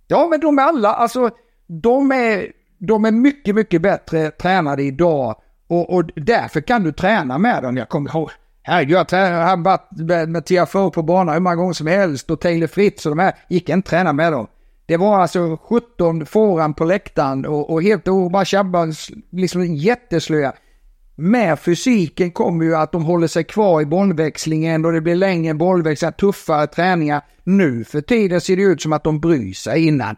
Ja, 0.07 0.29
men 0.31 0.41
de 0.41 0.59
är 0.59 0.63
alla, 0.63 0.95
alltså 0.95 1.31
de 1.67 2.13
är, 2.13 2.47
de 2.79 3.05
är 3.05 3.11
mycket, 3.11 3.55
mycket 3.55 3.83
bättre 3.83 4.31
tränade 4.31 4.83
idag 4.83 5.37
och, 5.71 5.95
och 5.95 6.05
därför 6.17 6.61
kan 6.61 6.85
du 6.85 6.93
träna 6.93 7.39
med 7.39 7.63
dem. 7.63 7.77
Jag 7.77 7.89
kommer 7.89 8.11
ihåg, 8.11 8.31
herregud, 8.63 8.97
jag 9.11 9.47
har 9.47 9.57
varit 9.57 9.91
med, 9.91 10.29
med 10.29 10.45
TFO 10.45 10.91
på 10.91 11.03
banan 11.03 11.35
hur 11.35 11.41
många 11.41 11.57
gånger 11.57 11.73
som 11.73 11.87
helst 11.87 12.31
och 12.31 12.41
Taylor 12.41 12.67
Fritz 12.67 13.07
och 13.07 13.11
de 13.17 13.19
här, 13.19 13.35
gick 13.49 13.69
inte 13.69 13.91
träna 13.91 14.13
med 14.13 14.33
dem. 14.33 14.47
Det 14.87 14.97
var 14.97 15.21
alltså 15.21 15.57
17 15.57 16.27
fåran 16.27 16.75
på 16.75 16.85
läktaren 16.85 17.47
och, 17.47 17.71
och 17.71 17.83
helt 17.83 18.09
och 18.09 18.31
bara 18.31 18.45
tjabbade, 18.45 18.93
liksom 19.31 19.65
jätteslöa 19.65 20.53
med 21.21 21.59
fysiken 21.59 22.31
kommer 22.31 22.65
ju 22.65 22.77
att 22.77 22.93
de 22.93 23.05
håller 23.05 23.27
sig 23.27 23.45
kvar 23.45 23.81
i 23.81 23.87
bollväxlingen 23.87 24.85
och 24.85 24.93
det 24.93 25.01
blir 25.01 25.15
längre 25.15 25.55
bollväxlingar, 25.55 26.13
tuffare 26.13 26.67
träningar. 26.67 27.23
Nu 27.45 27.85
för 27.85 28.01
tiden 28.01 28.41
ser 28.41 28.57
det 28.57 28.63
ut 28.63 28.83
som 28.83 28.93
att 28.93 29.05
de 29.05 29.21
bryr 29.21 29.53
sig 29.53 29.87
innan. 29.87 30.17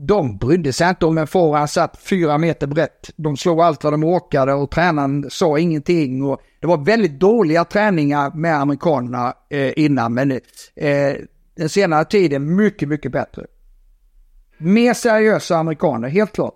De 0.00 0.38
brydde 0.38 0.72
sig 0.72 0.88
inte 0.88 1.06
om 1.06 1.18
en 1.18 1.26
forehand 1.26 1.70
satt 1.70 1.98
fyra 2.02 2.38
meter 2.38 2.66
brett. 2.66 3.10
De 3.16 3.36
slog 3.36 3.60
allt 3.60 3.84
vad 3.84 3.92
de 3.92 4.04
åkade 4.04 4.54
och 4.54 4.70
tränaren 4.70 5.26
sa 5.30 5.58
ingenting. 5.58 6.24
Och 6.24 6.40
det 6.60 6.66
var 6.66 6.84
väldigt 6.84 7.20
dåliga 7.20 7.64
träningar 7.64 8.30
med 8.34 8.60
amerikanerna 8.60 9.34
eh, 9.50 9.72
innan 9.76 10.14
men 10.14 10.30
eh, 10.30 11.14
den 11.56 11.68
senare 11.68 12.04
tiden 12.04 12.56
mycket, 12.56 12.88
mycket 12.88 13.12
bättre. 13.12 13.46
Mer 14.58 14.94
seriösa 14.94 15.56
amerikaner, 15.56 16.08
helt 16.08 16.32
klart. 16.32 16.54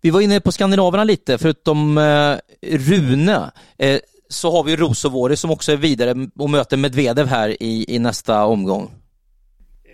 Vi 0.00 0.10
var 0.10 0.20
inne 0.20 0.40
på 0.40 0.52
skandinaverna 0.52 1.04
lite, 1.04 1.38
förutom 1.38 1.98
eh, 1.98 2.36
Rune 2.62 3.50
eh, 3.78 3.98
så 4.28 4.52
har 4.52 4.64
vi 4.64 4.76
Rosovori 4.76 5.36
som 5.36 5.50
också 5.50 5.72
är 5.72 5.76
vidare 5.76 6.28
och 6.38 6.50
möter 6.50 6.76
Medvedev 6.76 7.26
här 7.26 7.62
i, 7.62 7.94
i 7.94 7.98
nästa 7.98 8.44
omgång. 8.44 8.90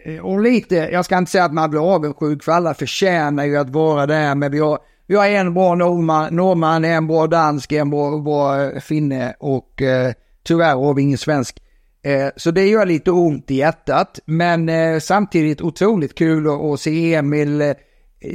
Eh, 0.04 0.18
och 0.18 0.40
lite, 0.40 0.76
jag 0.76 1.04
ska 1.04 1.18
inte 1.18 1.30
säga 1.30 1.44
att 1.44 1.52
man 1.52 1.70
blir 1.70 1.94
avundsjuk 1.94 2.44
för 2.44 2.52
alla 2.52 2.74
förtjänar 2.74 3.44
ju 3.44 3.56
att 3.56 3.70
vara 3.70 4.06
där, 4.06 4.34
men 4.34 4.52
vi 4.52 4.58
har, 4.58 4.78
vi 5.06 5.14
har 5.14 5.26
en 5.26 5.54
bra 5.54 5.74
norrman, 5.74 6.36
norrman 6.36 6.84
en 6.84 7.06
bra 7.06 7.26
dansk, 7.26 7.72
en 7.72 7.90
bra, 7.90 8.18
bra 8.18 8.62
eh, 8.62 8.80
finne 8.80 9.34
och 9.38 9.82
eh, 9.82 10.12
tyvärr 10.44 10.74
har 10.74 10.94
vi 10.94 11.02
ingen 11.02 11.18
svensk. 11.18 11.62
Eh, 12.04 12.28
så 12.36 12.50
det 12.50 12.66
gör 12.66 12.86
lite 12.86 13.10
ont 13.10 13.50
i 13.50 13.54
hjärtat, 13.54 14.20
men 14.24 14.68
eh, 14.68 14.98
samtidigt 14.98 15.60
otroligt 15.60 16.14
kul 16.14 16.72
att 16.72 16.80
se 16.80 17.14
Emil 17.14 17.60
eh, 17.60 17.74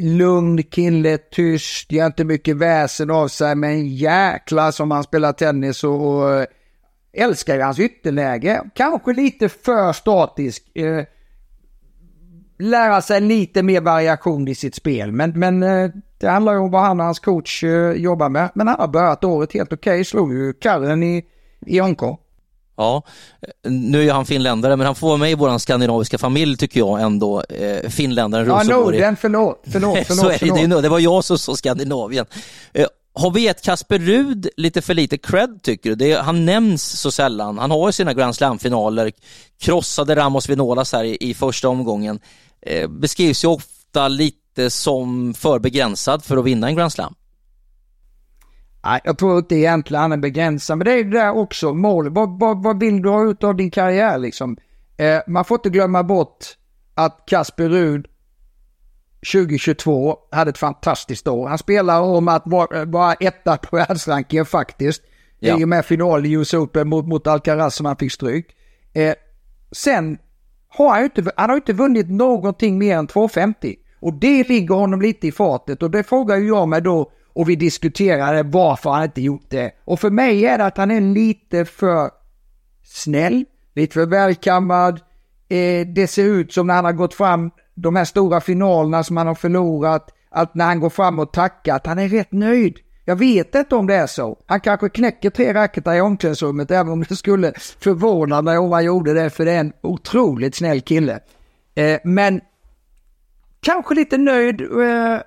lugn 0.01 0.63
kille, 0.63 1.17
tyst, 1.17 1.91
gör 1.91 2.06
inte 2.06 2.23
mycket 2.23 2.58
väsen 2.58 3.12
av 3.12 3.27
sig, 3.27 3.56
men 3.56 3.88
jäkla 3.88 4.71
som 4.71 4.91
han 4.91 5.03
spelar 5.03 5.34
tennis 5.34 5.84
och, 5.84 6.17
och 6.17 6.45
älskar 7.13 7.56
ju 7.56 7.62
hans 7.62 7.80
ytterläge. 7.80 8.62
Kanske 8.75 9.13
lite 9.13 9.49
för 9.49 9.93
statisk. 9.93 10.77
Eh, 10.77 11.03
lära 12.60 13.02
sig 13.02 13.22
lite 13.22 13.63
mer 13.63 13.82
variation 13.82 14.48
i 14.48 14.56
sitt 14.56 14.76
spel, 14.76 15.12
men, 15.12 15.39
men 15.39 15.63
eh, 15.63 15.89
det 16.17 16.28
handlar 16.28 16.54
ju 16.54 16.60
om 16.60 16.72
vad 16.72 16.82
han 16.82 17.00
och 17.00 17.06
hans 17.06 17.20
coach 17.20 17.63
eh, 17.63 17.91
jobbar 17.91 18.30
med. 18.30 18.52
Men 18.56 18.67
han 18.67 18.80
har 18.80 18.88
börjat 18.88 19.24
året 19.24 19.54
helt 19.54 19.74
okej, 19.74 19.93
okay. 19.93 20.04
slog 20.04 20.34
ju 20.34 20.54
Karren 20.54 21.04
i, 21.04 21.26
i 21.65 21.80
Hongkong. 21.80 22.17
Ja, 22.78 23.04
nu 23.63 24.08
är 24.08 24.13
han 24.13 24.26
finländare, 24.26 24.76
men 24.76 24.86
han 24.86 24.95
får 24.95 25.08
vara 25.08 25.18
med 25.18 25.32
i 25.32 25.36
vår 25.36 25.58
skandinaviska 25.58 26.18
familj 26.18 26.58
tycker 26.58 26.80
jag 26.80 27.01
ändå, 27.01 27.43
eh, 27.43 27.89
finländaren 27.89 28.45
Rosengård. 28.45 28.95
Ja, 28.95 28.99
Norden, 28.99 29.16
förlåt, 29.16 29.64
förlåt, 29.72 29.97
förlåt. 30.08 30.20
Så 30.20 30.30
är 30.30 30.38
förlåt. 30.38 30.70
det, 30.70 30.82
det 30.82 30.89
var 30.89 30.99
jag 30.99 31.24
som 31.24 31.38
sa 31.38 31.55
Skandinavien. 31.55 32.26
Eh, 32.74 32.88
har 33.14 33.32
vi 33.32 33.41
gett 33.41 33.62
Kasper 33.62 33.99
Rud 33.99 34.49
lite 34.58 34.82
för 34.82 34.93
lite 34.93 35.18
cred 35.18 35.60
tycker 35.64 35.89
du? 35.89 35.95
Det, 35.95 36.14
han 36.14 36.45
nämns 36.45 36.99
så 36.99 37.12
sällan. 37.12 37.58
Han 37.58 37.72
har 37.72 37.88
ju 37.88 37.91
sina 37.91 38.14
Grand 38.14 38.36
Slam-finaler, 38.36 39.12
krossade 39.60 40.16
Ramos 40.16 40.49
Vinolas 40.49 40.93
här 40.93 41.03
i, 41.03 41.18
i 41.20 41.34
första 41.34 41.70
omgången. 41.70 42.20
Eh, 42.68 42.88
beskrivs 42.88 43.43
ju 43.43 43.47
ofta 43.47 44.07
lite 44.07 44.70
som 44.70 45.34
för 45.34 45.59
begränsad 45.59 46.24
för 46.24 46.38
att 46.38 46.45
vinna 46.45 46.68
en 46.68 46.76
Grand 46.76 46.91
Slam. 46.91 47.15
Nej, 48.84 49.01
jag 49.03 49.18
tror 49.18 49.38
inte 49.38 49.55
egentligen 49.55 50.01
han 50.01 50.11
är 50.11 50.18
begränsad, 50.18 50.78
men 50.78 50.86
det 50.86 50.91
är 50.91 51.03
det 51.03 51.20
där 51.20 51.38
också, 51.38 51.74
mål. 51.74 52.09
Vad, 52.09 52.39
vad, 52.39 52.63
vad 52.63 52.80
vill 52.80 53.01
du 53.01 53.09
ha 53.09 53.30
ut 53.30 53.43
av 53.43 53.55
din 53.55 53.72
karriär 53.72 54.18
liksom? 54.18 54.57
Eh, 54.97 55.20
man 55.28 55.45
får 55.45 55.55
inte 55.55 55.70
glömma 55.70 56.03
bort 56.03 56.45
att 56.95 57.24
Kasper 57.28 57.70
Rud 57.70 58.07
2022 59.34 60.18
hade 60.32 60.49
ett 60.49 60.57
fantastiskt 60.57 61.28
år. 61.28 61.47
Han 61.47 61.57
spelar 61.57 62.01
om 62.01 62.28
att 62.28 62.43
vara, 62.45 62.86
vara 62.86 63.13
etta 63.13 63.57
på 63.57 63.76
världsrankingen 63.76 64.45
faktiskt. 64.45 65.01
Ja. 65.39 65.59
I 65.59 65.63
och 65.63 65.68
med 65.68 65.86
final 65.86 66.26
i 66.26 66.32
US 66.32 66.53
Open 66.53 66.89
mot, 66.89 67.07
mot 67.07 67.28
Alcaraz 67.28 67.76
som 67.76 67.86
han 67.86 67.95
fick 67.95 68.11
stryk. 68.11 68.55
Eh, 68.93 69.13
sen 69.72 70.18
har 70.78 70.89
han 70.89 70.99
ju 70.99 71.05
inte, 71.05 71.32
han 71.36 71.49
har 71.49 71.57
inte 71.57 71.73
vunnit 71.73 72.09
någonting 72.09 72.78
mer 72.78 72.97
än 72.97 73.07
250. 73.07 73.75
Och 73.99 74.13
det 74.13 74.49
ligger 74.49 74.75
honom 74.75 75.01
lite 75.01 75.28
i 75.28 75.32
fatet 75.32 75.84
och 75.84 75.91
det 75.91 76.03
frågar 76.03 76.38
ju 76.38 76.47
jag 76.47 76.67
mig 76.67 76.82
då 76.82 77.11
och 77.34 77.49
vi 77.49 77.55
diskuterade 77.55 78.43
varför 78.43 78.89
han 78.89 79.03
inte 79.03 79.21
gjort 79.21 79.49
det. 79.49 79.71
Och 79.86 79.99
för 79.99 80.09
mig 80.09 80.45
är 80.45 80.57
det 80.57 80.65
att 80.65 80.78
han 80.78 80.91
är 80.91 81.01
lite 81.01 81.65
för 81.65 82.09
snäll, 82.84 83.45
lite 83.75 83.93
för 83.93 84.05
välkammad. 84.05 84.99
Eh, 85.49 85.88
det 85.88 86.07
ser 86.07 86.23
ut 86.23 86.53
som 86.53 86.67
när 86.67 86.73
han 86.73 86.86
har 86.86 86.93
gått 86.93 87.13
fram 87.13 87.51
de 87.75 87.95
här 87.95 88.05
stora 88.05 88.41
finalerna 88.41 89.03
som 89.03 89.17
han 89.17 89.28
har 89.28 89.36
förlorat, 89.36 90.09
att 90.30 90.55
när 90.55 90.65
han 90.65 90.80
går 90.80 90.89
fram 90.89 91.19
och 91.19 91.34
tackar, 91.34 91.75
att 91.75 91.88
han 91.88 91.99
är 91.99 92.09
rätt 92.09 92.32
nöjd. 92.32 92.78
Jag 93.10 93.16
vet 93.16 93.55
inte 93.55 93.76
om 93.76 93.88
det 93.88 93.95
är 93.95 94.08
så. 94.08 94.38
Han 94.45 94.60
kanske 94.60 94.89
knäcker 94.89 95.30
tre 95.30 95.53
racketar 95.53 95.93
i 95.93 96.01
omklädningsrummet 96.01 96.72
även 96.72 96.91
om 96.91 97.03
det 97.03 97.16
skulle 97.16 97.53
förvåna 97.80 98.41
mig 98.41 98.58
om 98.58 98.72
han 98.72 98.86
gjorde 98.86 99.14
det 99.14 99.30
för 99.30 99.45
det 99.45 99.51
är 99.51 99.60
en 99.60 99.74
otroligt 99.82 100.55
snäll 100.55 100.82
kille. 100.82 101.20
Eh, 101.76 101.99
men 102.03 102.41
kanske 103.62 103.95
lite 103.95 104.18
nöjd. 104.18 104.62
Eh, 104.62 105.20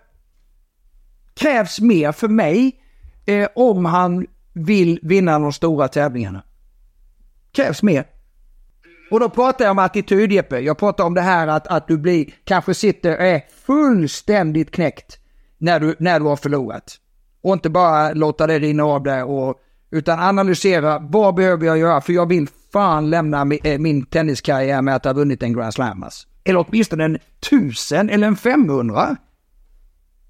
krävs 1.34 1.80
mer 1.80 2.12
för 2.12 2.28
mig 2.28 2.80
eh, 3.26 3.48
om 3.54 3.84
han 3.84 4.26
vill 4.52 5.00
vinna 5.02 5.38
de 5.38 5.52
stora 5.52 5.88
tävlingarna. 5.88 6.42
Krävs 7.52 7.82
mer. 7.82 8.06
Och 9.10 9.20
då 9.20 9.28
pratar 9.28 9.64
jag 9.64 9.72
om 9.72 9.78
attityd 9.78 10.32
Jeppe. 10.32 10.58
Jag 10.58 10.78
pratar 10.78 11.04
om 11.04 11.14
det 11.14 11.20
här 11.20 11.46
att, 11.48 11.66
att 11.66 11.88
du 11.88 11.98
blir, 11.98 12.34
kanske 12.44 12.74
sitter 12.74 13.16
och 13.16 13.22
är 13.22 13.42
fullständigt 13.66 14.70
knäckt 14.70 15.18
när 15.58 15.80
du, 15.80 15.96
när 15.98 16.20
du 16.20 16.26
har 16.26 16.36
förlorat. 16.36 17.00
Och 17.42 17.52
inte 17.52 17.70
bara 17.70 18.12
låta 18.12 18.46
det 18.46 18.58
rinna 18.58 18.84
av 18.84 19.02
där 19.02 19.24
och 19.24 19.54
utan 19.90 20.18
analysera 20.18 20.98
vad 20.98 21.34
behöver 21.34 21.66
jag 21.66 21.78
göra 21.78 22.00
för 22.00 22.12
jag 22.12 22.26
vill 22.26 22.48
fan 22.72 23.10
lämna 23.10 23.44
min, 23.44 23.98
äh, 24.02 24.04
tenniskarriär 24.10 24.82
med 24.82 24.96
att 24.96 25.04
ha 25.04 25.12
vunnit 25.12 25.42
en 25.42 25.52
Grand 25.52 25.74
Slam. 25.74 26.02
Alltså. 26.02 26.28
Eller 26.44 26.66
åtminstone 26.68 27.04
en 27.04 27.18
tusen 27.50 28.10
eller 28.10 28.26
en 28.26 28.36
500. 28.36 29.16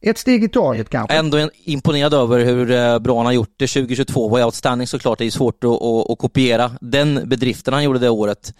Ett 0.02 0.18
steg 0.18 0.44
i 0.44 0.48
taget 0.48 0.88
kanske. 0.88 1.16
Ändå 1.16 1.48
imponerad 1.64 2.14
över 2.14 2.44
hur 2.44 2.70
eh, 2.70 2.98
bra 2.98 3.16
han 3.16 3.26
har 3.26 3.32
gjort 3.32 3.54
det 3.56 3.66
2022. 3.66 4.28
Var 4.28 4.44
outstanding 4.44 4.86
såklart, 4.86 5.18
det 5.18 5.24
är 5.24 5.30
svårt 5.30 5.64
att, 5.64 5.70
att, 5.70 6.11
att, 6.11 6.18
kopiera 6.18 6.70
den 6.80 7.28
bedriften 7.28 7.74
han 7.74 7.84
gjorde 7.84 7.98
det 7.98 8.08
året. 8.11 8.54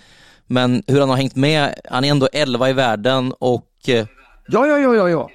Men 0.46 0.82
hur 0.86 1.01
han 1.01 1.09
har 1.09 1.16
hängt 1.16 1.36
med, 1.36 1.74
han 1.90 2.05
är 2.05 2.11
ändå 2.11 2.28
11 2.32 2.70
i 2.70 2.72
världen 2.72 3.34
och... 3.38 3.68
Eh, 3.88 4.07
ja, 4.48 4.66
ja, 4.66 4.78
ja, 4.78 4.94
ja, 4.94 5.09
ja. 5.09 5.30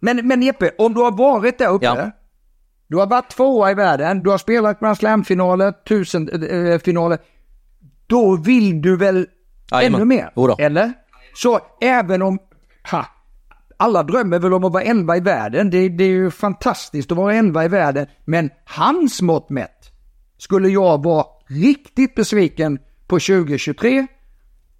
Men, 0.00 0.28
men 0.28 0.42
Jeppe, 0.42 0.70
om 0.78 0.94
du 0.94 1.00
har 1.00 1.10
varit 1.10 1.58
där 1.58 1.68
uppe, 1.68 1.84
ja. 1.84 2.10
Du 2.88 2.96
har 2.96 3.06
varit 3.06 3.30
tvåa 3.30 3.70
i 3.70 3.74
världen, 3.74 4.22
du 4.22 4.30
har 4.30 4.38
spelat 4.38 4.80
Grand 4.80 4.96
Slam-finaler, 4.96 5.72
tusen-finaler, 5.88 7.16
äh, 7.16 7.24
då 8.06 8.36
vill 8.36 8.82
du 8.82 8.96
väl 8.96 9.26
Jajamän. 9.70 10.00
ännu 10.00 10.04
mer? 10.04 10.32
Jodå. 10.36 10.56
Eller? 10.58 10.92
Så 11.34 11.60
även 11.80 12.22
om, 12.22 12.38
ha, 12.90 13.06
alla 13.76 14.02
drömmer 14.02 14.38
väl 14.38 14.54
om 14.54 14.64
att 14.64 14.72
vara 14.72 14.82
11 14.82 15.16
i 15.16 15.20
världen. 15.20 15.70
Det, 15.70 15.88
det 15.88 16.04
är 16.04 16.08
ju 16.08 16.30
fantastiskt 16.30 17.12
att 17.12 17.18
vara 17.18 17.34
11 17.34 17.64
i 17.64 17.68
världen. 17.68 18.06
Men 18.24 18.50
hans 18.64 19.22
mått 19.22 19.50
mätt 19.50 19.90
skulle 20.38 20.68
jag 20.68 21.04
vara 21.04 21.26
riktigt 21.46 22.14
besviken 22.14 22.78
på 23.06 23.14
2023. 23.14 24.06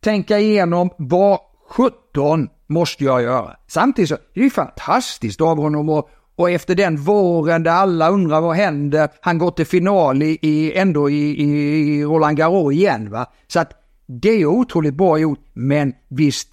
Tänka 0.00 0.38
igenom 0.38 0.90
vad 0.98 1.38
17 1.70 2.48
måste 2.66 3.05
jag 3.05 3.22
göra. 3.22 3.57
Samtidigt 3.66 4.09
så 4.09 4.14
är 4.14 4.20
det 4.34 4.40
ju 4.40 4.50
fantastiskt 4.50 5.40
av 5.40 5.57
honom 5.57 5.88
och, 5.88 6.11
och 6.37 6.51
efter 6.51 6.74
den 6.74 6.97
våren 6.97 7.62
där 7.62 7.70
alla 7.70 8.09
undrar 8.09 8.41
vad 8.41 8.57
händer, 8.57 9.09
han 9.20 9.39
går 9.39 9.51
till 9.51 9.66
final 9.66 10.22
i, 10.22 10.39
i 10.43 10.72
ändå 10.72 11.11
i, 11.11 11.43
i 11.43 12.05
Roland 12.05 12.37
Garros 12.37 12.72
igen 12.72 13.11
va. 13.11 13.32
Så 13.49 13.61
att 13.61 13.72
det 14.07 14.28
är 14.28 14.47
otroligt 14.47 14.95
bra 14.95 15.18
gjort, 15.18 15.47
men 15.53 15.93
visst 16.09 16.49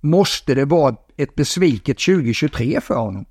måste 0.00 0.54
det 0.54 0.64
vara 0.64 0.96
ett 1.16 1.34
besviket 1.34 1.98
2023 1.98 2.80
för 2.80 2.94
honom. 2.94 3.24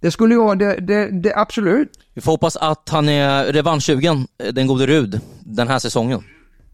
Det 0.00 0.10
skulle 0.10 0.36
vara 0.36 0.54
det, 0.54 0.76
det, 0.80 1.10
det, 1.22 1.34
absolut. 1.36 1.90
Vi 2.14 2.20
får 2.20 2.32
hoppas 2.32 2.56
att 2.56 2.88
han 2.88 3.08
är 3.08 3.44
revanschsugen, 3.44 4.26
den 4.52 4.66
gode 4.66 4.86
Rud, 4.86 5.20
den 5.44 5.68
här 5.68 5.78
säsongen. 5.78 6.22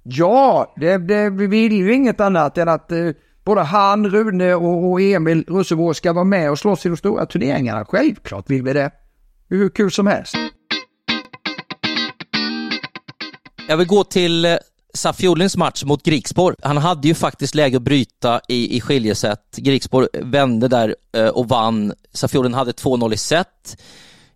Ja, 0.03 0.75
det, 0.77 0.99
det, 0.99 1.31
vi 1.31 1.47
vill 1.47 1.73
ju 1.73 1.95
inget 1.95 2.21
annat 2.21 2.59
än 2.59 2.69
att 2.69 2.93
eh, 2.93 3.11
både 3.45 3.61
han, 3.61 4.11
Rune 4.11 4.55
och, 4.55 4.91
och 4.91 5.01
Emil 5.01 5.45
Russevård 5.49 5.97
ska 5.97 6.13
vara 6.13 6.25
med 6.25 6.51
och 6.51 6.59
slåss 6.59 6.87
i 6.87 6.89
de 6.89 6.97
stora 6.97 7.27
turneringarna. 7.27 7.85
Självklart 7.85 8.51
vill 8.51 8.63
vi 8.63 8.73
det. 8.73 8.91
Hur 9.49 9.69
kul 9.69 9.91
som 9.91 10.07
helst. 10.07 10.35
Jag 13.69 13.77
vill 13.77 13.87
gå 13.87 14.05
till 14.05 14.45
eh, 14.45 14.57
Saf 14.95 15.21
match 15.57 15.85
mot 15.85 16.03
Griksborg. 16.03 16.57
han 16.63 16.77
hade 16.77 17.09
ju 17.09 17.15
faktiskt 17.15 17.55
läge 17.55 17.77
att 17.77 17.83
bryta 17.83 18.41
i, 18.49 18.77
i 18.77 18.81
skiljeset. 18.81 19.57
Griksborg 19.57 20.09
vände 20.13 20.69
där 20.69 20.97
eh, 21.17 21.29
och 21.29 21.49
vann. 21.49 21.93
Safiolin 22.13 22.55
hade 22.55 22.73
2-0 22.73 23.15
i 23.15 23.17
set. 23.17 23.77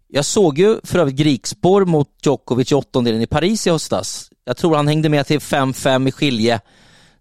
Jag 0.08 0.24
såg 0.24 0.58
ju 0.58 0.76
för 0.84 0.98
övrigt 0.98 1.16
Griksborg 1.16 1.86
mot 1.86 2.08
Djokovic 2.22 2.72
i 2.72 2.74
åttondelen 2.74 3.22
i 3.22 3.26
Paris 3.26 3.66
i 3.66 3.70
höstas. 3.70 4.30
Jag 4.44 4.56
tror 4.56 4.76
han 4.76 4.88
hängde 4.88 5.08
med 5.08 5.26
till 5.26 5.38
5-5 5.38 6.08
i 6.08 6.12
skilje 6.12 6.60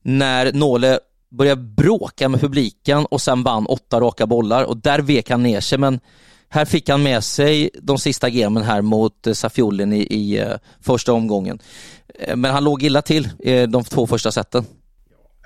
när 0.01 0.53
Nåle 0.53 0.99
började 1.29 1.61
bråka 1.61 2.29
med 2.29 2.41
publiken 2.41 3.05
och 3.05 3.21
sen 3.21 3.43
vann 3.43 3.65
åtta 3.65 3.99
raka 3.99 4.27
bollar 4.27 4.63
och 4.63 4.77
där 4.77 4.99
vek 4.99 5.29
han 5.29 5.43
ner 5.43 5.59
sig 5.59 5.77
men 5.77 5.99
här 6.49 6.65
fick 6.65 6.89
han 6.89 7.03
med 7.03 7.23
sig 7.23 7.69
de 7.81 7.97
sista 7.97 8.27
gemen 8.29 8.63
här 8.63 8.81
mot 8.81 9.27
eh, 9.27 9.33
Safiolin 9.33 9.93
i, 9.93 9.99
i 9.99 10.39
eh, 10.39 10.51
första 10.81 11.13
omgången. 11.13 11.59
Eh, 12.19 12.35
men 12.35 12.51
han 12.51 12.63
låg 12.63 12.83
illa 12.83 13.01
till 13.01 13.29
i 13.39 13.65
de 13.65 13.83
två 13.83 14.07
första 14.07 14.31
seten. 14.31 14.65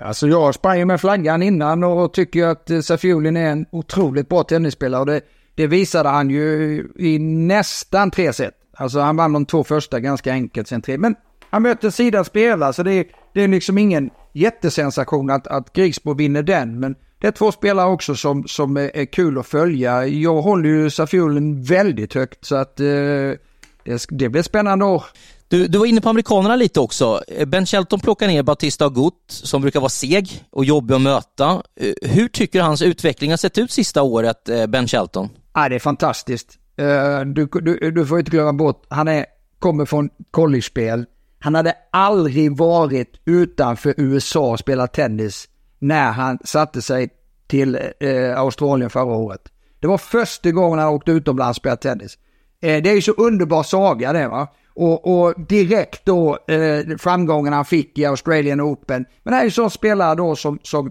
Alltså 0.00 0.28
jag 0.28 0.54
sprang 0.54 0.78
ju 0.78 0.84
med 0.84 1.00
flaggan 1.00 1.42
innan 1.42 1.84
och 1.84 2.12
tycker 2.12 2.46
att 2.46 2.70
Safiolin 2.82 3.36
är 3.36 3.50
en 3.50 3.66
otroligt 3.72 4.28
bra 4.28 4.44
tennisspelare 4.44 5.04
det, 5.04 5.20
det 5.54 5.66
visade 5.66 6.08
han 6.08 6.30
ju 6.30 6.88
i 6.98 7.18
nästan 7.18 8.10
tre 8.10 8.32
set. 8.32 8.54
Alltså 8.76 9.00
han 9.00 9.16
vann 9.16 9.32
de 9.32 9.46
två 9.46 9.64
första 9.64 10.00
ganska 10.00 10.32
enkelt 10.32 10.68
sen 10.68 10.82
tre. 10.82 10.98
Men 10.98 11.14
han 11.52 11.62
möter 11.62 11.90
sida 11.90 12.24
spelare 12.24 12.72
så 12.72 12.82
det 12.82 12.92
är, 12.92 13.04
det 13.34 13.42
är 13.42 13.48
liksom 13.48 13.78
ingen 13.78 14.10
jättesensation 14.32 15.30
att, 15.30 15.46
att 15.46 15.72
Grigsbo 15.72 16.14
vinner 16.14 16.42
den. 16.42 16.80
Men 16.80 16.94
det 17.20 17.26
är 17.26 17.32
två 17.32 17.52
spelare 17.52 17.90
också 17.90 18.14
som, 18.14 18.44
som 18.48 18.76
är, 18.76 19.04
kul 19.04 19.38
att 19.38 19.46
följa. 19.46 20.06
Jag 20.06 20.42
håller 20.42 20.68
ju 20.68 20.90
Safiolin 20.90 21.62
väldigt 21.62 22.14
högt 22.14 22.44
så 22.44 22.56
att 22.56 22.80
eh, 22.80 22.86
det, 23.84 24.06
det 24.08 24.28
blir 24.28 24.42
spännande 24.42 24.84
år. 24.84 25.04
Du, 25.48 25.66
du 25.66 25.78
var 25.78 25.86
inne 25.86 26.00
på 26.00 26.08
amerikanerna 26.08 26.56
lite 26.56 26.80
också. 26.80 27.20
Ben 27.46 27.66
Shelton 27.66 28.00
plockar 28.00 28.26
ner 28.26 28.42
Batista 28.42 28.86
Agut 28.86 29.14
som 29.26 29.62
brukar 29.62 29.80
vara 29.80 29.90
seg 29.90 30.44
och 30.50 30.64
jobbig 30.64 30.94
att 30.94 31.00
möta. 31.00 31.62
Eh, 31.80 32.10
hur 32.10 32.28
tycker 32.28 32.58
du 32.58 32.64
hans 32.64 32.82
utveckling 32.82 33.30
har 33.30 33.36
sett 33.36 33.58
ut 33.58 33.70
sista 33.70 34.02
året, 34.02 34.48
eh, 34.48 34.66
Ben 34.66 34.88
Shelton? 34.88 35.28
Ja, 35.54 35.68
det 35.68 35.74
är 35.74 35.80
fantastiskt. 35.80 36.58
Eh, 36.76 37.20
du, 37.20 37.48
du, 37.52 37.90
du 37.90 38.06
får 38.06 38.18
inte 38.18 38.30
glömma 38.30 38.52
bort, 38.52 38.86
han 38.88 39.08
är, 39.08 39.26
kommer 39.58 39.84
från 39.84 40.10
college-spel. 40.30 41.06
Han 41.42 41.54
hade 41.54 41.74
aldrig 41.92 42.56
varit 42.56 43.20
utanför 43.24 43.94
USA 43.96 44.50
och 44.50 44.58
spelat 44.58 44.92
tennis 44.92 45.48
när 45.78 46.12
han 46.12 46.38
satte 46.44 46.82
sig 46.82 47.08
till 47.46 47.78
eh, 48.00 48.38
Australien 48.38 48.90
förra 48.90 49.04
året. 49.16 49.40
Det 49.80 49.86
var 49.86 49.98
första 49.98 50.50
gången 50.50 50.78
han 50.78 50.88
åkte 50.88 51.12
utomlands 51.12 51.58
och 51.58 51.62
spelade 51.62 51.82
tennis. 51.82 52.18
Eh, 52.62 52.82
det 52.82 52.90
är 52.90 52.94
ju 52.94 53.02
så 53.02 53.12
underbar 53.12 53.62
saga 53.62 54.12
det 54.12 54.28
va. 54.28 54.48
Och, 54.74 55.24
och 55.24 55.34
direkt 55.48 56.04
då 56.04 56.38
eh, 56.48 56.96
framgången 56.98 57.52
han 57.52 57.64
fick 57.64 57.98
i 57.98 58.04
Australian 58.04 58.60
Open. 58.60 59.04
Men 59.22 59.34
det 59.34 59.40
är 59.40 59.44
ju 59.44 59.50
sån 59.50 59.70
spelare 59.70 60.14
då 60.14 60.36
som, 60.36 60.58
som 60.62 60.90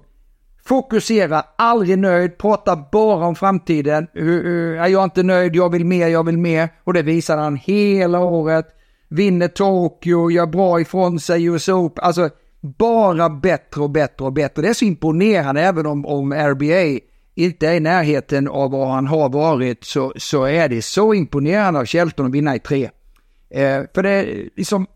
fokuserar, 0.65 1.43
aldrig 1.57 1.97
nöjd, 1.97 2.37
pratar 2.37 2.83
bara 2.91 3.25
om 3.25 3.35
framtiden. 3.35 4.07
Uh, 4.17 4.45
uh, 4.45 4.75
jag 4.75 5.01
är 5.01 5.03
inte 5.03 5.23
nöjd, 5.23 5.55
jag 5.55 5.69
vill 5.69 5.85
mer, 5.85 6.07
jag 6.07 6.25
vill 6.25 6.37
mer. 6.37 6.69
Och 6.83 6.93
det 6.93 7.01
visar 7.01 7.37
han 7.37 7.55
hela 7.55 8.19
året. 8.19 8.65
Vinner 9.11 9.47
Tokyo, 9.47 10.31
gör 10.31 10.45
bra 10.45 10.81
ifrån 10.81 11.19
sig 11.19 11.41
i 11.41 11.45
US 11.45 11.69
Open. 11.69 12.03
Alltså 12.03 12.29
bara 12.61 13.29
bättre 13.29 13.81
och 13.81 13.89
bättre 13.89 14.25
och 14.25 14.33
bättre. 14.33 14.61
Det 14.61 14.69
är 14.69 14.73
så 14.73 14.85
imponerande 14.85 15.61
även 15.61 15.85
om, 15.85 16.05
om 16.05 16.33
RBA 16.33 16.99
inte 17.35 17.67
är 17.67 17.73
i 17.73 17.79
närheten 17.79 18.47
av 18.47 18.71
vad 18.71 18.87
han 18.87 19.07
har 19.07 19.29
varit 19.29 19.83
så, 19.83 20.13
så 20.15 20.43
är 20.43 20.69
det 20.69 20.81
så 20.81 21.13
imponerande 21.13 21.79
av 21.79 21.85
Shelton 21.85 22.25
att 22.25 22.31
vinna 22.31 22.55
i 22.55 22.59
tre. 22.59 22.89
Eh, 23.49 23.81
för 23.95 24.03
det 24.03 24.09
är 24.09 24.49
liksom, 24.55 24.87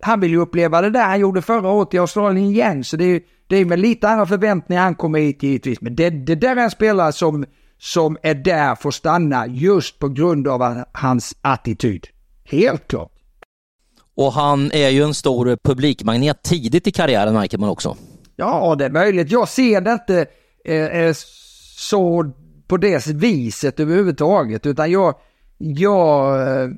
han 0.00 0.20
vill 0.20 0.30
ju 0.30 0.38
uppleva 0.38 0.80
det 0.80 0.90
där 0.90 1.06
han 1.06 1.20
gjorde 1.20 1.42
förra 1.42 1.68
året 1.68 1.94
i 1.94 1.98
Australien 1.98 2.46
igen, 2.46 2.84
så 2.84 2.96
det 2.96 3.04
är, 3.04 3.20
det 3.46 3.56
är 3.56 3.64
med 3.64 3.78
lite 3.78 4.08
andra 4.08 4.26
förväntningar 4.26 4.82
han 4.82 4.94
kommer 4.94 5.18
hit 5.18 5.42
givetvis. 5.42 5.80
Men 5.80 5.96
det, 5.96 6.10
det 6.10 6.34
där 6.34 6.56
är 6.56 6.60
en 6.60 6.70
spelare 6.70 7.12
som, 7.12 7.44
som 7.78 8.16
är 8.22 8.34
där 8.34 8.74
för 8.74 8.88
att 8.88 8.94
stanna 8.94 9.46
just 9.46 9.98
på 9.98 10.08
grund 10.08 10.48
av 10.48 10.84
hans 10.92 11.36
attityd. 11.42 12.06
Helt 12.44 12.88
klart. 12.88 13.17
Och 14.18 14.32
han 14.32 14.72
är 14.72 14.88
ju 14.88 15.02
en 15.02 15.14
stor 15.14 15.56
publikmagnet 15.64 16.42
tidigt 16.42 16.86
i 16.86 16.90
karriären 16.90 17.34
märker 17.34 17.58
man 17.58 17.68
också. 17.68 17.96
Ja, 18.36 18.74
det 18.78 18.84
är 18.84 18.90
möjligt. 18.90 19.30
Jag 19.30 19.48
ser 19.48 19.80
det 19.80 19.92
inte 19.92 20.26
eh, 20.64 20.86
eh 20.86 21.14
så 21.76 22.32
på 22.68 22.76
det 22.76 23.06
viset 23.06 23.80
överhuvudtaget, 23.80 24.66
utan 24.66 24.90
jag, 24.90 25.14
jag, 25.58 26.40
eh, 26.40 26.68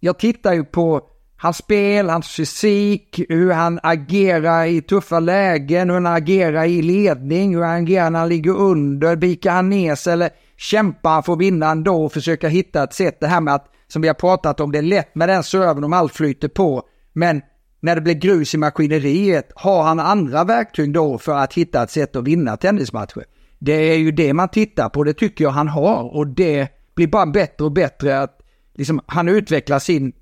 jag 0.00 0.18
tittar 0.18 0.52
ju 0.52 0.64
på 0.64 1.00
hans 1.36 1.56
spel, 1.56 2.08
hans 2.08 2.28
fysik, 2.28 3.20
hur 3.28 3.52
han 3.52 3.80
agerar 3.82 4.64
i 4.64 4.82
tuffa 4.82 5.20
lägen, 5.20 5.90
hur 5.90 5.94
han 5.94 6.06
agerar 6.06 6.64
i 6.64 6.82
ledning, 6.82 7.54
hur 7.54 7.62
han 7.62 7.82
agerar 7.82 8.10
när 8.10 8.18
han 8.18 8.28
ligger 8.28 8.56
under, 8.56 9.16
bikar 9.16 9.52
han 9.52 9.70
ner 9.70 9.94
sig 9.94 10.12
eller 10.12 10.30
kämpar 10.56 11.10
han 11.10 11.22
för 11.22 11.32
att 11.32 11.40
vinna 11.40 11.70
ändå 11.70 12.04
och 12.04 12.12
försöka 12.12 12.48
hitta 12.48 12.84
ett 12.84 12.94
sätt. 12.94 13.20
Det 13.20 13.26
här 13.26 13.40
med 13.40 13.54
att, 13.54 13.66
som 13.88 14.02
vi 14.02 14.08
har 14.08 14.14
pratat 14.14 14.60
om, 14.60 14.72
det 14.72 14.78
är 14.78 14.82
lätt 14.82 15.14
med 15.14 15.28
den 15.28 15.42
serven 15.42 15.84
om 15.84 15.92
allt 15.92 16.12
flyter 16.12 16.48
på. 16.48 16.82
Men 17.12 17.42
när 17.80 17.94
det 17.94 18.00
blir 18.00 18.14
grus 18.14 18.54
i 18.54 18.58
maskineriet, 18.58 19.52
har 19.54 19.82
han 19.82 20.00
andra 20.00 20.44
verktyg 20.44 20.92
då 20.92 21.18
för 21.18 21.36
att 21.36 21.54
hitta 21.54 21.82
ett 21.82 21.90
sätt 21.90 22.16
att 22.16 22.24
vinna 22.24 22.56
tennismatcher? 22.56 23.24
Det 23.58 23.72
är 23.72 23.96
ju 23.96 24.12
det 24.12 24.32
man 24.32 24.48
tittar 24.48 24.88
på, 24.88 25.04
det 25.04 25.14
tycker 25.14 25.44
jag 25.44 25.50
han 25.50 25.68
har 25.68 26.16
och 26.16 26.26
det 26.26 26.68
blir 26.94 27.06
bara 27.06 27.26
bättre 27.26 27.64
och 27.64 27.72
bättre 27.72 28.20
att 28.20 28.38
liksom, 28.74 29.00
han 29.06 29.28
utvecklar 29.28 29.78
sin 29.78 30.12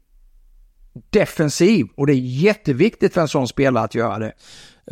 defensiv 1.10 1.86
och 1.96 2.06
det 2.06 2.12
är 2.12 2.20
jätteviktigt 2.20 3.14
för 3.14 3.20
en 3.20 3.28
sån 3.28 3.48
spelare 3.48 3.84
att 3.84 3.94
göra 3.94 4.18
det. 4.18 4.32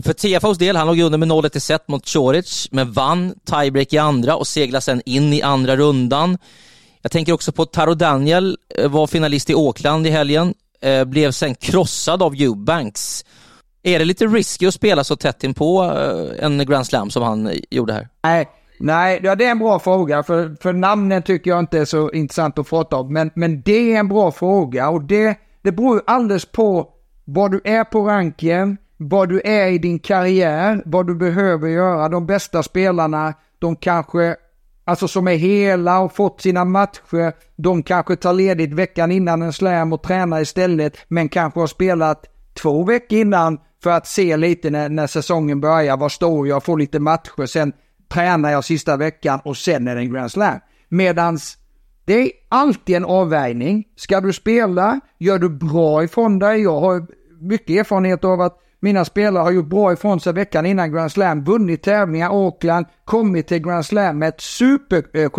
För 0.02 0.12
TFOs 0.12 0.58
del, 0.58 0.76
han 0.76 0.86
låg 0.86 1.00
under 1.00 1.18
med 1.18 1.28
0-1 1.28 1.56
i 1.56 1.60
set 1.60 1.88
mot 1.88 2.08
Choric, 2.08 2.68
men 2.70 2.92
vann 2.92 3.34
tiebreak 3.44 3.92
i 3.92 3.98
andra 3.98 4.36
och 4.36 4.46
seglade 4.46 4.82
sen 4.82 5.02
in 5.04 5.32
i 5.32 5.42
andra 5.42 5.76
rundan. 5.76 6.38
Jag 7.02 7.12
tänker 7.12 7.32
också 7.32 7.52
på 7.52 7.66
Taro 7.66 7.94
Daniel, 7.94 8.56
eh, 8.78 8.90
var 8.90 9.06
finalist 9.06 9.50
i 9.50 9.54
Auckland 9.54 10.06
i 10.06 10.10
helgen, 10.10 10.54
eh, 10.82 11.04
blev 11.04 11.30
sen 11.30 11.54
krossad 11.54 12.22
av 12.22 12.34
Eubanks. 12.34 13.24
Är 13.82 13.98
det 13.98 14.04
lite 14.04 14.26
risky 14.26 14.66
att 14.66 14.74
spela 14.74 15.04
så 15.04 15.16
tätt 15.16 15.44
in 15.44 15.54
på 15.54 15.84
eh, 15.84 16.44
en 16.44 16.66
Grand 16.66 16.86
Slam 16.86 17.10
som 17.10 17.22
han 17.22 17.50
gjorde 17.70 17.92
här? 17.92 18.08
Nej, 18.22 18.48
nej 18.78 19.20
ja, 19.22 19.34
det 19.34 19.44
är 19.44 19.50
en 19.50 19.58
bra 19.58 19.78
fråga. 19.78 20.22
För, 20.22 20.56
för 20.60 20.72
namnen 20.72 21.22
tycker 21.22 21.50
jag 21.50 21.58
inte 21.58 21.78
är 21.78 21.84
så 21.84 22.12
intressant 22.12 22.58
att 22.58 22.68
prata 22.68 22.96
om. 22.96 23.12
Men, 23.12 23.30
men 23.34 23.62
det 23.62 23.92
är 23.92 23.98
en 23.98 24.08
bra 24.08 24.32
fråga 24.32 24.88
och 24.88 25.02
det, 25.02 25.38
det 25.62 25.72
beror 25.72 26.02
alldeles 26.06 26.44
på 26.44 26.88
vad 27.24 27.50
du 27.50 27.60
är 27.64 27.84
på 27.84 28.08
ranken, 28.08 28.76
vad 28.96 29.28
du 29.28 29.40
är 29.44 29.66
i 29.66 29.78
din 29.78 29.98
karriär, 29.98 30.82
vad 30.86 31.06
du 31.06 31.14
behöver 31.14 31.68
göra. 31.68 32.08
De 32.08 32.26
bästa 32.26 32.62
spelarna, 32.62 33.34
de 33.58 33.76
kanske, 33.76 34.36
alltså 34.84 35.08
som 35.08 35.28
är 35.28 35.36
hela 35.36 36.00
och 36.00 36.16
fått 36.16 36.40
sina 36.40 36.64
matcher, 36.64 37.32
de 37.56 37.82
kanske 37.82 38.16
tar 38.16 38.32
ledigt 38.32 38.72
veckan 38.72 39.12
innan 39.12 39.42
en 39.42 39.52
slam 39.52 39.92
och 39.92 40.02
tränar 40.02 40.40
istället, 40.40 40.96
men 41.08 41.28
kanske 41.28 41.60
har 41.60 41.66
spelat 41.66 42.24
två 42.62 42.84
veckor 42.84 43.18
innan 43.18 43.58
för 43.82 43.90
att 43.90 44.06
se 44.06 44.36
lite 44.36 44.70
när, 44.70 44.88
när 44.88 45.06
säsongen 45.06 45.60
börjar, 45.60 45.96
var 45.96 46.08
står 46.08 46.48
jag, 46.48 46.64
får 46.64 46.78
lite 46.78 47.00
matcher, 47.00 47.46
sen 47.46 47.72
tränar 48.12 48.50
jag 48.50 48.64
sista 48.64 48.96
veckan 48.96 49.40
och 49.44 49.56
sen 49.56 49.88
är 49.88 49.94
det 49.94 50.00
en 50.00 50.12
Grand 50.12 50.30
Slam. 50.30 50.58
Medans 50.88 51.58
det 52.04 52.14
är 52.14 52.30
alltid 52.48 52.96
en 52.96 53.04
avvägning. 53.04 53.84
Ska 53.96 54.20
du 54.20 54.32
spela, 54.32 55.00
gör 55.18 55.38
du 55.38 55.48
bra 55.48 56.04
ifrån 56.04 56.38
dig. 56.38 56.62
Jag 56.62 56.80
har 56.80 57.06
mycket 57.40 57.70
erfarenhet 57.70 58.24
av 58.24 58.40
att 58.40 58.58
mina 58.82 59.04
spelare 59.04 59.42
har 59.42 59.50
gjort 59.50 59.66
bra 59.66 59.92
ifrån 59.92 60.20
sig 60.20 60.32
veckan 60.32 60.66
innan 60.66 60.92
Grand 60.92 61.12
Slam, 61.12 61.44
vunnit 61.44 61.82
tävlingar, 61.82 62.30
Auckland, 62.30 62.86
kommit 63.04 63.48
till 63.48 63.58
Grand 63.58 63.86
Slam 63.86 64.18
med 64.18 64.28
ett 64.28 64.40
super 64.40 65.30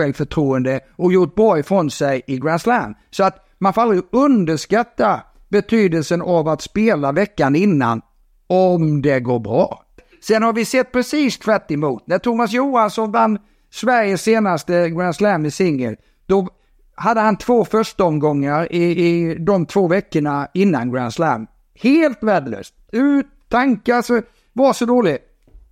och 0.96 1.14
gjort 1.14 1.36
bra 1.36 1.60
ifrån 1.60 1.92
sig 1.92 2.22
i 2.28 2.38
Grand 2.38 2.62
Slam. 2.62 2.96
Så 3.12 3.24
att 3.24 3.48
man 3.58 3.74
får 3.74 3.82
aldrig 3.82 4.04
underskatta 4.12 5.22
betydelsen 5.50 6.22
av 6.22 6.48
att 6.48 6.62
spela 6.62 7.12
veckan 7.12 7.56
innan 7.56 8.02
om 8.48 9.02
det 9.02 9.20
går 9.20 9.40
bra. 9.40 9.84
Sen 10.22 10.44
har 10.44 10.54
vi 10.54 10.66
sett 10.66 10.92
precis 10.92 11.40
tvärt 11.40 11.72
emot. 11.72 12.08
När 12.08 12.20
Thomas 12.20 12.52
Johansson 12.52 13.12
vann 13.12 13.40
Sveriges 13.72 14.22
senaste 14.22 14.90
Grand 14.90 15.16
Slam 15.16 15.46
i 15.46 15.52
singel, 15.52 15.96
då 16.26 16.48
hade 16.96 17.22
han 17.22 17.38
två 17.38 17.66
första 17.66 18.04
omgångar 18.04 18.74
i, 18.74 18.84
i 18.84 19.36
de 19.36 19.66
två 19.66 19.88
veckorna 19.88 20.48
innan 20.54 20.92
Grand 20.92 21.14
Slam. 21.14 21.48
Helt 21.80 22.24
värdelöst. 22.24 22.74
Ut 22.92 23.28
tankar, 23.54 24.02
så, 24.02 24.16
alltså, 24.16 24.30
var 24.54 24.74
så 24.74 24.86
dålig. 24.86 25.18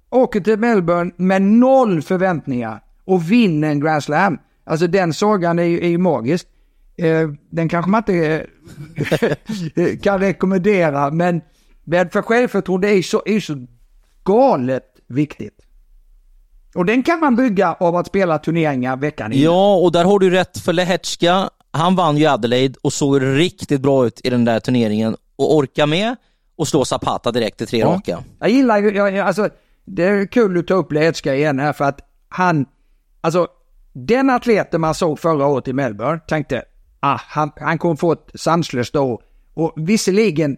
Åker 0.09 0.39
till 0.41 0.59
Melbourne 0.59 1.11
med 1.17 1.41
noll 1.41 2.01
förväntningar 2.01 2.83
och 3.05 3.31
vinner 3.31 3.69
en 3.69 3.79
Grand 3.79 4.03
Slam. 4.03 4.37
Alltså 4.63 4.87
den 4.87 5.13
sagan 5.13 5.59
är 5.59 5.63
ju, 5.63 5.79
är 5.85 5.87
ju 5.89 5.97
magisk. 5.97 6.47
Eh, 6.97 7.29
den 7.49 7.69
kanske 7.69 7.91
man 7.91 7.99
inte 7.99 8.45
eh, 9.75 9.97
kan 10.01 10.19
rekommendera, 10.19 11.11
men 11.11 11.41
men 11.83 12.09
för 12.09 12.21
självförtroende 12.21 12.89
är 12.89 13.01
så, 13.01 13.23
är 13.25 13.39
så 13.39 13.65
galet 14.23 14.83
viktigt. 15.07 15.57
Och 16.75 16.85
den 16.85 17.03
kan 17.03 17.19
man 17.19 17.35
bygga 17.35 17.73
av 17.73 17.95
att 17.95 18.07
spela 18.07 18.37
turneringar 18.37 18.97
veckan 18.97 19.33
innan. 19.33 19.43
Ja, 19.43 19.75
och 19.75 19.91
där 19.91 20.05
har 20.05 20.19
du 20.19 20.29
rätt 20.29 20.57
för 20.57 20.73
Lehetska. 20.73 21.49
Han 21.71 21.95
vann 21.95 22.17
ju 22.17 22.25
Adelaide 22.25 22.77
och 22.81 22.93
såg 22.93 23.21
riktigt 23.21 23.81
bra 23.81 24.05
ut 24.05 24.21
i 24.23 24.29
den 24.29 24.45
där 24.45 24.59
turneringen 24.59 25.15
och 25.35 25.55
orka 25.55 25.85
med 25.85 26.15
och 26.55 26.67
slå 26.67 26.85
Zapata 26.85 27.31
direkt 27.31 27.61
i 27.61 27.65
tre 27.65 27.79
ja. 27.79 27.87
raka. 27.87 28.23
Jag 28.39 28.49
gillar 28.49 28.77
ju, 28.77 28.91
jag, 28.91 29.17
alltså, 29.17 29.49
det 29.85 30.03
är 30.03 30.25
kul 30.25 30.59
att 30.59 30.67
ta 30.67 30.73
upp 30.73 30.91
Lehetska 30.91 31.35
igen 31.35 31.59
här 31.59 31.73
för 31.73 31.85
att 31.85 31.99
han, 32.29 32.65
alltså 33.21 33.47
den 33.93 34.29
atleten 34.29 34.81
man 34.81 34.95
såg 34.95 35.19
förra 35.19 35.45
året 35.45 35.67
i 35.67 35.73
Melbourne 35.73 36.19
tänkte, 36.27 36.63
ah, 36.99 37.19
han, 37.27 37.51
han 37.55 37.77
kommer 37.77 37.95
få 37.95 38.11
ett 38.11 38.31
sanslöst 38.35 38.95
år. 38.95 39.21
Och 39.53 39.73
visserligen 39.75 40.57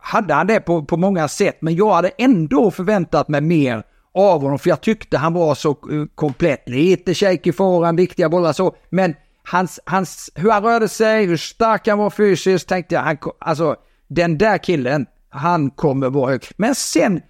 hade 0.00 0.34
han 0.34 0.46
det 0.46 0.60
på, 0.60 0.84
på 0.84 0.96
många 0.96 1.28
sätt, 1.28 1.56
men 1.60 1.76
jag 1.76 1.94
hade 1.94 2.08
ändå 2.08 2.70
förväntat 2.70 3.28
mig 3.28 3.40
mer 3.40 3.82
av 4.14 4.42
honom, 4.42 4.58
för 4.58 4.68
jag 4.68 4.80
tyckte 4.80 5.18
han 5.18 5.32
var 5.32 5.54
så 5.54 5.76
uh, 5.90 6.06
komplett. 6.14 6.68
Lite 6.68 7.14
shaky 7.14 7.52
forehand, 7.52 8.00
viktiga 8.00 8.28
bollar 8.28 8.52
så, 8.52 8.76
men 8.90 9.14
hans, 9.44 9.80
hans, 9.84 10.30
hur 10.34 10.50
han 10.50 10.62
rörde 10.62 10.88
sig, 10.88 11.26
hur 11.26 11.36
stark 11.36 11.88
han 11.88 11.98
var 11.98 12.10
fysiskt, 12.10 12.68
tänkte 12.68 12.94
jag, 12.94 13.02
han, 13.02 13.18
alltså 13.38 13.76
den 14.08 14.38
där 14.38 14.58
killen, 14.58 15.06
han 15.36 15.70
kommer 15.70 16.10
vara 16.10 16.30
hög. 16.30 16.44
Men 16.56 16.74
sen, 16.74 17.20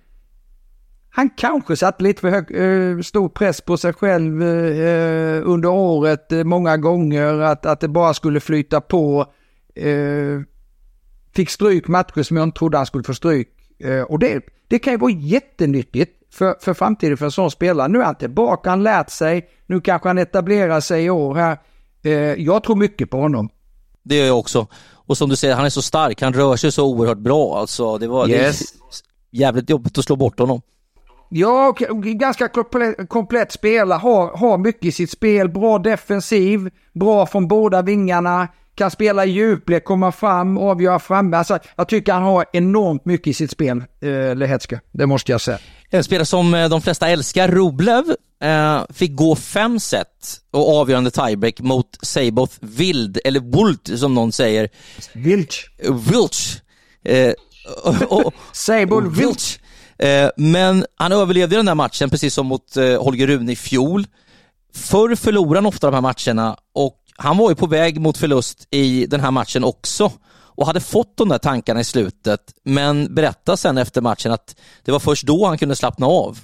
han 1.10 1.30
kanske 1.30 1.76
satt 1.76 2.00
lite 2.00 2.20
för 2.20 2.30
hög, 2.30 2.44
eh, 2.50 3.00
stor 3.02 3.28
press 3.28 3.60
på 3.60 3.76
sig 3.76 3.92
själv 3.92 4.42
eh, 4.42 4.78
eh, 4.78 5.42
under 5.44 5.68
året 5.68 6.26
många 6.30 6.76
gånger, 6.76 7.40
att, 7.40 7.66
att 7.66 7.80
det 7.80 7.88
bara 7.88 8.14
skulle 8.14 8.40
flyta 8.40 8.80
på. 8.80 9.26
Fick 11.34 11.50
stryk 11.50 11.88
matcher 11.88 12.22
som 12.22 12.36
jag 12.36 12.44
inte 12.44 12.58
trodde 12.58 12.76
han 12.76 12.86
skulle 12.86 13.04
få 13.04 13.14
stryk. 13.14 13.48
Och 14.08 14.18
det, 14.18 14.40
det 14.68 14.78
kan 14.78 14.92
ju 14.92 14.98
vara 14.98 15.12
jättenyttigt 15.12 16.34
för, 16.34 16.56
för 16.60 16.74
framtiden 16.74 17.16
för 17.16 17.24
en 17.24 17.30
sån 17.30 17.50
spelare. 17.50 17.88
Nu 17.88 18.00
är 18.00 18.04
han 18.04 18.14
tillbaka, 18.14 18.70
han 18.70 18.82
lärt 18.82 19.10
sig, 19.10 19.48
nu 19.66 19.80
kanske 19.80 20.08
han 20.08 20.18
etablerar 20.18 20.80
sig 20.80 21.04
i 21.04 21.10
år 21.10 21.34
här. 21.34 21.58
Jag 22.36 22.64
tror 22.64 22.76
mycket 22.76 23.10
på 23.10 23.20
honom. 23.20 23.48
Det 24.02 24.16
gör 24.16 24.26
jag 24.26 24.38
också. 24.38 24.66
Och 25.06 25.18
som 25.18 25.28
du 25.28 25.36
säger, 25.36 25.54
han 25.54 25.64
är 25.64 25.70
så 25.70 25.82
stark, 25.82 26.22
han 26.22 26.32
rör 26.32 26.56
sig 26.56 26.72
så 26.72 26.86
oerhört 26.86 27.18
bra. 27.18 27.58
Alltså, 27.58 27.98
det 27.98 28.08
var 28.08 28.28
yes. 28.28 28.58
det 28.58 29.38
jävligt 29.38 29.70
jobbigt 29.70 29.98
att 29.98 30.04
slå 30.04 30.16
bort 30.16 30.38
honom. 30.38 30.62
Ja, 31.28 31.74
ganska 32.02 32.48
komplett, 32.48 33.08
komplett 33.08 33.52
spelare, 33.52 33.98
har, 33.98 34.36
har 34.36 34.58
mycket 34.58 34.84
i 34.84 34.92
sitt 34.92 35.10
spel, 35.10 35.48
bra 35.48 35.78
defensiv, 35.78 36.70
bra 36.92 37.26
från 37.26 37.48
båda 37.48 37.82
vingarna, 37.82 38.48
kan 38.76 38.90
spela 38.90 39.26
i 39.26 39.60
komma 39.84 40.12
fram, 40.12 40.58
avgöra 40.58 40.98
framme. 40.98 41.36
Alltså, 41.36 41.58
jag 41.76 41.88
tycker 41.88 42.12
han 42.12 42.22
har 42.22 42.44
enormt 42.52 43.04
mycket 43.04 43.26
i 43.26 43.34
sitt 43.34 43.50
spel, 43.50 43.84
eh, 44.00 44.36
Lehetska. 44.36 44.80
Det 44.92 45.06
måste 45.06 45.32
jag 45.32 45.40
säga. 45.40 45.58
En 45.90 46.04
spelare 46.04 46.26
som 46.26 46.54
eh, 46.54 46.68
de 46.68 46.82
flesta 46.82 47.08
älskar, 47.08 47.48
Rublev, 47.48 48.04
eh, 48.42 48.84
fick 48.90 49.16
gå 49.16 49.36
fem 49.36 49.80
set 49.80 50.40
och 50.50 50.76
avgörande 50.80 51.10
tiebreak 51.10 51.60
mot 51.60 51.98
Seiboth 52.02 52.54
Wild, 52.60 53.18
eller 53.24 53.40
Wult 53.40 53.98
som 53.98 54.14
någon 54.14 54.32
säger. 54.32 54.68
Wilch. 55.12 55.70
Wilch. 56.12 56.60
Eh, 57.04 57.32
Seiboth 58.52 59.06
Wilch. 59.06 59.58
Eh, 59.98 60.30
men 60.36 60.86
han 60.96 61.12
överlevde 61.12 61.56
den 61.56 61.66
där 61.66 61.74
matchen, 61.74 62.10
precis 62.10 62.34
som 62.34 62.46
mot 62.46 62.76
eh, 62.76 63.02
Holger 63.02 63.26
Rune 63.26 63.52
i 63.52 63.56
fjol. 63.56 64.06
Förr 64.74 65.14
förlorade 65.14 65.56
han 65.56 65.66
ofta 65.66 65.90
de 65.90 65.94
här 65.94 66.00
matcherna 66.00 66.56
och 66.74 67.05
han 67.16 67.36
var 67.36 67.48
ju 67.48 67.54
på 67.54 67.66
väg 67.66 68.00
mot 68.00 68.18
förlust 68.18 68.68
i 68.70 69.06
den 69.06 69.20
här 69.20 69.30
matchen 69.30 69.64
också 69.64 70.12
och 70.56 70.66
hade 70.66 70.80
fått 70.80 71.16
de 71.16 71.28
där 71.28 71.38
tankarna 71.38 71.80
i 71.80 71.84
slutet, 71.84 72.40
men 72.64 73.14
berättade 73.14 73.58
sen 73.58 73.78
efter 73.78 74.00
matchen 74.00 74.32
att 74.32 74.56
det 74.84 74.92
var 74.92 74.98
först 74.98 75.26
då 75.26 75.46
han 75.46 75.58
kunde 75.58 75.76
slappna 75.76 76.06
av 76.06 76.38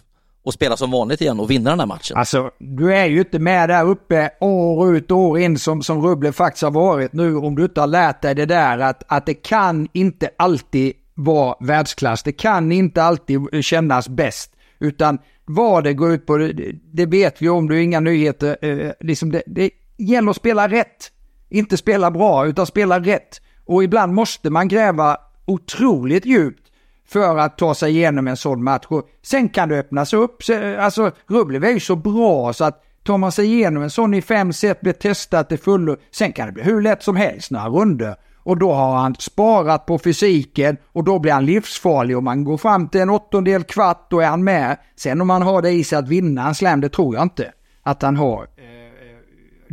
och 0.44 0.54
spela 0.54 0.76
som 0.76 0.90
vanligt 0.90 1.20
igen 1.20 1.40
och 1.40 1.50
vinna 1.50 1.70
den 1.70 1.80
här 1.80 1.86
matchen. 1.86 2.16
Alltså, 2.16 2.50
du 2.58 2.94
är 2.94 3.06
ju 3.06 3.18
inte 3.18 3.38
med 3.38 3.68
där 3.68 3.84
uppe 3.84 4.30
år 4.40 4.96
ut 4.96 5.10
och 5.10 5.18
år 5.18 5.38
in 5.38 5.58
som, 5.58 5.82
som 5.82 6.02
Rubble 6.02 6.32
faktiskt 6.32 6.62
har 6.62 6.70
varit 6.70 7.12
nu 7.12 7.36
om 7.36 7.54
du 7.54 7.64
inte 7.64 7.80
har 7.80 7.86
lärt 7.86 8.22
dig 8.22 8.34
det 8.34 8.46
där 8.46 8.78
att, 8.78 9.02
att 9.06 9.26
det 9.26 9.34
kan 9.34 9.88
inte 9.92 10.30
alltid 10.38 10.92
vara 11.14 11.56
världsklass. 11.60 12.22
Det 12.22 12.32
kan 12.32 12.72
inte 12.72 13.02
alltid 13.02 13.64
kännas 13.64 14.08
bäst. 14.08 14.52
Utan 14.78 15.18
vad 15.44 15.84
det 15.84 15.92
går 15.92 16.12
ut 16.12 16.26
på, 16.26 16.36
det, 16.36 16.72
det 16.92 17.06
vet 17.06 17.42
vi 17.42 17.48
om, 17.48 17.68
det 17.68 17.76
är 17.76 17.80
inga 17.80 18.00
nyheter. 18.00 18.56
Eh, 18.62 18.92
liksom 19.00 19.32
det, 19.32 19.42
det 19.46 19.70
gäller 20.04 20.30
att 20.30 20.36
spela 20.36 20.68
rätt. 20.68 21.10
Inte 21.48 21.76
spela 21.76 22.10
bra, 22.10 22.46
utan 22.46 22.66
spela 22.66 23.00
rätt. 23.00 23.40
Och 23.64 23.84
ibland 23.84 24.14
måste 24.14 24.50
man 24.50 24.68
gräva 24.68 25.16
otroligt 25.46 26.26
djupt 26.26 26.68
för 27.08 27.38
att 27.38 27.58
ta 27.58 27.74
sig 27.74 27.92
igenom 27.92 28.28
en 28.28 28.36
sån 28.36 28.64
match. 28.64 28.84
Och 28.88 29.08
sen 29.22 29.48
kan 29.48 29.68
det 29.68 29.78
öppnas 29.78 30.12
upp. 30.12 30.42
Alltså, 30.78 31.10
Rublev 31.28 31.64
är 31.64 31.70
ju 31.70 31.80
så 31.80 31.96
bra 31.96 32.52
så 32.52 32.64
att 32.64 32.82
tar 33.04 33.18
man 33.18 33.32
sig 33.32 33.46
igenom 33.46 33.82
en 33.82 33.90
sån 33.90 34.14
i 34.14 34.22
fem 34.22 34.52
set, 34.52 34.80
blir 34.80 34.92
testat 34.92 35.48
till 35.48 35.58
fullo, 35.58 35.96
sen 36.10 36.32
kan 36.32 36.46
det 36.46 36.52
bli 36.52 36.62
hur 36.62 36.82
lätt 36.82 37.02
som 37.02 37.16
helst 37.16 37.50
några 37.50 37.68
runder. 37.68 38.16
och 38.44 38.58
då 38.58 38.72
har 38.72 38.96
han 38.96 39.14
sparat 39.14 39.86
på 39.86 39.98
fysiken 39.98 40.76
och 40.92 41.04
då 41.04 41.18
blir 41.18 41.32
han 41.32 41.46
livsfarlig. 41.46 42.18
Om 42.18 42.24
man 42.24 42.44
går 42.44 42.56
fram 42.56 42.88
till 42.88 43.00
en 43.00 43.10
åttondel 43.10 43.64
kvart 43.64 44.06
då 44.10 44.20
är 44.20 44.26
han 44.26 44.44
med. 44.44 44.76
Sen 44.96 45.20
om 45.20 45.30
han 45.30 45.42
har 45.42 45.62
det 45.62 45.70
i 45.70 45.84
sig 45.84 45.98
att 45.98 46.08
vinna 46.08 46.48
en 46.48 46.54
slam, 46.54 46.80
det 46.80 46.88
tror 46.88 47.14
jag 47.14 47.22
inte 47.22 47.52
att 47.82 48.02
han 48.02 48.16
har. 48.16 48.46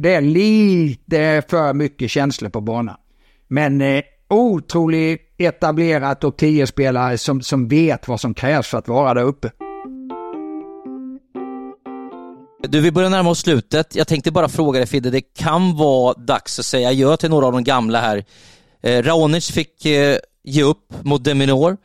Det 0.02 0.14
är 0.14 0.22
lite 0.22 1.44
för 1.50 1.74
mycket 1.74 2.12
känslor 2.12 2.50
på 2.50 2.62
banan. 2.62 2.96
Men 3.48 3.82
eh, 3.82 4.04
otroligt 4.30 5.22
etablerad 5.38 6.20
topp 6.20 6.42
10-spelare 6.42 7.18
som, 7.18 7.42
som 7.42 7.68
vet 7.68 8.08
vad 8.08 8.20
som 8.20 8.34
krävs 8.34 8.68
för 8.68 8.78
att 8.78 8.88
vara 8.88 9.14
där 9.14 9.24
uppe. 9.24 9.52
Du, 12.68 12.82
vi 12.82 12.92
börjar 12.92 13.10
närma 13.10 13.30
oss 13.30 13.40
slutet. 13.40 13.96
Jag 13.96 14.08
tänkte 14.08 14.32
bara 14.32 14.50
fråga 14.50 14.80
dig 14.80 14.88
Fidde, 14.88 15.10
det 15.10 15.22
kan 15.22 15.78
vara 15.78 16.14
dags 16.14 16.60
att 16.60 16.66
säga 16.66 16.92
gör 16.92 17.18
till 17.18 17.30
några 17.30 17.46
av 17.46 17.52
de 17.52 17.64
gamla 17.64 18.02
här. 18.02 18.26
Eh, 18.84 19.04
Raonic 19.04 19.52
fick 19.52 19.86
eh, 19.86 20.18
ge 20.44 20.64
upp 20.64 20.94
mot 21.04 21.24
Deminor. 21.24 21.78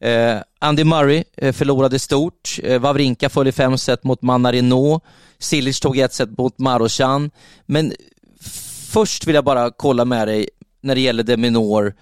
Eh, 0.00 0.36
Andy 0.58 0.84
Murray 0.84 1.24
eh, 1.36 1.52
förlorade 1.52 1.98
stort. 1.98 2.58
Eh, 2.62 2.80
Wawrinka 2.80 3.28
föll 3.28 3.48
i 3.48 3.52
fem 3.52 3.78
set 3.78 4.04
mot 4.04 4.22
Manarino. 4.22 5.00
Silic 5.38 5.80
tog 5.80 5.98
ett 5.98 6.12
set 6.12 6.38
mot 6.38 6.58
Marochan. 6.58 7.30
Men 7.66 7.92
först 8.92 9.26
vill 9.26 9.34
jag 9.34 9.44
bara 9.44 9.70
kolla 9.70 10.04
med 10.04 10.28
dig 10.28 10.48
när 10.80 10.94
det 10.94 11.00
gäller 11.00 11.22
Deminor. 11.22 11.94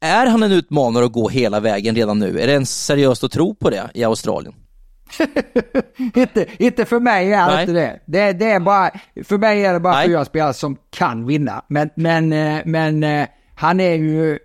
Är 0.00 0.26
han 0.26 0.42
en 0.42 0.52
utmanare 0.52 1.04
att 1.04 1.12
gå 1.12 1.28
hela 1.28 1.60
vägen 1.60 1.94
redan 1.96 2.18
nu? 2.18 2.40
Är 2.40 2.46
det 2.46 2.52
ens 2.52 2.84
seriöst 2.84 3.24
att 3.24 3.32
tro 3.32 3.54
på 3.54 3.70
det 3.70 3.90
i 3.94 4.04
Australien? 4.04 4.54
inte, 6.14 6.46
inte 6.58 6.84
för 6.84 7.00
mig 7.00 7.32
är 7.32 7.56
det 7.56 7.60
inte 7.60 7.72
det. 7.72 8.00
det. 8.06 8.32
Det 8.32 8.50
är 8.50 8.60
bara, 8.60 8.90
för 9.24 9.38
mig 9.38 9.64
är 9.64 9.72
det 9.72 9.80
bara 9.80 9.94
Nej. 9.94 10.06
fyra 10.06 10.24
spelare 10.24 10.54
som 10.54 10.76
kan 10.90 11.26
vinna. 11.26 11.64
Men, 11.68 11.90
men, 11.96 12.32
eh, 12.32 12.60
men 12.64 13.04
eh, 13.04 13.26
han 13.54 13.80
är 13.80 13.94
ju, 13.94 14.38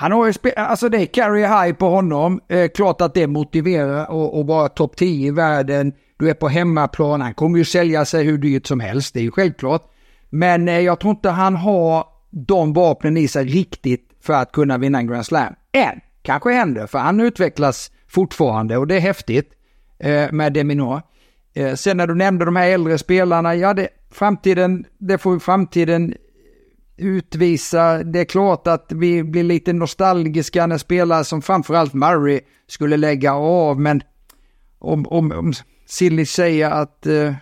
han 0.00 0.12
har 0.12 0.26
ju 0.26 0.32
spelat, 0.32 0.58
alltså 0.58 0.88
det 0.88 0.98
är 0.98 1.06
carry 1.06 1.40
high 1.40 1.72
på 1.72 1.88
honom. 1.88 2.40
Eh, 2.48 2.68
klart 2.68 3.00
att 3.00 3.14
det 3.14 3.26
motiverar 3.26 4.02
att 4.40 4.46
vara 4.46 4.68
topp 4.68 4.96
10 4.96 5.28
i 5.28 5.30
världen. 5.30 5.92
Du 6.18 6.30
är 6.30 6.34
på 6.34 6.48
hemmaplan, 6.48 7.20
han 7.20 7.34
kommer 7.34 7.58
ju 7.58 7.64
sälja 7.64 8.04
sig 8.04 8.24
hur 8.24 8.38
dyrt 8.38 8.66
som 8.66 8.80
helst, 8.80 9.14
det 9.14 9.20
är 9.20 9.24
ju 9.24 9.30
självklart. 9.30 9.82
Men 10.30 10.68
eh, 10.68 10.80
jag 10.80 11.00
tror 11.00 11.10
inte 11.10 11.30
han 11.30 11.56
har 11.56 12.04
de 12.30 12.72
vapnen 12.72 13.16
i 13.16 13.28
sig 13.28 13.44
riktigt 13.44 14.10
för 14.22 14.34
att 14.34 14.52
kunna 14.52 14.78
vinna 14.78 14.98
en 14.98 15.06
Grand 15.06 15.26
Slam. 15.26 15.54
Än, 15.72 16.00
kanske 16.22 16.52
händer, 16.52 16.86
för 16.86 16.98
han 16.98 17.20
utvecklas 17.20 17.90
fortfarande 18.08 18.76
och 18.76 18.86
det 18.86 18.96
är 18.96 19.00
häftigt 19.00 19.52
eh, 19.98 20.32
med 20.32 20.52
Deminor. 20.52 21.02
Eh, 21.54 21.74
sen 21.74 21.96
när 21.96 22.06
du 22.06 22.14
nämnde 22.14 22.44
de 22.44 22.56
här 22.56 22.68
äldre 22.68 22.98
spelarna, 22.98 23.54
ja 23.54 23.74
det, 23.74 23.88
framtiden, 24.10 24.84
det 24.98 25.18
får 25.18 25.38
framtiden 25.38 26.14
utvisa. 26.98 28.02
Det 28.04 28.20
är 28.20 28.24
klart 28.24 28.66
att 28.66 28.86
vi 28.94 29.24
blir 29.24 29.44
lite 29.44 29.72
nostalgiska 29.72 30.66
när 30.66 30.78
spelare 30.78 31.24
som 31.24 31.42
framförallt 31.42 31.94
Murray 31.94 32.40
skulle 32.66 32.96
lägga 32.96 33.34
av, 33.34 33.80
men 33.80 34.02
om, 34.78 35.06
om, 35.06 35.32
om 35.32 35.52
Silly 35.86 36.26
säger 36.26 36.70
att 36.70 37.06
eh, 37.06 37.34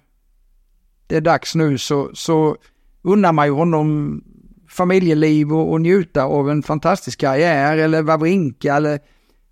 det 1.07 1.16
är 1.16 1.20
dags 1.20 1.54
nu 1.54 1.78
så, 1.78 2.11
så 2.14 2.57
unnar 3.02 3.32
man 3.32 3.46
ju 3.46 3.52
honom 3.52 4.20
familjeliv 4.68 5.52
och, 5.52 5.72
och 5.72 5.80
njuta 5.80 6.24
av 6.24 6.50
en 6.50 6.62
fantastisk 6.62 7.20
karriär 7.20 7.76
eller 7.76 8.02
Wawrinka 8.02 8.76
eller 8.76 8.98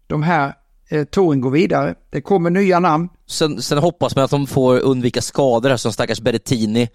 de 0.06 0.22
här 0.22 0.54
eh, 0.88 1.04
touren 1.04 1.40
går 1.40 1.50
vidare. 1.50 1.94
Det 2.10 2.20
kommer 2.20 2.50
nya 2.50 2.80
namn. 2.80 3.08
Sen, 3.26 3.62
sen 3.62 3.78
hoppas 3.78 4.16
man 4.16 4.24
att 4.24 4.30
de 4.30 4.46
får 4.46 4.80
undvika 4.80 5.22
skador 5.22 5.70
här 5.70 5.76
som 5.76 5.92
stackars 5.92 6.20
Berrettini 6.20 6.88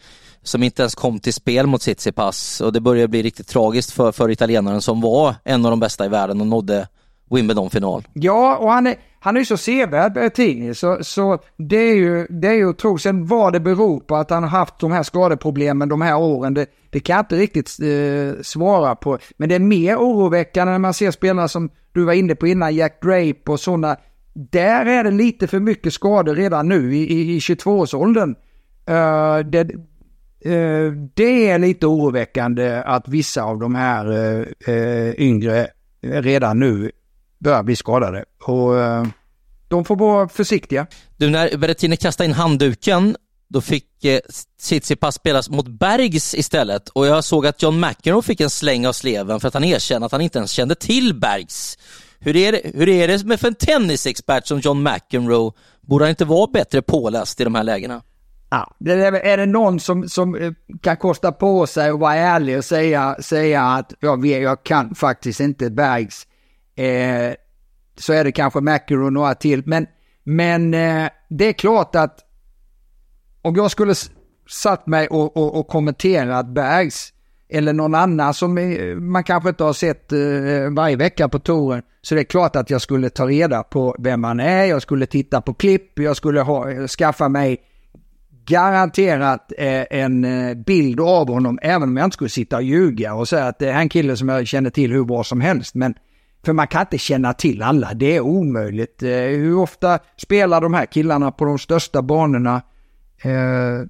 som 0.44 0.64
inte 0.64 0.82
ens 0.82 0.96
kom 0.96 1.20
till 1.20 1.34
spel 1.34 1.68
mot 1.68 1.82
Tsitsipas 1.82 2.62
och 2.62 2.74
det 2.74 2.82
började 2.82 3.08
bli 3.08 3.24
riktigt 3.24 3.48
tragiskt 3.48 3.92
för, 3.92 4.12
för 4.12 4.32
italienaren 4.32 4.82
som 4.82 5.02
var 5.02 5.36
en 5.44 5.66
av 5.66 5.72
de 5.72 5.80
bästa 5.80 6.06
i 6.06 6.10
världen 6.10 6.42
och 6.42 6.48
nådde 6.48 6.88
Wimbledon-final. 7.30 8.08
Ja, 8.14 8.58
och 8.58 8.72
han 8.72 8.88
är, 8.88 8.96
han 9.20 9.38
är 9.38 9.44
så 9.44 9.58
sevärd 9.58 10.08
eh, 10.08 10.14
Berrettini, 10.14 10.76
så, 10.76 10.98
så 11.02 11.40
det 11.58 11.78
är 11.78 11.96
ju, 11.96 12.28
det 12.30 12.48
är 12.48 12.54
ju 12.54 12.70
att 12.70 12.78
tro. 12.78 12.98
Sen 12.98 13.26
vad 13.26 13.54
det 13.54 13.60
beror 13.60 14.00
på 14.00 14.16
att 14.16 14.30
han 14.30 14.44
har 14.44 14.50
haft 14.50 14.80
de 14.80 14.92
här 14.92 15.04
skadeproblemen 15.04 15.90
de 15.90 16.02
här 16.02 16.18
åren, 16.18 16.54
det, 16.54 16.66
det 16.90 17.00
kan 17.00 17.16
jag 17.16 17.24
inte 17.24 17.36
riktigt 17.36 17.78
eh, 17.80 18.42
svara 18.42 18.96
på. 18.96 19.18
Men 19.38 19.50
det 19.50 19.56
är 19.56 19.60
mer 19.60 19.98
oroväckande 19.98 20.72
när 20.72 20.80
man 20.80 20.94
ser 20.94 21.12
spelare 21.12 21.50
som 21.50 21.70
du 21.94 22.04
var 22.04 22.14
inne 22.14 22.36
på 22.36 22.48
innan, 22.48 22.76
Jack 22.76 23.02
Drape 23.02 23.52
och 23.52 23.60
sådana. 23.60 23.98
Där 24.34 24.86
är 24.86 25.04
det 25.04 25.12
lite 25.12 25.48
för 25.48 25.60
mycket 25.60 25.94
skador 25.94 26.36
redan 26.36 26.68
nu 26.68 26.96
i, 26.96 27.14
i, 27.14 27.36
i 27.36 27.40
22-årsåldern. 27.40 28.36
Uh, 28.90 28.96
eh, 28.96 29.40
det, 29.40 29.64
uh, 29.64 29.80
Eh, 30.42 30.92
det 31.14 31.50
är 31.50 31.60
lite 31.60 31.88
oroväckande 31.88 32.84
att 32.86 33.08
vissa 33.08 33.44
av 33.44 33.60
de 33.60 33.76
här 33.76 34.12
eh, 34.12 34.76
eh, 34.76 35.14
yngre 35.18 35.68
redan 36.02 36.60
nu 36.60 36.92
börjar 37.40 37.64
bli 37.64 37.76
skadade. 37.76 38.26
Och 38.44 38.74
de 39.68 39.86
får 39.86 39.96
vara 39.96 40.30
försiktiga. 40.30 40.88
Du, 41.18 41.30
när 41.30 41.58
Berrettini 41.58 41.98
kastade 41.98 42.26
in 42.26 42.34
handduken 42.34 43.16
då 43.50 43.62
fick 43.62 44.06
eh, 44.06 44.20
Tsitsipas 44.60 45.16
spelas 45.16 45.50
mot 45.50 45.68
Bergs 45.68 46.36
istället 46.36 46.90
och 46.90 47.08
jag 47.08 47.24
såg 47.24 47.48
att 47.48 47.62
John 47.62 47.80
McEnroe 47.80 48.22
fick 48.22 48.42
en 48.42 48.50
släng 48.50 48.88
av 48.88 48.94
sleven 48.94 49.40
för 49.40 49.48
att 49.48 49.54
han 49.54 49.64
erkände 49.64 50.06
att 50.06 50.12
han 50.12 50.22
inte 50.22 50.38
ens 50.38 50.52
kände 50.52 50.76
till 50.76 51.20
Bergs. 51.20 51.78
Hur 52.20 52.36
är 52.36 52.52
det, 52.52 52.62
hur 52.74 52.90
är 52.90 53.08
det 53.08 53.24
med 53.26 53.40
för 53.40 53.48
en 53.48 53.56
tennisexpert 53.56 54.48
som 54.48 54.60
John 54.60 54.84
McEnroe? 54.84 55.52
Borde 55.82 56.06
han 56.06 56.10
inte 56.10 56.26
vara 56.26 56.48
bättre 56.48 56.82
påläst 56.82 57.42
i 57.42 57.44
de 57.44 57.56
här 57.56 57.64
lägena? 57.64 58.02
Ja, 58.50 58.76
är, 58.86 59.38
det 59.38 59.46
någon 59.46 59.80
som, 59.80 60.10
som 60.10 60.36
eh, 60.36 60.52
kan 60.82 60.98
kosta 60.98 61.32
på 61.32 61.68
sig 61.68 61.90
att 61.90 62.00
vara 62.00 62.16
ärlig 62.16 62.58
och 62.58 62.66
säga, 62.66 63.16
säga 63.20 63.64
att 63.64 63.94
jag, 64.00 64.26
jag 64.26 64.64
kan 64.64 64.96
faktiskt 64.96 65.40
inte 65.40 65.70
Bergs, 65.70 66.28
eh, 66.76 67.34
så 67.98 68.14
är 68.14 68.24
det 68.24 68.32
kanske 68.32 68.62
McEnroe 68.62 69.06
och 69.06 69.14
några 69.14 69.36
till. 69.36 69.64
Men, 69.66 69.88
men 70.24 70.74
eh, 70.74 71.10
det 71.30 71.46
är 71.46 71.54
klart 71.54 71.96
att 71.96 72.20
om 73.42 73.56
jag 73.56 73.72
skulle 73.72 73.94
satt 74.50 74.88
mig 74.88 75.08
och, 75.08 75.38
och, 75.38 75.60
och 75.60 75.68
kommenterat 75.68 76.48
Bergs 76.48 77.14
eller 77.50 77.74
någon 77.74 77.96
annan 77.96 78.34
som 78.34 78.58
eh, 78.58 78.96
man 78.96 79.24
kanske 79.24 79.50
inte 79.50 79.64
har 79.64 79.74
sett 79.74 80.12
eh, 80.12 80.20
varje 80.76 80.96
vecka 80.96 81.30
på 81.30 81.40
touren. 81.40 81.84
Så 82.02 82.16
det 82.16 82.22
är 82.22 82.26
klart 82.26 82.56
att 82.56 82.70
jag 82.70 82.82
skulle 82.82 83.10
ta 83.10 83.28
reda 83.28 83.64
på 83.64 83.96
vem 84.00 84.24
han 84.24 84.40
är, 84.40 84.66
jag 84.66 84.82
skulle 84.82 85.06
titta 85.06 85.42
på 85.42 85.54
klipp, 85.54 86.00
jag 86.00 86.18
skulle 86.18 86.42
ha, 86.42 86.88
skaffa 86.88 87.30
mig 87.30 87.58
garanterat 88.50 89.52
eh, 89.58 89.84
en 89.90 90.24
eh, 90.24 90.56
bild 90.56 91.00
av 91.00 91.28
honom, 91.30 91.60
även 91.62 91.90
om 91.90 91.98
jag 91.98 92.06
inte 92.06 92.14
skulle 92.14 92.30
sitta 92.30 92.56
och 92.56 92.64
ljuga 92.64 93.14
och 93.14 93.28
säga 93.28 93.48
att 93.48 93.60
det 93.60 93.70
är 93.70 93.80
en 93.80 93.90
kille 93.90 94.18
som 94.18 94.30
jag 94.30 94.48
känner 94.48 94.70
till 94.70 94.92
hur 94.92 95.04
bra 95.04 95.24
som 95.24 95.42
helst. 95.42 95.76
Men 95.76 95.94
för 96.46 96.54
man 96.54 96.68
kan 96.68 96.82
inte 96.82 96.98
känna 96.98 97.34
till 97.34 97.62
alla, 97.62 97.94
det 97.94 98.16
är 98.16 98.22
omöjligt. 98.22 99.04
Eh, 99.04 99.10
hur 99.10 99.58
ofta 99.58 100.00
spelar 100.18 100.62
de 100.62 100.74
här 100.74 100.86
killarna 100.86 101.32
på 101.32 101.46
de 101.46 101.60
största 101.60 102.02
banorna? 102.02 102.62
Eh, 103.24 103.88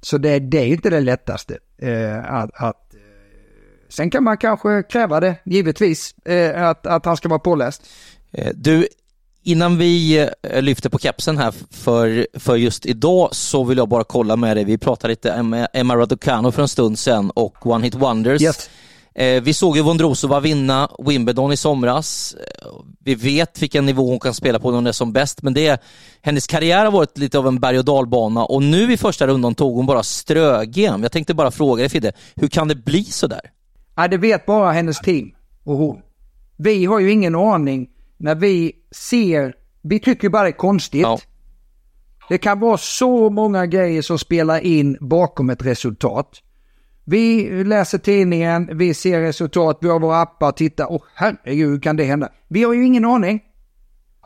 så 0.00 0.18
det, 0.18 0.38
det 0.38 0.58
är 0.58 0.66
inte 0.66 0.90
det 0.90 1.00
lättaste. 1.00 1.58
Eh, 1.78 2.34
att, 2.34 2.50
att, 2.54 2.94
eh, 2.94 3.00
sen 3.88 4.10
kan 4.10 4.24
man 4.24 4.36
kanske 4.36 4.82
kräva 4.82 5.20
det, 5.20 5.36
givetvis, 5.44 6.14
eh, 6.24 6.68
att, 6.68 6.86
att 6.86 7.04
han 7.04 7.16
ska 7.16 7.28
vara 7.28 7.38
påläst. 7.38 7.86
Eh, 8.32 8.50
du, 8.54 8.86
innan 9.42 9.78
vi 9.78 10.18
eh, 10.42 10.62
lyfter 10.62 10.90
på 10.90 10.98
kepsen 10.98 11.38
här 11.38 11.54
för, 11.70 12.26
för 12.34 12.56
just 12.56 12.86
idag 12.86 13.28
så 13.32 13.64
vill 13.64 13.78
jag 13.78 13.88
bara 13.88 14.04
kolla 14.04 14.36
med 14.36 14.56
dig. 14.56 14.64
Vi 14.64 14.78
pratade 14.78 15.12
lite 15.12 15.40
om 15.40 15.66
Emma 15.72 15.96
Raducanu 15.96 16.52
för 16.52 16.62
en 16.62 16.68
stund 16.68 16.98
sedan 16.98 17.30
och 17.30 17.66
One 17.66 17.84
Hit 17.84 17.94
Wonders. 17.94 18.42
Yes. 18.42 18.70
Eh, 19.14 19.42
vi 19.42 19.54
såg 19.54 19.76
ju 19.76 19.82
Vondrosova 19.82 20.40
vinna 20.40 20.88
Wimbledon 20.98 21.52
i 21.52 21.56
somras. 21.56 22.34
Eh, 22.34 22.66
vi 23.04 23.14
vet 23.14 23.62
vilken 23.62 23.86
nivå 23.86 24.08
hon 24.08 24.20
kan 24.20 24.34
spela 24.34 24.58
på 24.58 24.70
när 24.70 24.74
hon 24.74 24.86
är 24.86 24.92
som 24.92 25.12
bäst, 25.12 25.42
men 25.42 25.54
det, 25.54 25.82
hennes 26.22 26.46
karriär 26.46 26.84
har 26.84 26.92
varit 26.92 27.18
lite 27.18 27.38
av 27.38 27.46
en 27.46 27.60
berg 27.60 27.78
och 27.78 27.84
dalbana 27.84 28.44
och 28.44 28.62
nu 28.62 28.92
i 28.92 28.96
första 28.96 29.26
rundan 29.26 29.54
tog 29.54 29.76
hon 29.76 29.86
bara 29.86 30.02
strögem. 30.02 31.02
Jag 31.02 31.12
tänkte 31.12 31.34
bara 31.34 31.50
fråga 31.50 31.80
dig 31.80 31.88
Fidde, 31.88 32.12
hur 32.34 32.48
kan 32.48 32.68
det 32.68 32.74
bli 32.74 33.04
så 33.04 33.26
där? 33.26 33.40
Ja, 33.96 34.08
det 34.08 34.16
vet 34.16 34.46
bara 34.46 34.72
hennes 34.72 35.00
team 35.00 35.30
och 35.64 35.76
hon. 35.76 35.98
Vi 36.56 36.84
har 36.84 37.00
ju 37.00 37.12
ingen 37.12 37.34
aning 37.34 37.88
när 38.20 38.34
vi 38.34 38.72
ser, 38.90 39.54
vi 39.82 40.00
tycker 40.00 40.28
bara 40.28 40.42
det 40.42 40.48
är 40.48 40.52
konstigt. 40.52 41.00
Ja. 41.00 41.18
Det 42.28 42.38
kan 42.38 42.60
vara 42.60 42.76
så 42.76 43.30
många 43.30 43.66
grejer 43.66 44.02
som 44.02 44.18
spelar 44.18 44.60
in 44.60 44.96
bakom 45.00 45.50
ett 45.50 45.66
resultat. 45.66 46.42
Vi 47.04 47.50
läser 47.64 47.98
tidningen, 47.98 48.78
vi 48.78 48.94
ser 48.94 49.20
resultat, 49.20 49.78
vi 49.80 49.88
har 49.88 50.00
våra 50.00 50.20
appar, 50.20 50.52
tittar, 50.52 50.92
och 50.92 51.04
herregud, 51.14 51.68
hur 51.68 51.80
kan 51.80 51.96
det 51.96 52.04
hända? 52.04 52.28
Vi 52.48 52.62
har 52.62 52.72
ju 52.72 52.86
ingen 52.86 53.04
aning 53.04 53.40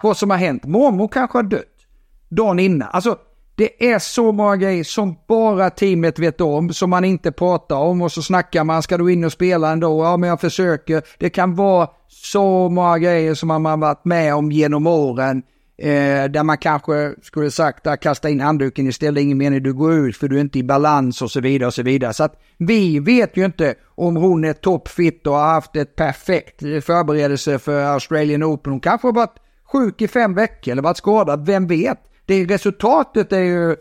vad 0.02 0.16
som 0.16 0.30
har 0.30 0.36
hänt. 0.36 0.64
Mormor 0.64 1.08
kanske 1.08 1.38
har 1.38 1.42
dött 1.42 1.86
dagen 2.28 2.58
innan. 2.58 2.88
Alltså, 2.92 3.18
det 3.56 3.92
är 3.92 3.98
så 3.98 4.32
många 4.32 4.56
grejer 4.56 4.84
som 4.84 5.16
bara 5.28 5.70
teamet 5.70 6.18
vet 6.18 6.40
om, 6.40 6.72
som 6.72 6.90
man 6.90 7.04
inte 7.04 7.32
pratar 7.32 7.76
om 7.76 8.02
och 8.02 8.12
så 8.12 8.22
snackar 8.22 8.64
man, 8.64 8.82
ska 8.82 8.98
du 8.98 9.12
in 9.12 9.24
och 9.24 9.32
spela 9.32 9.70
ändå? 9.72 10.04
Ja, 10.04 10.16
men 10.16 10.28
jag 10.28 10.40
försöker. 10.40 11.02
Det 11.18 11.30
kan 11.30 11.54
vara 11.54 11.88
så 12.14 12.68
många 12.68 12.98
grejer 12.98 13.34
som 13.34 13.48
man 13.48 13.64
har 13.64 13.76
varit 13.76 14.04
med 14.04 14.34
om 14.34 14.52
genom 14.52 14.86
åren. 14.86 15.42
Eh, 15.78 16.24
där 16.24 16.42
man 16.42 16.58
kanske 16.58 17.14
skulle 17.22 17.50
sagt 17.50 17.86
att 17.86 18.00
kasta 18.00 18.30
in 18.30 18.40
handduken 18.40 18.86
istället, 18.86 19.22
ingen 19.22 19.38
mening 19.38 19.62
du 19.62 19.72
går 19.72 19.94
ut 19.94 20.16
för 20.16 20.28
du 20.28 20.36
är 20.36 20.40
inte 20.40 20.58
i 20.58 20.62
balans 20.62 21.22
och 21.22 21.30
så 21.30 21.40
vidare 21.40 21.66
och 21.66 21.74
så 21.74 21.82
vidare. 21.82 22.12
Så 22.12 22.24
att 22.24 22.40
vi 22.58 22.98
vet 22.98 23.36
ju 23.36 23.44
inte 23.44 23.74
om 23.84 24.16
hon 24.16 24.44
är 24.44 24.52
toppfit 24.52 25.26
och 25.26 25.34
har 25.34 25.46
haft 25.46 25.76
ett 25.76 25.96
perfekt 25.96 26.60
förberedelse 26.60 27.58
för 27.58 27.84
Australian 27.84 28.44
Open. 28.44 28.72
Hon 28.72 28.80
kanske 28.80 29.08
har 29.08 29.12
varit 29.12 29.38
sjuk 29.72 30.02
i 30.02 30.08
fem 30.08 30.34
veckor 30.34 30.72
eller 30.72 30.82
varit 30.82 30.96
skadad, 30.96 31.46
vem 31.46 31.66
vet? 31.66 31.98
Det 32.26 32.44
resultatet 32.44 33.32
är 33.32 33.40
ju, 33.40 33.76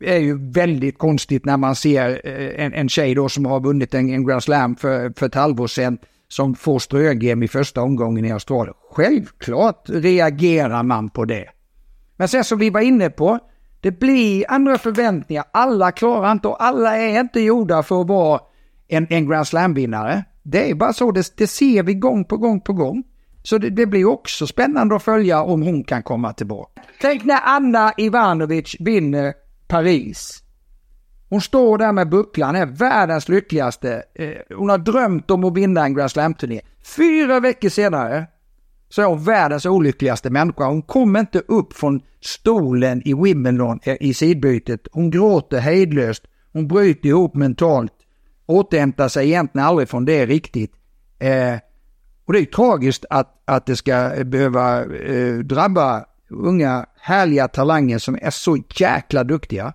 är 0.00 0.18
ju 0.18 0.50
väldigt 0.52 0.98
konstigt 0.98 1.44
när 1.44 1.56
man 1.56 1.76
ser 1.76 2.20
eh, 2.24 2.64
en, 2.64 2.74
en 2.74 2.88
tjej 2.88 3.14
då 3.14 3.28
som 3.28 3.46
har 3.46 3.60
vunnit 3.60 3.94
en, 3.94 4.10
en 4.10 4.26
Grand 4.26 4.42
Slam 4.42 4.76
för, 4.76 5.12
för 5.18 5.26
ett 5.26 5.34
halvår 5.34 5.66
sedan 5.66 5.98
som 6.28 6.54
får 6.54 6.78
strögem 6.78 7.42
i 7.42 7.48
första 7.48 7.82
omgången 7.82 8.24
i 8.24 8.32
Australien. 8.32 8.74
Självklart 8.90 9.84
reagerar 9.88 10.82
man 10.82 11.10
på 11.10 11.24
det. 11.24 11.44
Men 12.16 12.28
sen 12.28 12.44
som 12.44 12.58
vi 12.58 12.70
var 12.70 12.80
inne 12.80 13.10
på, 13.10 13.38
det 13.80 14.00
blir 14.00 14.44
andra 14.48 14.78
förväntningar. 14.78 15.44
Alla 15.52 15.92
klarar 15.92 16.32
inte 16.32 16.48
och 16.48 16.62
alla 16.62 16.96
är 16.96 17.20
inte 17.20 17.40
gjorda 17.40 17.82
för 17.82 18.00
att 18.00 18.08
vara 18.08 18.40
en, 18.88 19.06
en 19.10 19.28
Grand 19.28 19.46
Slam-vinnare. 19.46 20.24
Det 20.42 20.70
är 20.70 20.74
bara 20.74 20.92
så, 20.92 21.10
det, 21.10 21.36
det, 21.36 21.46
ser 21.46 21.82
vi 21.82 21.94
gång 21.94 22.24
på 22.24 22.36
gång 22.36 22.60
på 22.60 22.72
gång. 22.72 23.04
Så 23.42 23.58
det, 23.58 23.70
det, 23.70 23.86
blir 23.86 24.04
också 24.04 24.46
spännande 24.46 24.96
att 24.96 25.02
följa 25.02 25.42
om 25.42 25.62
hon 25.62 25.84
kan 25.84 26.02
komma 26.02 26.32
tillbaka. 26.32 26.82
Tänk 27.00 27.24
när 27.24 27.40
Anna 27.44 27.92
Ivanovic 27.96 28.76
vinner 28.80 29.34
Paris. 29.68 30.42
Hon 31.28 31.40
står 31.40 31.78
där 31.78 31.92
med 31.92 32.08
bucklan, 32.08 32.56
är 32.56 32.66
världens 32.66 33.28
lyckligaste. 33.28 34.02
Eh, 34.14 34.56
hon 34.56 34.68
har 34.68 34.78
drömt 34.78 35.30
om 35.30 35.44
att 35.44 35.56
vinna 35.56 35.84
en 35.84 35.94
Grand 35.94 36.10
Slam-turné. 36.10 36.60
Fyra 36.96 37.40
veckor 37.40 37.68
senare 37.68 38.26
så 38.88 39.02
är 39.02 39.06
hon 39.06 39.24
världens 39.24 39.66
olyckligaste 39.66 40.30
människa. 40.30 40.66
Hon 40.66 40.82
kommer 40.82 41.20
inte 41.20 41.42
upp 41.48 41.72
från 41.72 42.00
stolen 42.20 43.02
i 43.08 43.14
Wimbledon 43.14 43.80
eh, 43.82 43.96
i 44.00 44.14
sidbytet. 44.14 44.80
Hon 44.92 45.10
gråter 45.10 45.58
hejdlöst. 45.58 46.24
Hon 46.52 46.68
bryter 46.68 47.08
ihop 47.08 47.34
mentalt. 47.34 47.92
Återhämtar 48.46 49.08
sig 49.08 49.26
egentligen 49.26 49.66
aldrig 49.66 49.88
från 49.88 50.04
det 50.04 50.26
riktigt. 50.26 50.72
Eh, 51.18 51.58
och 52.24 52.32
det 52.32 52.38
är 52.40 52.44
tragiskt 52.44 53.04
att, 53.10 53.42
att 53.44 53.66
det 53.66 53.76
ska 53.76 54.14
eh, 54.14 54.24
behöva 54.24 54.84
eh, 54.84 55.34
drabba 55.34 56.04
unga 56.30 56.86
härliga 57.00 57.48
talanger 57.48 57.98
som 57.98 58.18
är 58.22 58.30
så 58.30 58.58
jäkla 58.74 59.24
duktiga. 59.24 59.72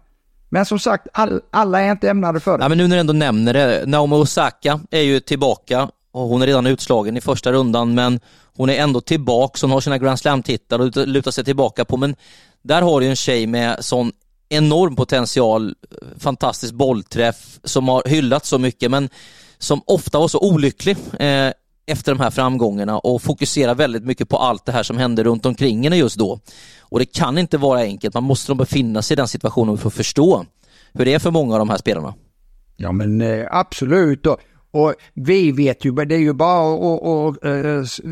Men 0.54 0.66
som 0.66 0.80
sagt, 0.80 1.08
all, 1.14 1.42
alla 1.52 1.82
är 1.82 1.92
inte 1.92 2.10
ämnade 2.10 2.40
för 2.40 2.58
det. 2.58 2.64
Ja, 2.64 2.70
men 2.70 2.78
nu 2.78 2.88
när 2.88 2.96
du 2.96 3.00
ändå 3.00 3.14
nämner 3.14 3.54
det, 3.54 3.84
Naomi 3.86 4.16
Osaka 4.16 4.80
är 4.92 5.02
ju 5.02 5.20
tillbaka 5.20 5.90
och 6.12 6.22
hon 6.22 6.42
är 6.42 6.48
redan 6.48 6.68
utslagen 6.68 7.18
i 7.18 7.22
första 7.22 7.52
rundan 7.52 7.94
men 7.96 8.20
hon 8.58 8.70
är 8.70 8.74
ändå 8.74 9.02
tillbaka, 9.02 9.60
hon 9.62 9.72
har 9.72 9.82
sina 9.82 9.98
Grand 9.98 10.20
Slam-titlar 10.20 10.80
och 10.80 11.08
lutar 11.08 11.32
sig 11.32 11.44
tillbaka 11.44 11.86
på 11.86 11.98
men 11.98 12.16
där 12.62 12.82
har 12.82 13.02
du 13.02 13.08
en 13.08 13.16
tjej 13.16 13.48
med 13.48 13.86
sån 13.86 14.12
enorm 14.50 14.96
potential, 14.96 15.76
fantastisk 16.18 16.74
bollträff 16.74 17.60
som 17.64 17.88
har 17.88 18.04
hyllats 18.06 18.50
så 18.50 18.58
mycket 18.58 18.92
men 18.92 19.10
som 19.58 19.82
ofta 19.86 20.20
var 20.20 20.28
så 20.28 20.40
olycklig 20.40 20.98
eh, 21.20 21.50
efter 21.86 22.12
de 22.12 22.22
här 22.22 22.32
framgångarna 22.32 22.98
och 22.98 23.22
fokuserar 23.22 23.76
väldigt 23.76 24.04
mycket 24.04 24.30
på 24.30 24.38
allt 24.38 24.66
det 24.66 24.72
här 24.72 24.84
som 24.84 24.98
händer 24.98 25.24
runt 25.24 25.46
omkring 25.46 25.84
henne 25.84 25.98
just 25.98 26.18
då. 26.18 26.40
Och 26.80 27.00
det 27.00 27.06
kan 27.06 27.38
inte 27.38 27.58
vara 27.58 27.80
enkelt, 27.80 28.14
man 28.14 28.24
måste 28.24 28.52
nog 28.52 28.58
befinna 28.58 29.02
sig 29.02 29.16
i 29.16 29.16
den 29.16 29.28
situationen 29.28 29.78
för 29.78 29.88
att 29.88 29.94
förstå 29.94 30.46
hur 30.94 31.06
det 31.06 31.14
är 31.14 31.20
för 31.20 31.32
många 31.32 31.54
av 31.54 31.60
de 31.60 31.70
här 31.70 31.78
spelarna. 31.78 32.14
Ja 32.76 32.92
men 32.92 33.22
eh, 33.22 33.46
absolut 33.52 34.26
och, 34.26 34.38
och, 34.72 34.94
vi 35.14 35.52
vet 35.52 35.86
ju, 35.86 35.92
det 35.92 36.16
är 36.16 36.20
ju 36.20 36.34
bara 36.34 37.30
att 37.30 37.46
äh, 37.46 38.06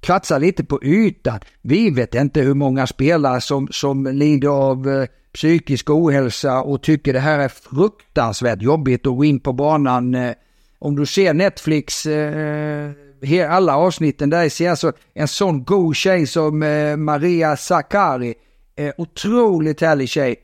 kratsa 0.00 0.38
lite 0.38 0.64
på 0.64 0.84
ytan. 0.84 1.40
Vi 1.62 1.90
vet 1.90 2.14
inte 2.14 2.40
hur 2.40 2.54
många 2.54 2.86
spelare 2.86 3.40
som, 3.40 3.68
som 3.70 4.06
lider 4.06 4.48
av 4.48 4.88
äh, 4.88 5.06
psykisk 5.34 5.90
ohälsa 5.90 6.62
och 6.62 6.82
tycker 6.82 7.12
det 7.12 7.20
här 7.20 7.38
är 7.38 7.48
fruktansvärt 7.48 8.62
jobbigt 8.62 9.06
att 9.06 9.16
gå 9.16 9.24
in 9.24 9.40
på 9.40 9.52
banan. 9.52 10.14
Äh, 10.14 10.32
om 10.78 10.96
du 10.96 11.06
ser 11.06 11.34
Netflix 11.34 12.06
alla 13.48 13.76
avsnitten 13.76 14.30
där 14.30 14.48
ser 14.48 14.70
alltså 14.70 14.92
en 15.14 15.28
sån 15.28 15.64
god 15.64 15.96
tjej 15.96 16.26
som 16.26 16.62
eh, 16.62 16.96
Maria 16.96 17.56
Sakari. 17.56 18.34
Eh, 18.76 18.92
otroligt 18.96 19.80
härlig 19.80 20.08
tjej. 20.08 20.36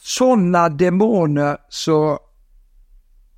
Sådana 0.00 0.68
demoner 0.68 1.56
så 1.68 2.18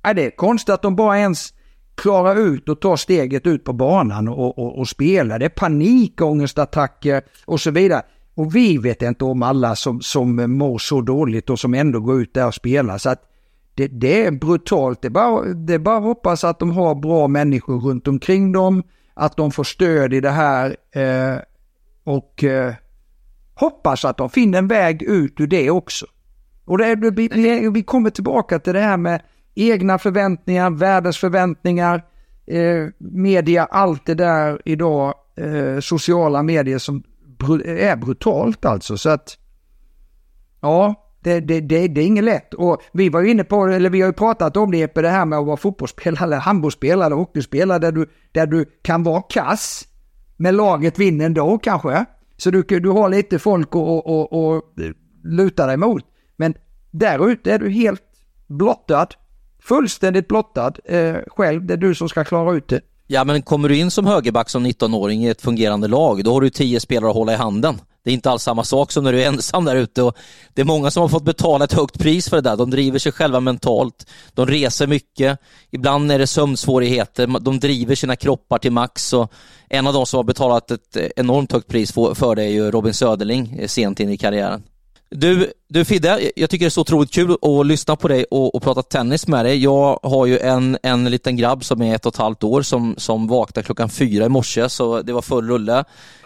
är 0.03 0.13
det 0.13 0.31
konstigt 0.31 0.73
att 0.73 0.81
de 0.81 0.95
bara 0.95 1.19
ens 1.19 1.53
klarar 1.95 2.35
ut 2.35 2.69
och 2.69 2.79
tar 2.79 2.95
steget 2.95 3.47
ut 3.47 3.63
på 3.63 3.73
banan 3.73 4.27
och, 4.27 4.59
och, 4.59 4.79
och 4.79 4.89
spela. 4.89 5.39
Det 5.39 5.45
är 5.45 5.49
panikångestattacker 5.49 7.21
och 7.45 7.61
så 7.61 7.71
vidare. 7.71 8.01
Och 8.35 8.55
vi 8.55 8.77
vet 8.77 9.01
inte 9.01 9.25
om 9.25 9.43
alla 9.43 9.75
som, 9.75 10.01
som 10.01 10.57
mår 10.57 10.77
så 10.77 11.01
dåligt 11.01 11.49
och 11.49 11.59
som 11.59 11.73
ändå 11.73 11.99
går 11.99 12.21
ut 12.21 12.33
där 12.33 12.47
och 12.47 12.55
spelar. 12.55 12.97
Så 12.97 13.09
att 13.09 13.30
det, 13.75 13.87
det 13.87 14.25
är 14.25 14.31
brutalt. 14.31 15.01
Det 15.01 15.07
är, 15.07 15.09
bara, 15.09 15.45
det 15.45 15.73
är 15.73 15.79
bara 15.79 15.97
att 15.97 16.03
hoppas 16.03 16.43
att 16.43 16.59
de 16.59 16.71
har 16.71 16.95
bra 16.95 17.27
människor 17.27 17.79
runt 17.79 18.07
omkring 18.07 18.51
dem, 18.51 18.83
att 19.13 19.37
de 19.37 19.51
får 19.51 19.63
stöd 19.63 20.13
i 20.13 20.19
det 20.19 20.29
här 20.29 20.75
eh, 20.91 21.37
och 22.03 22.43
eh, 22.43 22.73
hoppas 23.53 24.05
att 24.05 24.17
de 24.17 24.29
finner 24.29 24.57
en 24.57 24.67
väg 24.67 25.01
ut 25.01 25.39
ur 25.39 25.47
det 25.47 25.69
också. 25.69 26.05
Och 26.65 26.77
det, 26.77 26.95
vi, 26.95 27.69
vi 27.73 27.83
kommer 27.83 28.09
tillbaka 28.09 28.59
till 28.59 28.73
det 28.73 28.79
här 28.79 28.97
med 28.97 29.21
egna 29.55 29.97
förväntningar, 29.97 30.69
världens 30.69 31.17
förväntningar, 31.17 32.05
eh, 32.47 32.87
media, 32.97 33.65
allt 33.65 34.05
det 34.05 34.13
där 34.13 34.61
idag, 34.65 35.13
eh, 35.35 35.79
sociala 35.79 36.43
medier 36.43 36.77
som 36.77 37.03
br 37.37 37.67
är 37.67 37.95
brutalt 37.95 38.65
alltså. 38.65 38.97
Så 38.97 39.09
att, 39.09 39.37
ja, 40.61 41.10
det, 41.23 41.39
det, 41.39 41.61
det, 41.61 41.87
det, 41.87 42.01
är 42.01 42.05
inget 42.05 42.23
lätt. 42.23 42.53
Och 42.53 42.81
vi 42.93 43.09
var 43.09 43.21
ju 43.21 43.31
inne 43.31 43.43
på, 43.43 43.65
eller 43.65 43.89
vi 43.89 44.01
har 44.01 44.07
ju 44.07 44.13
pratat 44.13 44.57
om 44.57 44.71
det, 44.71 44.87
på 44.87 45.01
det 45.01 45.09
här 45.09 45.25
med 45.25 45.39
att 45.39 45.45
vara 45.45 45.57
fotbollsspelare, 45.57 46.35
handbollsspelare, 46.35 47.13
hockeyspelare, 47.13 47.79
där 47.79 47.91
du, 47.91 48.09
där 48.31 48.45
du 48.45 48.65
kan 48.81 49.03
vara 49.03 49.21
kass. 49.21 49.87
Men 50.37 50.55
laget 50.55 50.99
vinner 50.99 51.25
ändå 51.25 51.57
kanske. 51.57 52.05
Så 52.37 52.51
du, 52.51 52.63
du 52.63 52.89
har 52.89 53.09
lite 53.09 53.39
folk 53.39 53.67
att 53.67 53.75
och, 53.75 54.07
och, 54.07 54.55
och 54.55 54.63
luta 55.23 55.65
dig 55.65 55.77
mot. 55.77 56.03
Men 56.35 56.53
där 56.91 57.29
ute 57.29 57.53
är 57.53 57.59
du 57.59 57.69
helt 57.69 58.03
blottad. 58.47 59.07
Fullständigt 59.63 60.27
blottad 60.27 60.73
eh, 60.85 61.15
själv. 61.27 61.65
Det 61.65 61.73
är 61.73 61.77
du 61.77 61.95
som 61.95 62.09
ska 62.09 62.23
klara 62.23 62.53
ut 62.53 62.67
det. 62.67 62.81
Ja, 63.07 63.23
men 63.23 63.41
kommer 63.41 63.69
du 63.69 63.77
in 63.77 63.91
som 63.91 64.05
högerback 64.05 64.49
som 64.49 64.65
19-åring 64.65 65.23
i 65.23 65.29
ett 65.29 65.41
fungerande 65.41 65.87
lag, 65.87 66.23
då 66.23 66.33
har 66.33 66.41
du 66.41 66.49
tio 66.49 66.79
spelare 66.79 67.09
att 67.09 67.15
hålla 67.15 67.33
i 67.33 67.35
handen. 67.35 67.75
Det 68.03 68.09
är 68.09 68.13
inte 68.13 68.31
alls 68.31 68.43
samma 68.43 68.63
sak 68.63 68.91
som 68.91 69.03
när 69.03 69.13
du 69.13 69.23
är 69.23 69.27
ensam 69.27 69.65
där 69.65 69.75
ute 69.75 70.03
och 70.03 70.17
det 70.53 70.61
är 70.61 70.65
många 70.65 70.91
som 70.91 71.01
har 71.01 71.09
fått 71.09 71.23
betala 71.23 71.65
ett 71.65 71.73
högt 71.73 71.99
pris 71.99 72.29
för 72.29 72.37
det 72.37 72.49
där. 72.49 72.57
De 72.57 72.69
driver 72.69 72.99
sig 72.99 73.11
själva 73.11 73.39
mentalt, 73.39 74.05
de 74.33 74.47
reser 74.47 74.87
mycket, 74.87 75.39
ibland 75.71 76.11
är 76.11 76.19
det 76.19 76.27
sömnsvårigheter, 76.27 77.27
de 77.39 77.59
driver 77.59 77.95
sina 77.95 78.15
kroppar 78.15 78.57
till 78.57 78.71
max 78.71 79.13
och 79.13 79.31
en 79.69 79.87
av 79.87 79.93
de 79.93 80.05
som 80.05 80.17
har 80.17 80.23
betalat 80.23 80.71
ett 80.71 80.97
enormt 81.15 81.51
högt 81.51 81.67
pris 81.67 81.91
för 81.91 82.35
det 82.35 82.43
är 82.43 82.49
ju 82.49 82.71
Robin 82.71 82.93
Söderling 82.93 83.57
eh, 83.59 83.67
sent 83.67 83.99
in 83.99 84.09
i 84.09 84.17
karriären. 84.17 84.63
Du, 85.15 85.53
du 85.67 85.85
Fidde, 85.85 86.31
jag 86.35 86.49
tycker 86.49 86.65
det 86.65 86.67
är 86.67 86.69
så 86.69 86.81
otroligt 86.81 87.11
kul 87.11 87.37
att 87.41 87.65
lyssna 87.65 87.95
på 87.95 88.07
dig 88.07 88.25
och, 88.31 88.55
och, 88.55 88.63
prata 88.63 88.81
tennis 88.81 89.27
med 89.27 89.45
dig. 89.45 89.63
Jag 89.63 89.99
har 90.03 90.25
ju 90.25 90.39
en, 90.39 90.77
en 90.83 91.05
liten 91.05 91.37
grabb 91.37 91.63
som 91.63 91.81
är 91.81 91.95
ett 91.95 92.05
och 92.05 92.13
ett 92.13 92.19
halvt 92.19 92.43
år 92.43 92.61
som, 92.61 92.95
som 92.97 93.27
vaknade 93.27 93.65
klockan 93.65 93.89
fyra 93.89 94.25
i 94.25 94.29
morse 94.29 94.69
så 94.69 95.01
det 95.01 95.13
var 95.13 95.21
full 95.21 95.47
rulle. 95.47 95.83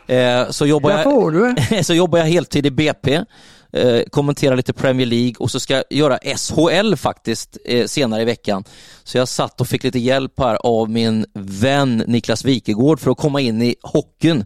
Eh, 0.07 0.49
så, 0.49 0.65
jobbar 0.65 0.91
jag, 0.91 1.86
så 1.86 1.93
jobbar 1.93 2.19
jag 2.19 2.25
heltid 2.25 2.65
i 2.65 2.71
BP, 2.71 3.23
eh, 3.73 4.01
kommenterar 4.09 4.55
lite 4.55 4.73
Premier 4.73 5.07
League 5.07 5.33
och 5.39 5.51
så 5.51 5.59
ska 5.59 5.73
jag 5.73 5.83
göra 5.89 6.19
SHL 6.38 6.95
faktiskt 6.95 7.57
eh, 7.65 7.86
senare 7.86 8.21
i 8.21 8.25
veckan. 8.25 8.63
Så 9.03 9.17
jag 9.17 9.27
satt 9.27 9.61
och 9.61 9.67
fick 9.67 9.83
lite 9.83 9.99
hjälp 9.99 10.39
här 10.39 10.55
av 10.55 10.89
min 10.89 11.25
vän 11.33 12.03
Niklas 12.07 12.45
Wikegård 12.45 12.99
för 12.99 13.11
att 13.11 13.17
komma 13.17 13.41
in 13.41 13.61
i 13.61 13.75
hockeyn. 13.81 14.45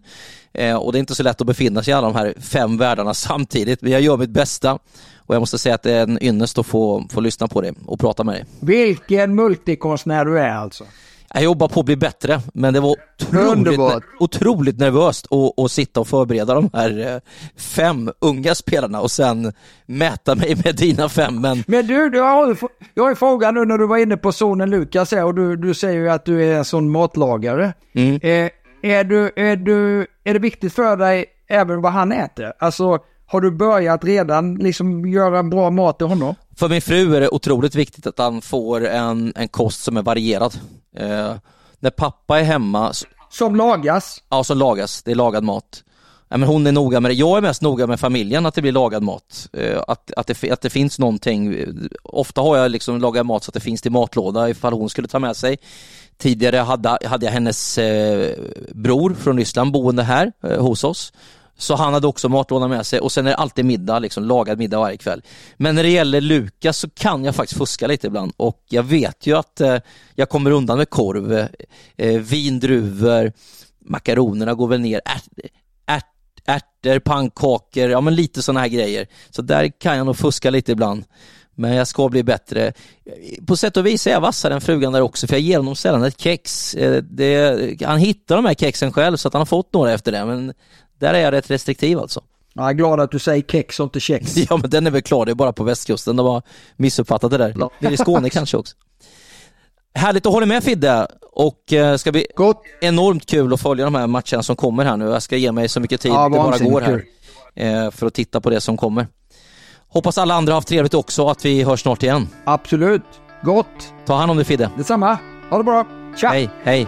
Eh, 0.53 0.75
och 0.75 0.91
det 0.91 0.97
är 0.97 0.99
inte 0.99 1.15
så 1.15 1.23
lätt 1.23 1.41
att 1.41 1.47
befinna 1.47 1.83
sig 1.83 1.91
i 1.91 1.93
alla 1.93 2.07
de 2.07 2.15
här 2.15 2.33
fem 2.39 2.77
världarna 2.77 3.13
samtidigt, 3.13 3.81
men 3.81 3.91
jag 3.91 4.01
gör 4.01 4.17
mitt 4.17 4.29
bästa. 4.29 4.79
Och 5.17 5.35
jag 5.35 5.39
måste 5.39 5.57
säga 5.57 5.75
att 5.75 5.83
det 5.83 5.91
är 5.91 6.03
en 6.03 6.23
ynnest 6.23 6.57
att 6.57 6.65
få, 6.65 7.05
få 7.09 7.21
lyssna 7.21 7.47
på 7.47 7.61
det 7.61 7.73
och 7.85 7.99
prata 7.99 8.23
med 8.23 8.35
dig. 8.35 8.45
Vilken 8.59 9.35
multikonstnär 9.35 10.25
du 10.25 10.39
är 10.39 10.49
alltså. 10.49 10.83
Jag 11.33 11.43
jobbar 11.43 11.67
på 11.67 11.79
att 11.79 11.85
bli 11.85 11.95
bättre, 11.95 12.41
men 12.53 12.73
det 12.73 12.79
var 12.79 12.95
otroligt, 13.21 14.03
otroligt 14.19 14.79
nervöst 14.79 15.27
att, 15.31 15.65
att 15.65 15.71
sitta 15.71 15.99
och 15.99 16.07
förbereda 16.07 16.53
de 16.53 16.69
här 16.73 17.13
eh, 17.13 17.21
fem 17.57 18.11
unga 18.19 18.55
spelarna 18.55 19.01
och 19.01 19.11
sen 19.11 19.53
mäta 19.85 20.35
mig 20.35 20.55
med 20.65 20.75
dina 20.75 21.09
fem. 21.09 21.41
Men, 21.41 21.63
men 21.67 21.87
du, 21.87 22.09
du 22.09 22.19
har, 22.19 22.57
jag 22.93 23.03
har 23.03 23.09
en 23.09 23.15
fråga 23.15 23.51
nu 23.51 23.65
när 23.65 23.77
du 23.77 23.87
var 23.87 23.97
inne 23.97 24.17
på 24.17 24.31
sonen 24.31 24.69
Lukas 24.69 25.13
och 25.13 25.35
du, 25.35 25.55
du 25.55 25.73
säger 25.73 25.99
ju 25.99 26.09
att 26.09 26.25
du 26.25 26.43
är 26.45 26.57
en 26.57 26.65
sån 26.65 26.89
matlagare. 26.91 27.73
Mm. 27.93 28.19
Eh, 28.21 28.49
är, 28.81 29.03
du, 29.03 29.31
är, 29.35 29.55
du, 29.55 30.07
är 30.23 30.33
det 30.33 30.39
viktigt 30.39 30.73
för 30.73 30.97
dig 30.97 31.25
även 31.47 31.81
vad 31.81 31.91
han 31.91 32.11
äter? 32.11 32.53
Alltså, 32.59 32.99
har 33.25 33.41
du 33.41 33.51
börjat 33.51 34.03
redan 34.03 34.55
liksom 34.55 35.05
göra 35.07 35.43
bra 35.43 35.69
mat 35.69 35.97
till 35.97 36.07
honom? 36.07 36.35
För 36.55 36.69
min 36.69 36.81
fru 36.81 37.15
är 37.15 37.19
det 37.21 37.29
otroligt 37.29 37.75
viktigt 37.75 38.07
att 38.07 38.17
han 38.17 38.41
får 38.41 38.87
en, 38.87 39.33
en 39.35 39.47
kost 39.47 39.83
som 39.83 39.97
är 39.97 40.01
varierad. 40.01 40.59
Eh, 40.95 41.33
när 41.79 41.89
pappa 41.89 42.39
är 42.39 42.43
hemma... 42.43 42.91
Som 43.31 43.55
lagas? 43.55 44.23
Ja, 44.29 44.43
som 44.43 44.57
lagas. 44.57 45.03
Det 45.03 45.11
är 45.11 45.15
lagad 45.15 45.43
mat. 45.43 45.83
Ja, 46.29 46.37
men 46.37 46.49
hon 46.49 46.67
är 46.67 46.71
noga 46.71 46.99
med 46.99 47.11
det. 47.11 47.15
Jag 47.15 47.37
är 47.37 47.41
mest 47.41 47.61
noga 47.61 47.87
med 47.87 47.99
familjen, 47.99 48.45
att 48.45 48.55
det 48.55 48.61
blir 48.61 48.71
lagad 48.71 49.03
mat. 49.03 49.49
Eh, 49.53 49.79
Att, 49.87 50.11
att, 50.17 50.27
det, 50.27 50.51
att 50.51 50.61
det 50.61 50.69
finns 50.69 50.99
någonting. 50.99 51.55
Ofta 52.03 52.41
har 52.41 52.57
jag 52.57 52.71
liksom 52.71 53.01
lagat 53.01 53.25
mat 53.25 53.43
så 53.43 53.49
att 53.49 53.53
det 53.53 53.59
finns 53.59 53.81
till 53.81 53.91
matlåda 53.91 54.49
ifall 54.49 54.73
hon 54.73 54.89
skulle 54.89 55.07
ta 55.07 55.19
med 55.19 55.35
sig. 55.35 55.57
Tidigare 56.19 56.57
hade, 56.57 56.97
hade 57.05 57.25
jag 57.25 57.33
hennes 57.33 57.77
eh, 57.77 58.35
bror 58.71 59.13
från 59.13 59.37
Ryssland 59.37 59.71
boende 59.71 60.03
här 60.03 60.31
eh, 60.43 60.61
hos 60.61 60.83
oss. 60.83 61.13
Så 61.57 61.75
han 61.75 61.93
hade 61.93 62.07
också 62.07 62.29
matlåda 62.29 62.67
med 62.67 62.85
sig 62.85 62.99
och 62.99 63.11
sen 63.11 63.27
är 63.27 63.29
det 63.29 63.35
alltid 63.35 63.65
middag, 63.65 63.99
liksom 63.99 64.23
lagad 64.23 64.57
middag 64.57 64.79
varje 64.79 64.97
kväll. 64.97 65.21
Men 65.57 65.75
när 65.75 65.83
det 65.83 65.89
gäller 65.89 66.21
Lukas 66.21 66.77
så 66.77 66.89
kan 66.89 67.25
jag 67.25 67.35
faktiskt 67.35 67.57
fuska 67.57 67.87
lite 67.87 68.07
ibland 68.07 68.33
och 68.37 68.63
jag 68.69 68.83
vet 68.83 69.27
ju 69.27 69.37
att 69.37 69.61
eh, 69.61 69.77
jag 70.15 70.29
kommer 70.29 70.51
undan 70.51 70.77
med 70.77 70.89
korv, 70.89 71.33
eh, 71.33 71.47
eh 71.97 72.21
vindruvor, 72.21 73.33
makaronerna 73.85 74.53
går 74.53 74.67
väl 74.67 74.81
ner, 74.81 75.01
ärt, 75.05 75.51
ärt, 75.85 76.05
ärtor, 76.45 76.99
pannkakor, 76.99 77.89
ja 77.89 78.01
men 78.01 78.15
lite 78.15 78.41
sådana 78.41 78.59
här 78.59 78.67
grejer. 78.67 79.07
Så 79.29 79.41
där 79.41 79.67
kan 79.79 79.97
jag 79.97 80.05
nog 80.05 80.17
fuska 80.17 80.49
lite 80.49 80.71
ibland. 80.71 81.03
Men 81.59 81.73
jag 81.75 81.87
ska 81.87 82.09
bli 82.09 82.23
bättre. 82.23 82.73
På 83.47 83.57
sätt 83.57 83.77
och 83.77 83.85
vis 83.85 84.07
är 84.07 84.11
jag 84.11 84.21
vassare 84.21 84.53
än 84.53 84.61
frugan 84.61 84.93
där 84.93 85.01
också, 85.01 85.27
för 85.27 85.35
jag 85.35 85.41
ger 85.41 85.57
honom 85.57 85.75
sällan 85.75 86.03
ett 86.03 86.19
kex. 86.21 86.75
Eh, 86.75 87.03
Det, 87.03 87.81
han 87.85 87.97
hittar 87.97 88.35
de 88.35 88.45
här 88.45 88.53
kexen 88.53 88.93
själv, 88.93 89.17
så 89.17 89.27
att 89.27 89.33
han 89.33 89.39
har 89.41 89.45
fått 89.45 89.73
några 89.73 89.91
efter 89.93 90.11
det, 90.11 90.25
men 90.25 90.53
där 90.99 91.13
är 91.13 91.19
jag 91.19 91.31
rätt 91.31 91.51
restriktiv 91.51 91.99
alltså. 91.99 92.21
Jag 92.53 92.69
är 92.69 92.73
glad 92.73 92.99
att 92.99 93.11
du 93.11 93.19
säger 93.19 93.41
kex 93.41 93.79
och 93.79 93.83
inte 93.83 93.99
kex. 93.99 94.37
Ja, 94.49 94.57
men 94.57 94.69
den 94.69 94.87
är 94.87 94.91
väl 94.91 95.01
klar, 95.01 95.25
det 95.25 95.31
är 95.31 95.35
bara 95.35 95.53
på 95.53 95.63
västkusten, 95.63 96.15
de 96.15 96.25
har 96.27 96.41
missuppfattat 96.75 97.31
det 97.31 97.37
där. 97.37 97.55
Det 97.79 97.87
är 97.87 97.91
i 97.91 97.97
Skåne 97.97 98.29
kanske 98.39 98.57
också. 98.57 98.75
Härligt 99.93 100.25
att 100.25 100.33
hålla 100.33 100.45
med 100.45 100.63
Fidde 100.63 101.07
och 101.31 101.73
eh, 101.73 101.97
ska 101.97 102.11
bli 102.11 102.27
Gott. 102.35 102.63
enormt 102.81 103.25
kul 103.25 103.53
att 103.53 103.61
följa 103.61 103.85
de 103.85 103.95
här 103.95 104.07
matcherna 104.07 104.43
som 104.43 104.55
kommer 104.55 104.85
här 104.85 104.97
nu. 104.97 105.05
Jag 105.05 105.21
ska 105.23 105.37
ge 105.37 105.51
mig 105.51 105.69
så 105.69 105.79
mycket 105.79 106.01
tid 106.01 106.11
Ja, 106.11 106.23
det 106.29 106.37
bara 106.37 106.57
går 106.57 106.81
här 106.81 107.03
eh, 107.55 107.91
för 107.91 108.07
att 108.07 108.13
titta 108.13 108.41
på 108.41 108.49
det 108.49 108.61
som 108.61 108.77
kommer. 108.77 109.07
Hoppas 109.93 110.17
alla 110.17 110.33
andra 110.33 110.53
har 110.53 110.57
haft 110.57 110.67
trevligt 110.67 110.93
också 110.93 111.23
och 111.23 111.31
att 111.31 111.45
vi 111.45 111.63
hörs 111.63 111.81
snart 111.81 112.03
igen. 112.03 112.27
Absolut. 112.45 113.03
Gott. 113.41 113.93
Ta 114.05 114.15
hand 114.15 114.31
om 114.31 114.37
dig 114.37 114.45
Fidde. 114.45 114.69
Detsamma. 114.77 115.17
Ha 115.49 115.57
det 115.57 115.63
bra. 115.63 115.85
Tja. 116.17 116.29
Hej, 116.29 116.49
hej. 116.63 116.87